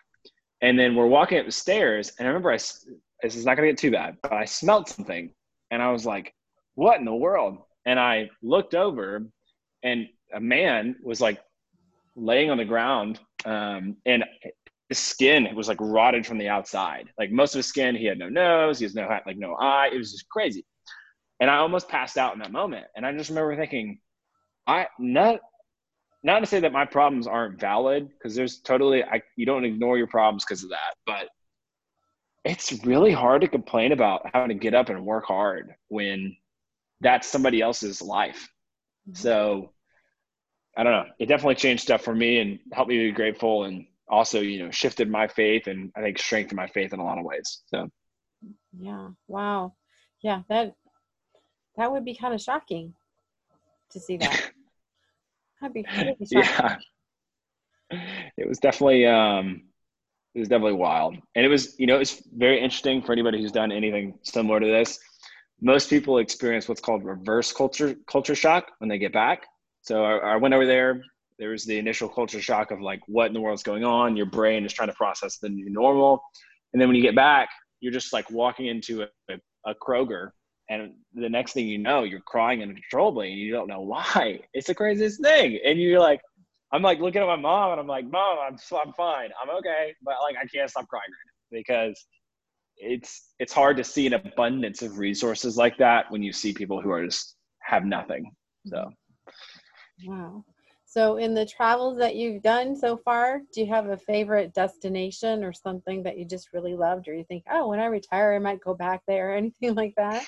And 0.62 0.78
then 0.78 0.96
we're 0.96 1.08
walking 1.08 1.40
up 1.40 1.46
the 1.46 1.52
stairs, 1.52 2.12
and 2.18 2.28
I 2.28 2.30
remember 2.30 2.52
I, 2.52 2.56
this 2.56 3.36
is 3.36 3.46
not 3.46 3.56
gonna 3.56 3.70
get 3.70 3.78
too 3.78 3.92
bad, 3.92 4.18
but 4.22 4.34
I 4.34 4.46
smelled 4.46 4.88
something, 4.88 5.32
and 5.72 5.82
I 5.82 5.92
was 5.92 6.06
like, 6.06 6.34
what 6.76 7.00
in 7.00 7.06
the 7.06 7.14
world? 7.14 7.60
And 7.86 8.00
I 8.00 8.30
looked 8.44 8.76
over, 8.76 9.26
and 9.84 10.08
a 10.34 10.39
man 10.39 10.96
was 11.04 11.22
like 11.22 11.41
laying 12.15 12.50
on 12.50 12.58
the 12.58 12.65
ground 12.65 13.20
um, 13.46 13.98
and 14.06 14.24
his 14.89 15.00
skin 15.00 15.48
was 15.56 15.67
like 15.70 15.78
rotted 15.80 16.26
from 16.26 16.38
the 16.38 16.50
outside. 16.50 17.10
Like 17.17 17.32
most 17.32 17.56
of 17.56 17.60
his 17.60 17.67
skin, 17.67 17.96
he 17.96 18.06
had 18.06 18.20
no 18.20 18.28
nose, 18.28 18.80
he 18.80 18.86
has 18.86 18.94
no 18.94 19.08
like 19.26 19.38
no 19.38 19.56
eye. 19.56 19.89
It 19.94 19.98
was 19.98 20.12
just 20.12 20.28
crazy. 20.28 20.65
And 21.39 21.50
I 21.50 21.58
almost 21.58 21.88
passed 21.88 22.17
out 22.17 22.34
in 22.34 22.39
that 22.39 22.52
moment. 22.52 22.86
And 22.96 23.06
I 23.06 23.13
just 23.13 23.30
remember 23.30 23.56
thinking, 23.56 24.00
I 24.67 24.88
not 25.00 25.39
not 26.24 26.39
to 26.41 26.46
say 26.46 26.60
that 26.60 26.74
my 26.74 26.86
problems 26.86 27.26
aren't 27.26 27.60
valid 27.60 28.10
because 28.10 28.36
there's 28.36 28.60
totally 28.60 29.04
I 29.04 29.22
you 29.38 29.46
don't 29.46 29.65
ignore 29.65 29.98
your 29.98 30.08
problems 30.08 30.44
because 30.44 30.63
of 30.63 30.70
that, 30.72 30.96
but 31.06 31.30
it's 32.44 32.84
really 32.86 33.13
hard 33.13 33.41
to 33.41 33.48
complain 33.48 33.91
about 33.91 34.30
having 34.34 34.50
to 34.50 34.56
get 34.56 34.74
up 34.74 34.89
and 34.89 35.06
work 35.06 35.26
hard 35.26 35.74
when 35.88 36.36
that's 37.00 37.28
somebody 37.28 37.62
else's 37.62 38.02
life. 38.02 38.50
Mm-hmm. 39.08 39.15
So 39.15 39.72
I 40.78 40.84
don't 40.84 40.94
know. 40.94 41.12
It 41.20 41.28
definitely 41.28 41.56
changed 41.56 41.84
stuff 41.84 42.02
for 42.02 42.16
me 42.16 42.40
and 42.40 42.60
helped 42.72 42.90
me 42.90 42.98
be 42.98 43.12
grateful 43.12 43.66
and 43.66 43.86
also, 44.08 44.42
you 44.42 44.64
know, 44.64 44.72
shifted 44.72 45.10
my 45.10 45.28
faith 45.28 45.68
and 45.68 45.92
I 45.96 46.02
think 46.02 46.18
strengthened 46.18 46.58
my 46.58 46.68
faith 46.68 46.94
in 46.94 47.00
a 47.00 47.04
lot 47.04 47.18
of 47.18 47.26
ways. 47.26 47.62
So 47.68 47.90
yeah. 48.80 49.10
Wow. 49.28 49.74
Yeah, 50.22 50.42
that 50.50 50.76
that 51.78 51.92
would 51.92 52.06
be 52.06 52.16
kind 52.16 52.34
of 52.34 52.42
shocking 52.42 52.94
to 53.92 54.00
see 54.00 54.18
that. 54.18 54.52
That'd 55.62 55.74
be, 55.74 55.84
that'd 55.96 56.18
be 56.18 56.26
yeah. 56.32 56.78
It 58.38 58.48
was 58.48 58.58
definitely 58.58 59.06
um 59.06 59.64
it 60.34 60.40
was 60.40 60.48
definitely 60.48 60.78
wild. 60.78 61.18
And 61.36 61.46
it 61.46 61.50
was, 61.50 61.78
you 61.78 61.86
know, 61.86 62.00
it's 62.00 62.24
very 62.34 62.62
interesting 62.62 63.02
for 63.02 63.12
anybody 63.12 63.42
who's 63.42 63.52
done 63.52 63.72
anything 63.72 64.18
similar 64.24 64.60
to 64.60 64.66
this. 64.66 64.98
Most 65.60 65.90
people 65.90 66.18
experience 66.18 66.68
what's 66.68 66.82
called 66.82 67.04
reverse 67.04 67.52
culture 67.52 67.96
culture 68.08 68.34
shock 68.34 68.72
when 68.80 68.90
they 68.90 68.98
get 68.98 69.14
back. 69.14 69.46
So 69.82 70.04
I, 70.04 70.34
I 70.34 70.36
went 70.38 70.54
over 70.54 70.65
there. 70.65 71.04
There 71.39 71.50
was 71.50 71.65
the 71.65 71.78
initial 71.78 72.08
culture 72.08 72.41
shock 72.41 72.72
of 72.72 72.82
like, 72.82 73.02
what 73.08 73.28
in 73.28 73.34
the 73.34 73.41
world's 73.41 73.63
going 73.63 73.84
on? 73.84 74.15
Your 74.15 74.28
brain 74.28 74.65
is 74.65 74.74
trying 74.74 74.89
to 74.89 74.96
process 74.96 75.38
the 75.38 75.50
new 75.50 75.70
normal. 75.70 76.22
And 76.74 76.82
then 76.82 76.88
when 76.88 76.96
you 76.96 77.02
get 77.02 77.15
back, 77.15 77.50
you're 77.80 77.91
just 77.91 78.13
like 78.13 78.30
walking 78.30 78.67
into 78.67 79.02
a, 79.02 79.08
a, 79.30 79.71
a 79.71 79.75
Kroger 79.75 80.29
and 80.71 80.94
the 81.13 81.27
next 81.27 81.52
thing 81.52 81.67
you 81.67 81.77
know, 81.77 82.04
you're 82.04 82.21
crying 82.21 82.62
uncontrollably 82.62 83.29
and 83.32 83.40
you 83.40 83.52
don't 83.52 83.67
know 83.67 83.82
why. 83.82 84.40
It's 84.54 84.67
the 84.67 84.75
craziest 84.75 85.21
thing. 85.21 85.60
And 85.65 85.79
you're 85.79 86.00
like, 86.00 86.21
I'm 86.71 86.82
like 86.82 87.00
looking 87.00 87.21
at 87.21 87.27
my 87.27 87.36
mom 87.36 87.71
and 87.71 87.82
I'm 87.82 87.88
like, 87.88 88.06
Mom, 88.06 88.38
I'm 88.40 88.58
I'm 88.86 88.94
fine. 88.94 89.29
I'm 89.42 89.50
okay. 89.58 89.94
But 90.02 90.15
like 90.23 90.38
I 90.42 90.46
can't 90.46 90.69
stop 90.69 90.88
crying 90.88 91.04
right 91.04 91.25
now 91.25 91.60
because 91.60 92.06
it's 92.77 93.34
it's 93.40 93.52
hard 93.52 93.75
to 93.77 93.84
see 93.84 94.08
an 94.08 94.13
abundance 94.13 94.82
of 94.82 94.98
resources 94.98 95.58
like 95.58 95.77
that 95.77 96.10
when 96.10 96.23
you 96.23 96.32
see 96.32 96.54
people 96.54 96.82
who 96.82 96.90
are 96.92 97.06
just 97.06 97.36
have 97.60 97.84
nothing. 97.84 98.32
So 98.65 98.90
Wow. 100.06 100.43
So, 100.85 101.17
in 101.17 101.33
the 101.33 101.45
travels 101.45 101.97
that 101.99 102.15
you've 102.15 102.41
done 102.41 102.75
so 102.75 102.97
far, 102.97 103.41
do 103.54 103.62
you 103.62 103.67
have 103.67 103.87
a 103.87 103.97
favorite 103.97 104.54
destination 104.54 105.43
or 105.43 105.54
something 105.54 106.04
that 106.04 106.17
you 106.17 106.25
just 106.25 106.52
really 106.52 106.75
loved, 106.75 107.08
or 107.08 107.13
you 107.13 107.23
think, 107.23 107.45
oh, 107.49 107.69
when 107.69 107.79
I 107.79 107.85
retire, 107.85 108.33
I 108.33 108.39
might 108.39 108.62
go 108.62 108.73
back 108.73 109.02
there, 109.08 109.31
or 109.31 109.35
anything 109.35 109.73
like 109.75 109.95
that? 109.95 110.25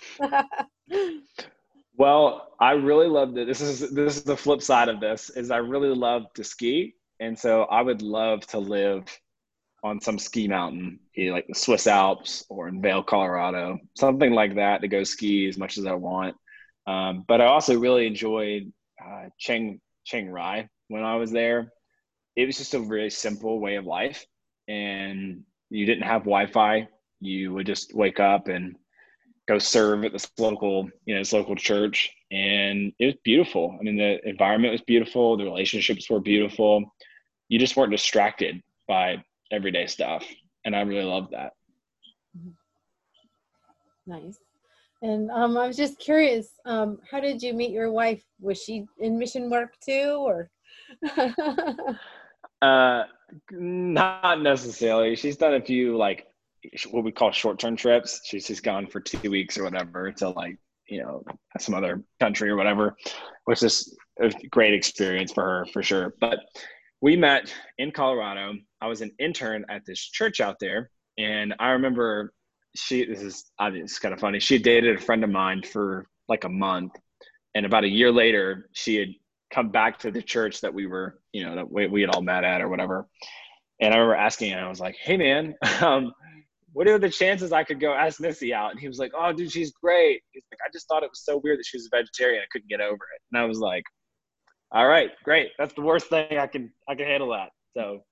Well, 1.96 2.54
I 2.60 2.72
really 2.72 3.08
love 3.08 3.38
it. 3.38 3.46
This 3.48 3.62
is 3.62 3.92
this 3.92 4.18
is 4.18 4.24
the 4.24 4.38
flip 4.38 4.62
side 4.62 4.90
of 4.90 5.00
this 5.00 5.30
is 5.30 5.52
I 5.52 5.58
really 5.58 5.94
love 5.94 6.32
to 6.34 6.44
ski, 6.44 6.96
and 7.20 7.38
so 7.38 7.64
I 7.64 7.82
would 7.82 8.02
love 8.02 8.48
to 8.48 8.60
live 8.60 9.06
on 9.84 10.00
some 10.00 10.18
ski 10.18 10.48
mountain, 10.48 11.00
like 11.18 11.46
the 11.48 11.56
Swiss 11.56 11.88
Alps 11.88 12.46
or 12.50 12.70
in 12.70 12.82
Vail, 12.82 13.04
Colorado, 13.04 13.80
something 13.96 14.32
like 14.32 14.56
that 14.56 14.82
to 14.82 14.88
go 14.88 15.04
ski 15.04 15.48
as 15.48 15.58
much 15.58 15.78
as 15.78 15.86
I 15.86 15.94
want. 15.94 16.36
Um, 16.88 17.26
but 17.28 17.42
I 17.42 17.46
also 17.46 17.78
really 17.78 18.08
enjoyed 18.08 18.72
uh, 19.08 19.30
Chiang 19.38 19.80
Rai 20.14 20.68
when 20.88 21.04
I 21.04 21.16
was 21.16 21.32
there. 21.32 21.72
It 22.36 22.46
was 22.46 22.58
just 22.58 22.74
a 22.74 22.80
really 22.80 23.10
simple 23.10 23.60
way 23.60 23.76
of 23.76 23.86
life, 23.86 24.26
and 24.68 25.44
you 25.70 25.86
didn't 25.86 26.04
have 26.04 26.22
Wi-Fi. 26.22 26.88
You 27.20 27.54
would 27.54 27.68
just 27.68 27.94
wake 27.96 28.20
up 28.20 28.48
and 28.48 28.76
go 29.48 29.60
serve 29.60 30.04
at 30.06 30.14
this 30.14 30.30
local, 30.38 30.90
you 31.06 31.14
know, 31.14 31.22
this 31.22 31.34
local 31.34 31.56
church, 31.56 32.10
and 32.32 32.94
it 33.00 33.06
was 33.06 33.16
beautiful. 33.24 33.78
I 33.80 33.84
mean, 33.84 33.98
the 33.98 34.28
environment 34.28 34.72
was 34.72 34.82
beautiful, 34.82 35.38
the 35.38 35.44
relationships 35.44 36.10
were 36.10 36.20
beautiful. 36.20 36.96
You 37.50 37.60
just 37.60 37.76
weren't 37.76 37.92
distracted 37.92 38.62
by 38.88 39.24
everyday 39.52 39.86
stuff, 39.86 40.26
and 40.66 40.76
I 40.76 40.82
really 40.82 41.04
loved 41.04 41.32
that. 41.32 41.54
Nice. 44.06 44.38
And 45.04 45.30
um, 45.32 45.58
I 45.58 45.68
was 45.68 45.76
just 45.76 46.00
curious, 46.00 46.48
um, 46.66 46.98
how 47.12 47.20
did 47.20 47.44
you 47.44 47.54
meet 47.54 47.72
your 47.72 47.92
wife? 47.92 48.24
Was 48.40 48.64
she 48.64 48.86
in 49.00 49.20
mission 49.20 49.50
work 49.50 49.74
too, 49.86 50.24
or? 50.26 50.50
uh, 52.62 53.04
not 53.52 54.42
necessarily. 54.42 55.18
She's 55.18 55.36
done 55.36 55.56
a 55.56 55.62
few 55.62 55.98
like 55.98 56.28
what 56.90 57.04
we 57.04 57.12
call 57.12 57.32
short-term 57.32 57.76
trips. 57.76 58.22
She's 58.24 58.48
just 58.48 58.64
gone 58.64 58.88
for 58.88 59.02
two 59.02 59.30
weeks 59.30 59.58
or 59.58 59.66
whatever 59.66 60.14
to 60.14 60.30
like 60.30 60.58
you 60.88 61.04
know 61.04 61.22
some 61.60 61.76
other 61.76 62.02
country 62.22 62.50
or 62.50 62.56
whatever, 62.56 62.96
which 63.44 63.62
is 63.62 63.98
a 64.22 64.32
great 64.52 64.74
experience 64.74 65.34
for 65.34 65.44
her 65.44 65.66
for 65.74 65.84
sure. 65.84 66.16
But 66.22 66.40
we 67.02 67.18
met 67.18 67.54
in 67.78 67.92
Colorado. 67.92 68.54
I 68.80 68.88
was 68.88 69.02
an 69.02 69.12
intern 69.20 69.66
at 69.68 69.86
this 69.86 70.00
church 70.00 70.40
out 70.40 70.60
there, 70.62 70.92
and 71.18 71.54
I 71.60 71.72
remember 71.72 72.32
she 72.76 73.06
this 73.06 73.22
is 73.22 73.52
I 73.60 73.70
mean, 73.70 73.84
it's 73.84 74.00
kind 74.00 74.14
of 74.14 74.20
funny. 74.20 74.40
She 74.40 74.58
dated 74.58 74.98
a 74.98 75.02
friend 75.02 75.24
of 75.24 75.30
mine 75.30 75.62
for 75.64 76.08
like 76.28 76.44
a 76.44 76.50
month, 76.50 76.94
and 77.56 77.66
about 77.66 77.84
a 77.84 77.90
year 77.90 78.12
later, 78.12 78.70
she 78.74 78.96
had 78.96 79.10
come 79.52 79.70
back 79.70 80.00
to 80.00 80.12
the 80.12 80.22
church 80.22 80.62
that 80.62 80.74
we 80.74 80.88
were, 80.88 81.20
you 81.32 81.46
know, 81.46 81.56
that 81.56 81.72
we, 81.72 81.88
we 81.88 82.02
had 82.02 82.10
all 82.10 82.22
met 82.22 82.44
at 82.44 82.62
or 82.62 82.70
whatever. 82.70 83.08
And 83.80 83.94
I 83.94 83.98
remember 83.98 84.16
asking 84.16 84.50
him, 84.50 84.60
I 84.60 84.70
was 84.70 84.80
like, 84.80 84.96
"Hey, 84.96 85.18
man, 85.18 85.56
um, 85.82 86.12
what 86.74 86.88
are 86.88 86.98
the 86.98 87.10
chances 87.10 87.52
I 87.52 87.64
could 87.64 87.80
go 87.80 87.94
ask 87.94 88.20
Missy 88.20 88.54
out?" 88.54 88.72
And 88.72 88.80
he 88.80 88.88
was 88.88 88.98
like, 88.98 89.12
"Oh, 89.16 89.32
dude, 89.32 89.52
she's 89.52 89.72
great." 89.72 90.22
He's 90.32 90.44
like, 90.52 90.60
"I 90.66 90.70
just 90.74 90.88
thought 90.88 91.04
it 91.04 91.10
was 91.10 91.24
so 91.24 91.38
weird 91.44 91.60
that 91.60 91.66
she 91.66 91.78
was 91.78 91.90
a 91.92 91.96
vegetarian. 91.96 92.42
I 92.42 92.48
couldn't 92.52 92.70
get 92.70 92.82
over 92.82 92.94
it." 92.94 93.22
And 93.32 93.42
I 93.42 93.46
was 93.46 93.60
like, 93.60 93.84
"All 94.72 94.88
right, 94.88 95.12
great. 95.24 95.52
That's 95.60 95.74
the 95.74 95.82
worst 95.82 96.08
thing 96.08 96.38
I 96.38 96.48
can 96.48 96.72
I 96.90 96.96
can 96.96 97.06
handle 97.06 97.30
that." 97.32 97.50
So 97.76 98.04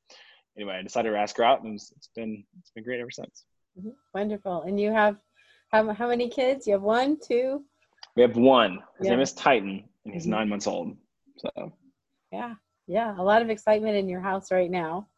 anyway, 0.57 0.77
I 0.79 0.83
decided 0.83 1.11
to 1.11 1.17
ask 1.17 1.37
her 1.37 1.43
out, 1.43 1.63
and 1.63 1.75
it's 1.75 2.09
been 2.15 2.43
it's 2.59 2.71
been 2.71 2.83
great 2.83 2.99
ever 2.99 3.11
since. 3.11 3.45
Mm-hmm. 3.79 3.89
Wonderful. 4.13 4.63
And 4.63 4.79
you 4.79 4.91
have 4.91 5.17
how, 5.71 5.93
how 5.93 6.07
many 6.07 6.29
kids? 6.29 6.67
You 6.67 6.73
have 6.73 6.81
one, 6.81 7.17
two? 7.25 7.63
We 8.15 8.23
have 8.23 8.35
one. 8.35 8.79
His 8.97 9.07
yeah. 9.07 9.11
name 9.11 9.21
is 9.21 9.33
Titan, 9.33 9.83
and 10.05 10.13
he's 10.13 10.23
mm-hmm. 10.23 10.31
nine 10.31 10.49
months 10.49 10.67
old. 10.67 10.97
So, 11.37 11.71
yeah, 12.31 12.55
yeah, 12.87 13.15
a 13.17 13.23
lot 13.23 13.41
of 13.41 13.49
excitement 13.49 13.95
in 13.95 14.09
your 14.09 14.21
house 14.21 14.51
right 14.51 14.69
now. 14.69 15.07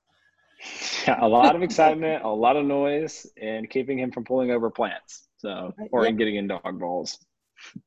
Yeah, 1.05 1.17
a 1.19 1.27
lot 1.27 1.57
of 1.57 1.61
excitement, 1.67 2.23
a 2.23 2.29
lot 2.29 2.55
of 2.55 2.65
noise, 2.65 3.27
and 3.41 3.69
keeping 3.69 3.99
him 3.99 4.13
from 4.13 4.23
pulling 4.23 4.51
over 4.51 4.69
plants. 4.69 5.27
So, 5.35 5.73
or 5.91 6.05
yeah. 6.05 6.11
getting 6.11 6.37
in 6.37 6.47
dog 6.47 6.79
balls. 6.79 7.17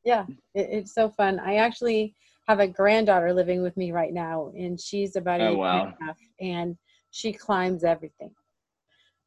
Yeah, 0.04 0.26
it, 0.54 0.68
it's 0.70 0.92
so 0.92 1.08
fun. 1.08 1.40
I 1.40 1.56
actually 1.56 2.14
have 2.48 2.60
a 2.60 2.68
granddaughter 2.68 3.32
living 3.32 3.62
with 3.62 3.74
me 3.78 3.92
right 3.92 4.12
now, 4.12 4.52
and 4.54 4.78
she's 4.78 5.16
about 5.16 5.40
oh, 5.40 5.54
wow. 5.54 5.84
and 5.84 5.94
a 5.98 6.04
half, 6.04 6.18
and 6.38 6.76
she 7.12 7.32
climbs 7.32 7.82
everything. 7.82 8.32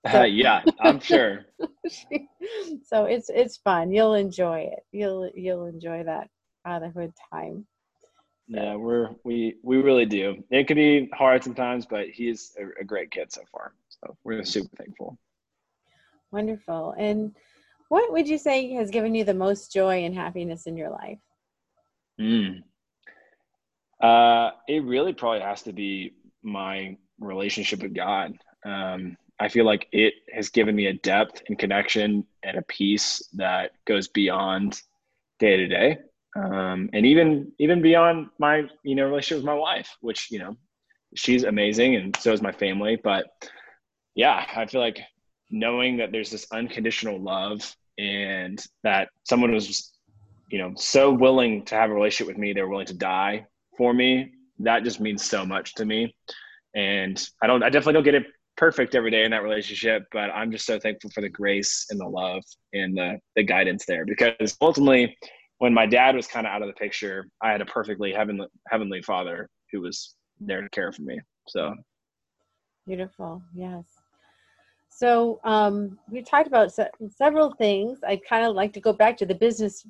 Uh, 0.14 0.24
yeah, 0.24 0.64
I'm 0.80 1.02
sure. 1.02 1.46
so 2.86 3.04
it's 3.04 3.30
it's 3.30 3.58
fun. 3.58 3.92
You'll 3.92 4.14
enjoy 4.14 4.60
it. 4.72 4.86
You'll 4.94 5.30
you'll 5.36 5.66
enjoy 5.66 6.04
that 6.06 6.30
fatherhood 6.64 7.12
time. 7.34 7.66
Yeah, 8.48 8.76
we're 8.76 9.10
we 9.26 9.56
we 9.62 9.78
really 9.78 10.06
do. 10.06 10.42
It 10.52 10.68
can 10.68 10.78
be 10.78 11.10
hard 11.14 11.44
sometimes, 11.44 11.86
but 11.86 12.08
he's 12.08 12.56
a, 12.58 12.82
a 12.82 12.86
great 12.86 13.12
kid 13.12 13.32
so 13.34 13.42
far. 13.52 13.74
So 13.90 14.16
we're 14.24 14.46
super 14.46 14.74
thankful. 14.78 15.18
Wonderful. 16.32 16.96
And 16.98 17.36
what 17.90 18.12
would 18.12 18.28
you 18.28 18.38
say 18.38 18.72
has 18.74 18.90
given 18.92 19.14
you 19.16 19.24
the 19.24 19.34
most 19.34 19.74
joy 19.74 20.06
and 20.06 20.16
happiness 20.16 20.66
in 20.66 20.78
your 20.78 20.92
life? 20.92 21.20
Mm. 22.20 22.64
Uh, 24.02 24.52
it 24.68 24.84
really 24.84 25.14
probably 25.14 25.42
has 25.42 25.64
to 25.64 25.74
be 25.74 26.14
my 26.42 26.98
relationship 27.20 27.82
with 27.82 27.94
God. 27.94 28.34
Um, 28.64 29.18
I 29.40 29.48
feel 29.48 29.66
like 29.66 29.88
it 29.92 30.14
has 30.34 30.50
given 30.50 30.76
me 30.76 30.88
a 30.88 30.94
depth 30.94 31.44
and 31.48 31.58
connection 31.58 32.26
and 32.44 32.58
a 32.58 32.62
peace 32.64 33.28
that 33.34 33.72
goes 33.86 34.08
beyond 34.08 34.82
day 35.40 35.58
to 35.58 35.68
day. 35.68 35.98
Um, 36.36 36.90
and 36.94 37.06
even 37.06 37.52
even 37.58 37.82
beyond 37.82 38.28
my 38.38 38.64
you 38.84 38.96
know 38.96 39.06
relationship 39.06 39.38
with 39.38 39.46
my 39.46 39.56
wife, 39.56 39.98
which 40.02 40.30
you 40.30 40.40
know 40.40 40.58
she's 41.16 41.44
amazing 41.44 41.96
and 41.96 42.16
so 42.18 42.34
is 42.34 42.42
my 42.42 42.52
family. 42.52 43.00
But 43.02 43.28
yeah, 44.14 44.46
I 44.56 44.66
feel 44.66 44.82
like 44.82 45.00
knowing 45.50 45.98
that 45.98 46.12
there's 46.12 46.30
this 46.30 46.46
unconditional 46.52 47.20
love 47.20 47.76
and 47.98 48.64
that 48.84 49.10
someone 49.24 49.54
was 49.54 49.92
you 50.52 50.60
know 50.60 50.74
so 50.76 51.12
willing 51.12 51.66
to 51.66 51.76
have 51.76 51.90
a 51.90 51.94
relationship 51.94 52.28
with 52.28 52.38
me, 52.38 52.54
they're 52.54 52.68
willing 52.68 52.88
to 52.88 52.94
die 52.94 53.46
for 53.78 53.94
me. 53.94 54.34
That 54.60 54.84
just 54.84 55.00
means 55.00 55.24
so 55.24 55.46
much 55.46 55.76
to 55.76 55.86
me. 55.86 56.14
And 56.76 57.28
I 57.42 57.48
don't, 57.48 57.64
I 57.64 57.70
definitely 57.70 57.94
don't 57.94 58.04
get 58.04 58.16
it 58.16 58.28
perfect 58.60 58.94
every 58.94 59.10
day 59.10 59.24
in 59.24 59.32
that 59.32 59.42
relationship, 59.42 60.04
but 60.12 60.30
I'm 60.32 60.52
just 60.52 60.66
so 60.66 60.78
thankful 60.78 61.10
for 61.12 61.22
the 61.22 61.30
grace 61.30 61.86
and 61.90 62.00
the 62.00 62.06
love 62.06 62.44
and 62.74 62.96
the, 62.96 63.18
the 63.38 63.44
guidance 63.44 63.86
there 63.88 64.06
because 64.06 64.58
ultimately 64.60 65.18
when 65.60 65.74
my 65.74 65.86
dad 65.86 66.14
was 66.14 66.28
kind 66.28 66.46
of 66.46 66.52
out 66.52 66.62
of 66.62 66.68
the 66.68 66.74
picture, 66.74 67.26
I 67.42 67.52
had 67.52 67.62
a 67.62 67.66
perfectly 67.66 68.12
heavenly, 68.12 68.48
heavenly 68.68 69.02
father 69.02 69.50
who 69.72 69.80
was 69.80 70.14
there 70.42 70.62
to 70.62 70.70
care 70.70 70.92
for 70.92 71.04
me. 71.04 71.18
So 71.48 71.74
beautiful. 72.86 73.42
Yes. 73.56 73.86
So 74.90 75.40
um, 75.46 75.98
we 76.12 76.22
talked 76.22 76.48
about 76.48 76.74
se- 76.74 76.90
several 77.16 77.54
things. 77.54 78.00
I 78.06 78.20
kind 78.28 78.46
of 78.46 78.56
like 78.56 78.74
to 78.74 78.82
go 78.82 78.92
back 78.92 79.16
to 79.18 79.26
the 79.26 79.36
business 79.36 79.86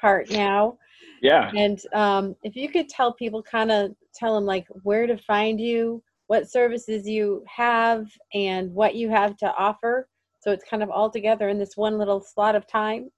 part 0.00 0.30
now. 0.30 0.78
Yeah. 1.20 1.50
And 1.56 1.80
um, 1.94 2.36
if 2.44 2.54
you 2.54 2.68
could 2.68 2.88
tell 2.88 3.12
people, 3.12 3.42
kind 3.42 3.72
of 3.72 3.90
tell 4.14 4.36
them 4.36 4.44
like 4.44 4.66
where 4.84 5.08
to 5.08 5.18
find 5.18 5.60
you, 5.60 6.00
what 6.28 6.50
services 6.50 7.08
you 7.08 7.44
have 7.48 8.06
and 8.32 8.72
what 8.72 8.94
you 8.94 9.10
have 9.10 9.36
to 9.38 9.52
offer. 9.54 10.08
So 10.40 10.52
it's 10.52 10.64
kind 10.68 10.82
of 10.82 10.90
all 10.90 11.10
together 11.10 11.48
in 11.48 11.58
this 11.58 11.76
one 11.76 11.98
little 11.98 12.20
slot 12.20 12.54
of 12.54 12.66
time. 12.66 13.10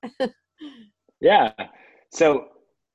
yeah. 1.20 1.52
So 2.12 2.46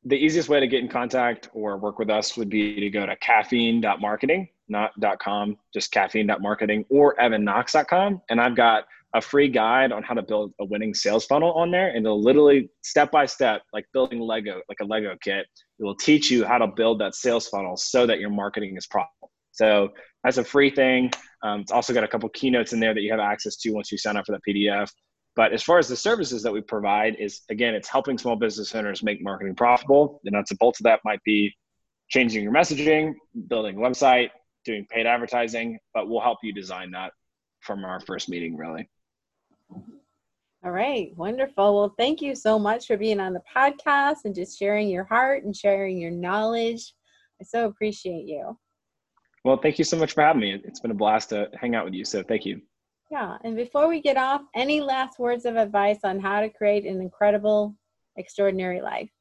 the 0.06 0.16
easiest 0.16 0.50
way 0.50 0.60
to 0.60 0.68
get 0.68 0.82
in 0.82 0.90
contact 0.90 1.50
or 1.54 1.78
work 1.78 2.00
with 2.00 2.10
us 2.10 2.38
would 2.38 2.50
be 2.50 2.80
to 2.80 2.90
go 2.90 3.06
to 3.06 3.16
caffeine.marketing, 3.18 4.50
not 4.68 4.92
.com, 5.20 5.58
just 5.74 5.92
caffeine.marketing 5.92 6.86
or 6.90 7.16
evanknox.com. 7.16 8.22
And 8.30 8.42
I've 8.42 8.56
got 8.56 8.86
a 9.14 9.22
free 9.22 9.48
guide 9.48 9.92
on 9.92 10.04
how 10.04 10.14
to 10.14 10.22
build 10.22 10.54
a 10.60 10.66
winning 10.66 10.94
sales 10.94 11.26
funnel 11.26 11.54
on 11.54 11.72
there. 11.72 11.90
And 11.90 12.06
it'll 12.06 12.22
literally 12.22 12.70
step 12.84 13.12
by 13.12 13.26
step, 13.26 13.64
like 13.74 13.86
building 13.94 14.20
Lego, 14.20 14.62
like 14.70 14.80
a 14.82 14.86
Lego 14.86 15.16
kit, 15.22 15.46
it 15.80 15.84
will 15.84 15.96
teach 15.96 16.32
you 16.32 16.46
how 16.46 16.58
to 16.58 16.68
build 16.68 17.00
that 17.00 17.16
sales 17.16 17.48
funnel 17.48 17.76
so 17.76 18.06
that 18.06 18.20
your 18.20 18.30
marketing 18.30 18.76
is 18.78 18.88
profitable. 18.88 19.32
So 19.56 19.90
that's 20.24 20.38
a 20.38 20.44
free 20.44 20.70
thing. 20.70 21.12
Um, 21.44 21.62
it's 21.62 21.72
also 21.72 21.94
got 21.94 22.04
a 22.04 22.08
couple 22.08 22.30
keynotes 22.30 22.74
in 22.74 22.80
there 22.80 22.94
that 22.94 23.02
you 23.02 23.12
have 23.12 23.20
access 23.20 23.56
to 23.58 23.72
once 23.72 23.92
you 23.92 23.98
sign 23.98 24.18
up 24.18 24.26
for 24.26 24.38
the 24.38 24.54
PDF. 24.54 24.90
But 25.36 25.54
as 25.54 25.64
far 25.64 25.80
as 25.80 25.88
the 25.88 25.96
services 25.96 26.44
that 26.44 26.52
we 26.52 26.62
provide 26.62 27.16
is 27.16 27.42
again, 27.50 27.74
it's 27.74 27.90
helping 27.90 28.18
small 28.18 28.36
business 28.36 28.74
owners 28.74 29.04
make 29.04 29.22
marketing 29.22 29.56
profitable. 29.56 30.22
The 30.24 30.32
nuts 30.32 30.52
and 30.52 30.60
bolts 30.60 30.80
of 30.80 30.86
that 30.86 31.02
might 31.04 31.22
be 31.24 31.54
changing 32.10 32.44
your 32.44 32.54
messaging, 32.54 33.14
building 33.48 33.78
a 33.78 33.80
website, 33.80 34.30
doing 34.64 34.86
paid 34.90 35.06
advertising, 35.06 35.78
but 35.94 36.10
we'll 36.10 36.22
help 36.22 36.40
you 36.44 36.54
design 36.54 36.92
that 36.92 37.12
from 37.62 37.84
our 37.84 38.00
first 38.00 38.30
meeting, 38.30 38.56
really. 38.56 38.90
All 40.64 40.72
right, 40.72 41.16
wonderful. 41.16 41.76
Well, 41.76 41.94
thank 41.98 42.22
you 42.22 42.34
so 42.36 42.58
much 42.58 42.88
for 42.88 42.98
being 42.98 43.20
on 43.20 43.34
the 43.34 43.42
podcast 43.56 44.26
and 44.26 44.34
just 44.34 44.58
sharing 44.58 44.90
your 44.90 45.04
heart 45.04 45.44
and 45.44 45.56
sharing 45.56 45.98
your 46.00 46.12
knowledge. 46.12 46.94
I 47.40 47.44
so 47.44 47.66
appreciate 47.66 48.26
you. 48.26 48.58
Well, 49.46 49.58
thank 49.58 49.78
you 49.78 49.86
so 49.86 49.96
much 49.96 50.14
for 50.14 50.24
having 50.24 50.42
me. 50.42 50.60
It's 50.64 50.80
been 50.80 50.90
a 50.90 50.96
blast 50.96 51.30
to 51.30 51.48
hang 51.54 51.76
out 51.76 51.86
with 51.86 51.94
you. 51.94 52.04
So 52.04 52.24
thank 52.24 52.48
you. 52.48 52.62
Yeah. 53.12 53.38
And 53.44 53.56
before 53.56 53.88
we 53.88 54.02
get 54.02 54.18
off, 54.18 54.42
any 54.56 54.82
last 54.82 55.20
words 55.20 55.46
of 55.46 55.56
advice 55.56 56.00
on 56.04 56.20
how 56.20 56.42
to 56.42 56.50
create 56.50 56.84
an 56.88 57.00
incredible, 57.00 57.76
extraordinary 58.18 58.82
life? 58.82 59.12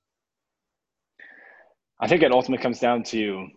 I 2.00 2.08
think 2.08 2.22
it 2.22 2.32
ultimately 2.32 2.62
comes 2.62 2.80
down 2.80 3.02
to 3.04 3.48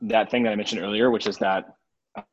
that 0.00 0.30
thing 0.30 0.44
that 0.44 0.52
I 0.52 0.56
mentioned 0.56 0.80
earlier, 0.80 1.10
which 1.10 1.26
is 1.26 1.36
that 1.38 1.76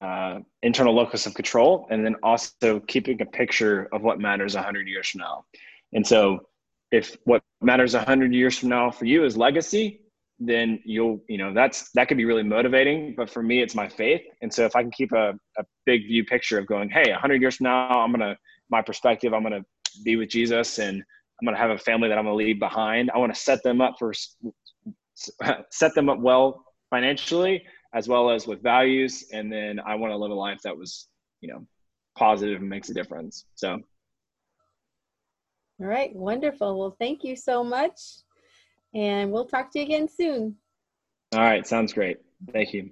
uh, 0.01 0.39
internal 0.63 0.95
locus 0.95 1.25
of 1.25 1.33
control, 1.33 1.85
and 1.89 2.05
then 2.05 2.15
also 2.23 2.79
keeping 2.87 3.21
a 3.21 3.25
picture 3.25 3.89
of 3.91 4.03
what 4.03 4.21
matters 4.21 4.55
100 4.55 4.87
years 4.87 5.09
from 5.09 5.19
now. 5.19 5.43
And 5.91 6.07
so 6.07 6.47
if 6.93 7.17
what 7.25 7.43
matters 7.61 7.93
100 7.93 8.33
years 8.33 8.57
from 8.57 8.69
now 8.69 8.89
for 8.89 9.03
you 9.03 9.25
is 9.25 9.35
legacy 9.35 9.99
then 10.39 10.79
you'll 10.85 11.21
you 11.27 11.37
know 11.37 11.53
that's 11.53 11.91
that 11.91 12.07
could 12.07 12.17
be 12.17 12.25
really 12.25 12.43
motivating 12.43 13.13
but 13.17 13.29
for 13.29 13.43
me 13.43 13.61
it's 13.61 13.75
my 13.75 13.89
faith. 13.89 14.21
And 14.41 14.53
so 14.53 14.65
if 14.65 14.75
i 14.75 14.81
can 14.81 14.91
keep 14.91 15.11
a, 15.11 15.33
a 15.57 15.63
big 15.85 16.03
view 16.03 16.23
picture 16.23 16.57
of 16.57 16.65
going 16.65 16.89
hey 16.89 17.11
100 17.11 17.41
years 17.41 17.57
from 17.57 17.65
now 17.65 18.01
i'm 18.01 18.11
gonna 18.11 18.37
my 18.69 18.81
perspective 18.81 19.33
i'm 19.33 19.43
gonna 19.43 19.65
be 20.05 20.15
with 20.15 20.29
jesus 20.29 20.79
and 20.79 21.03
i'm 21.41 21.45
gonna 21.45 21.57
have 21.57 21.71
a 21.71 21.77
family 21.77 22.07
that 22.07 22.17
i'm 22.17 22.25
gonna 22.25 22.35
leave 22.35 22.59
behind 22.59 23.11
i 23.13 23.17
want 23.17 23.33
to 23.33 23.39
set 23.39 23.61
them 23.63 23.81
up 23.81 23.95
for 23.99 24.13
set 25.71 25.93
them 25.95 26.09
up 26.09 26.19
well 26.19 26.63
financially 26.89 27.63
as 27.93 28.07
well 28.07 28.29
as 28.29 28.47
with 28.47 28.61
values. 28.61 29.25
And 29.33 29.51
then 29.51 29.79
i 29.79 29.95
want 29.95 30.11
to 30.11 30.17
live 30.17 30.31
a 30.31 30.35
life 30.35 30.61
that 30.63 30.77
was 30.77 31.07
you 31.41 31.51
know 31.51 31.65
positive 32.17 32.59
and 32.59 32.69
makes 32.69 32.89
a 32.89 32.93
difference. 32.93 33.45
So. 33.55 33.79
All 35.81 35.87
right. 35.87 36.13
Wonderful. 36.13 36.77
Well 36.77 36.95
thank 36.99 37.23
you 37.23 37.35
so 37.35 37.63
much 37.63 37.99
and 38.93 39.31
we'll 39.31 39.45
talk 39.45 39.71
to 39.71 39.79
you 39.79 39.85
again 39.85 40.07
soon. 40.07 40.55
All 41.33 41.39
right. 41.41 41.65
Sounds 41.65 41.93
great. 41.93 42.17
Thank 42.51 42.73
you. 42.73 42.91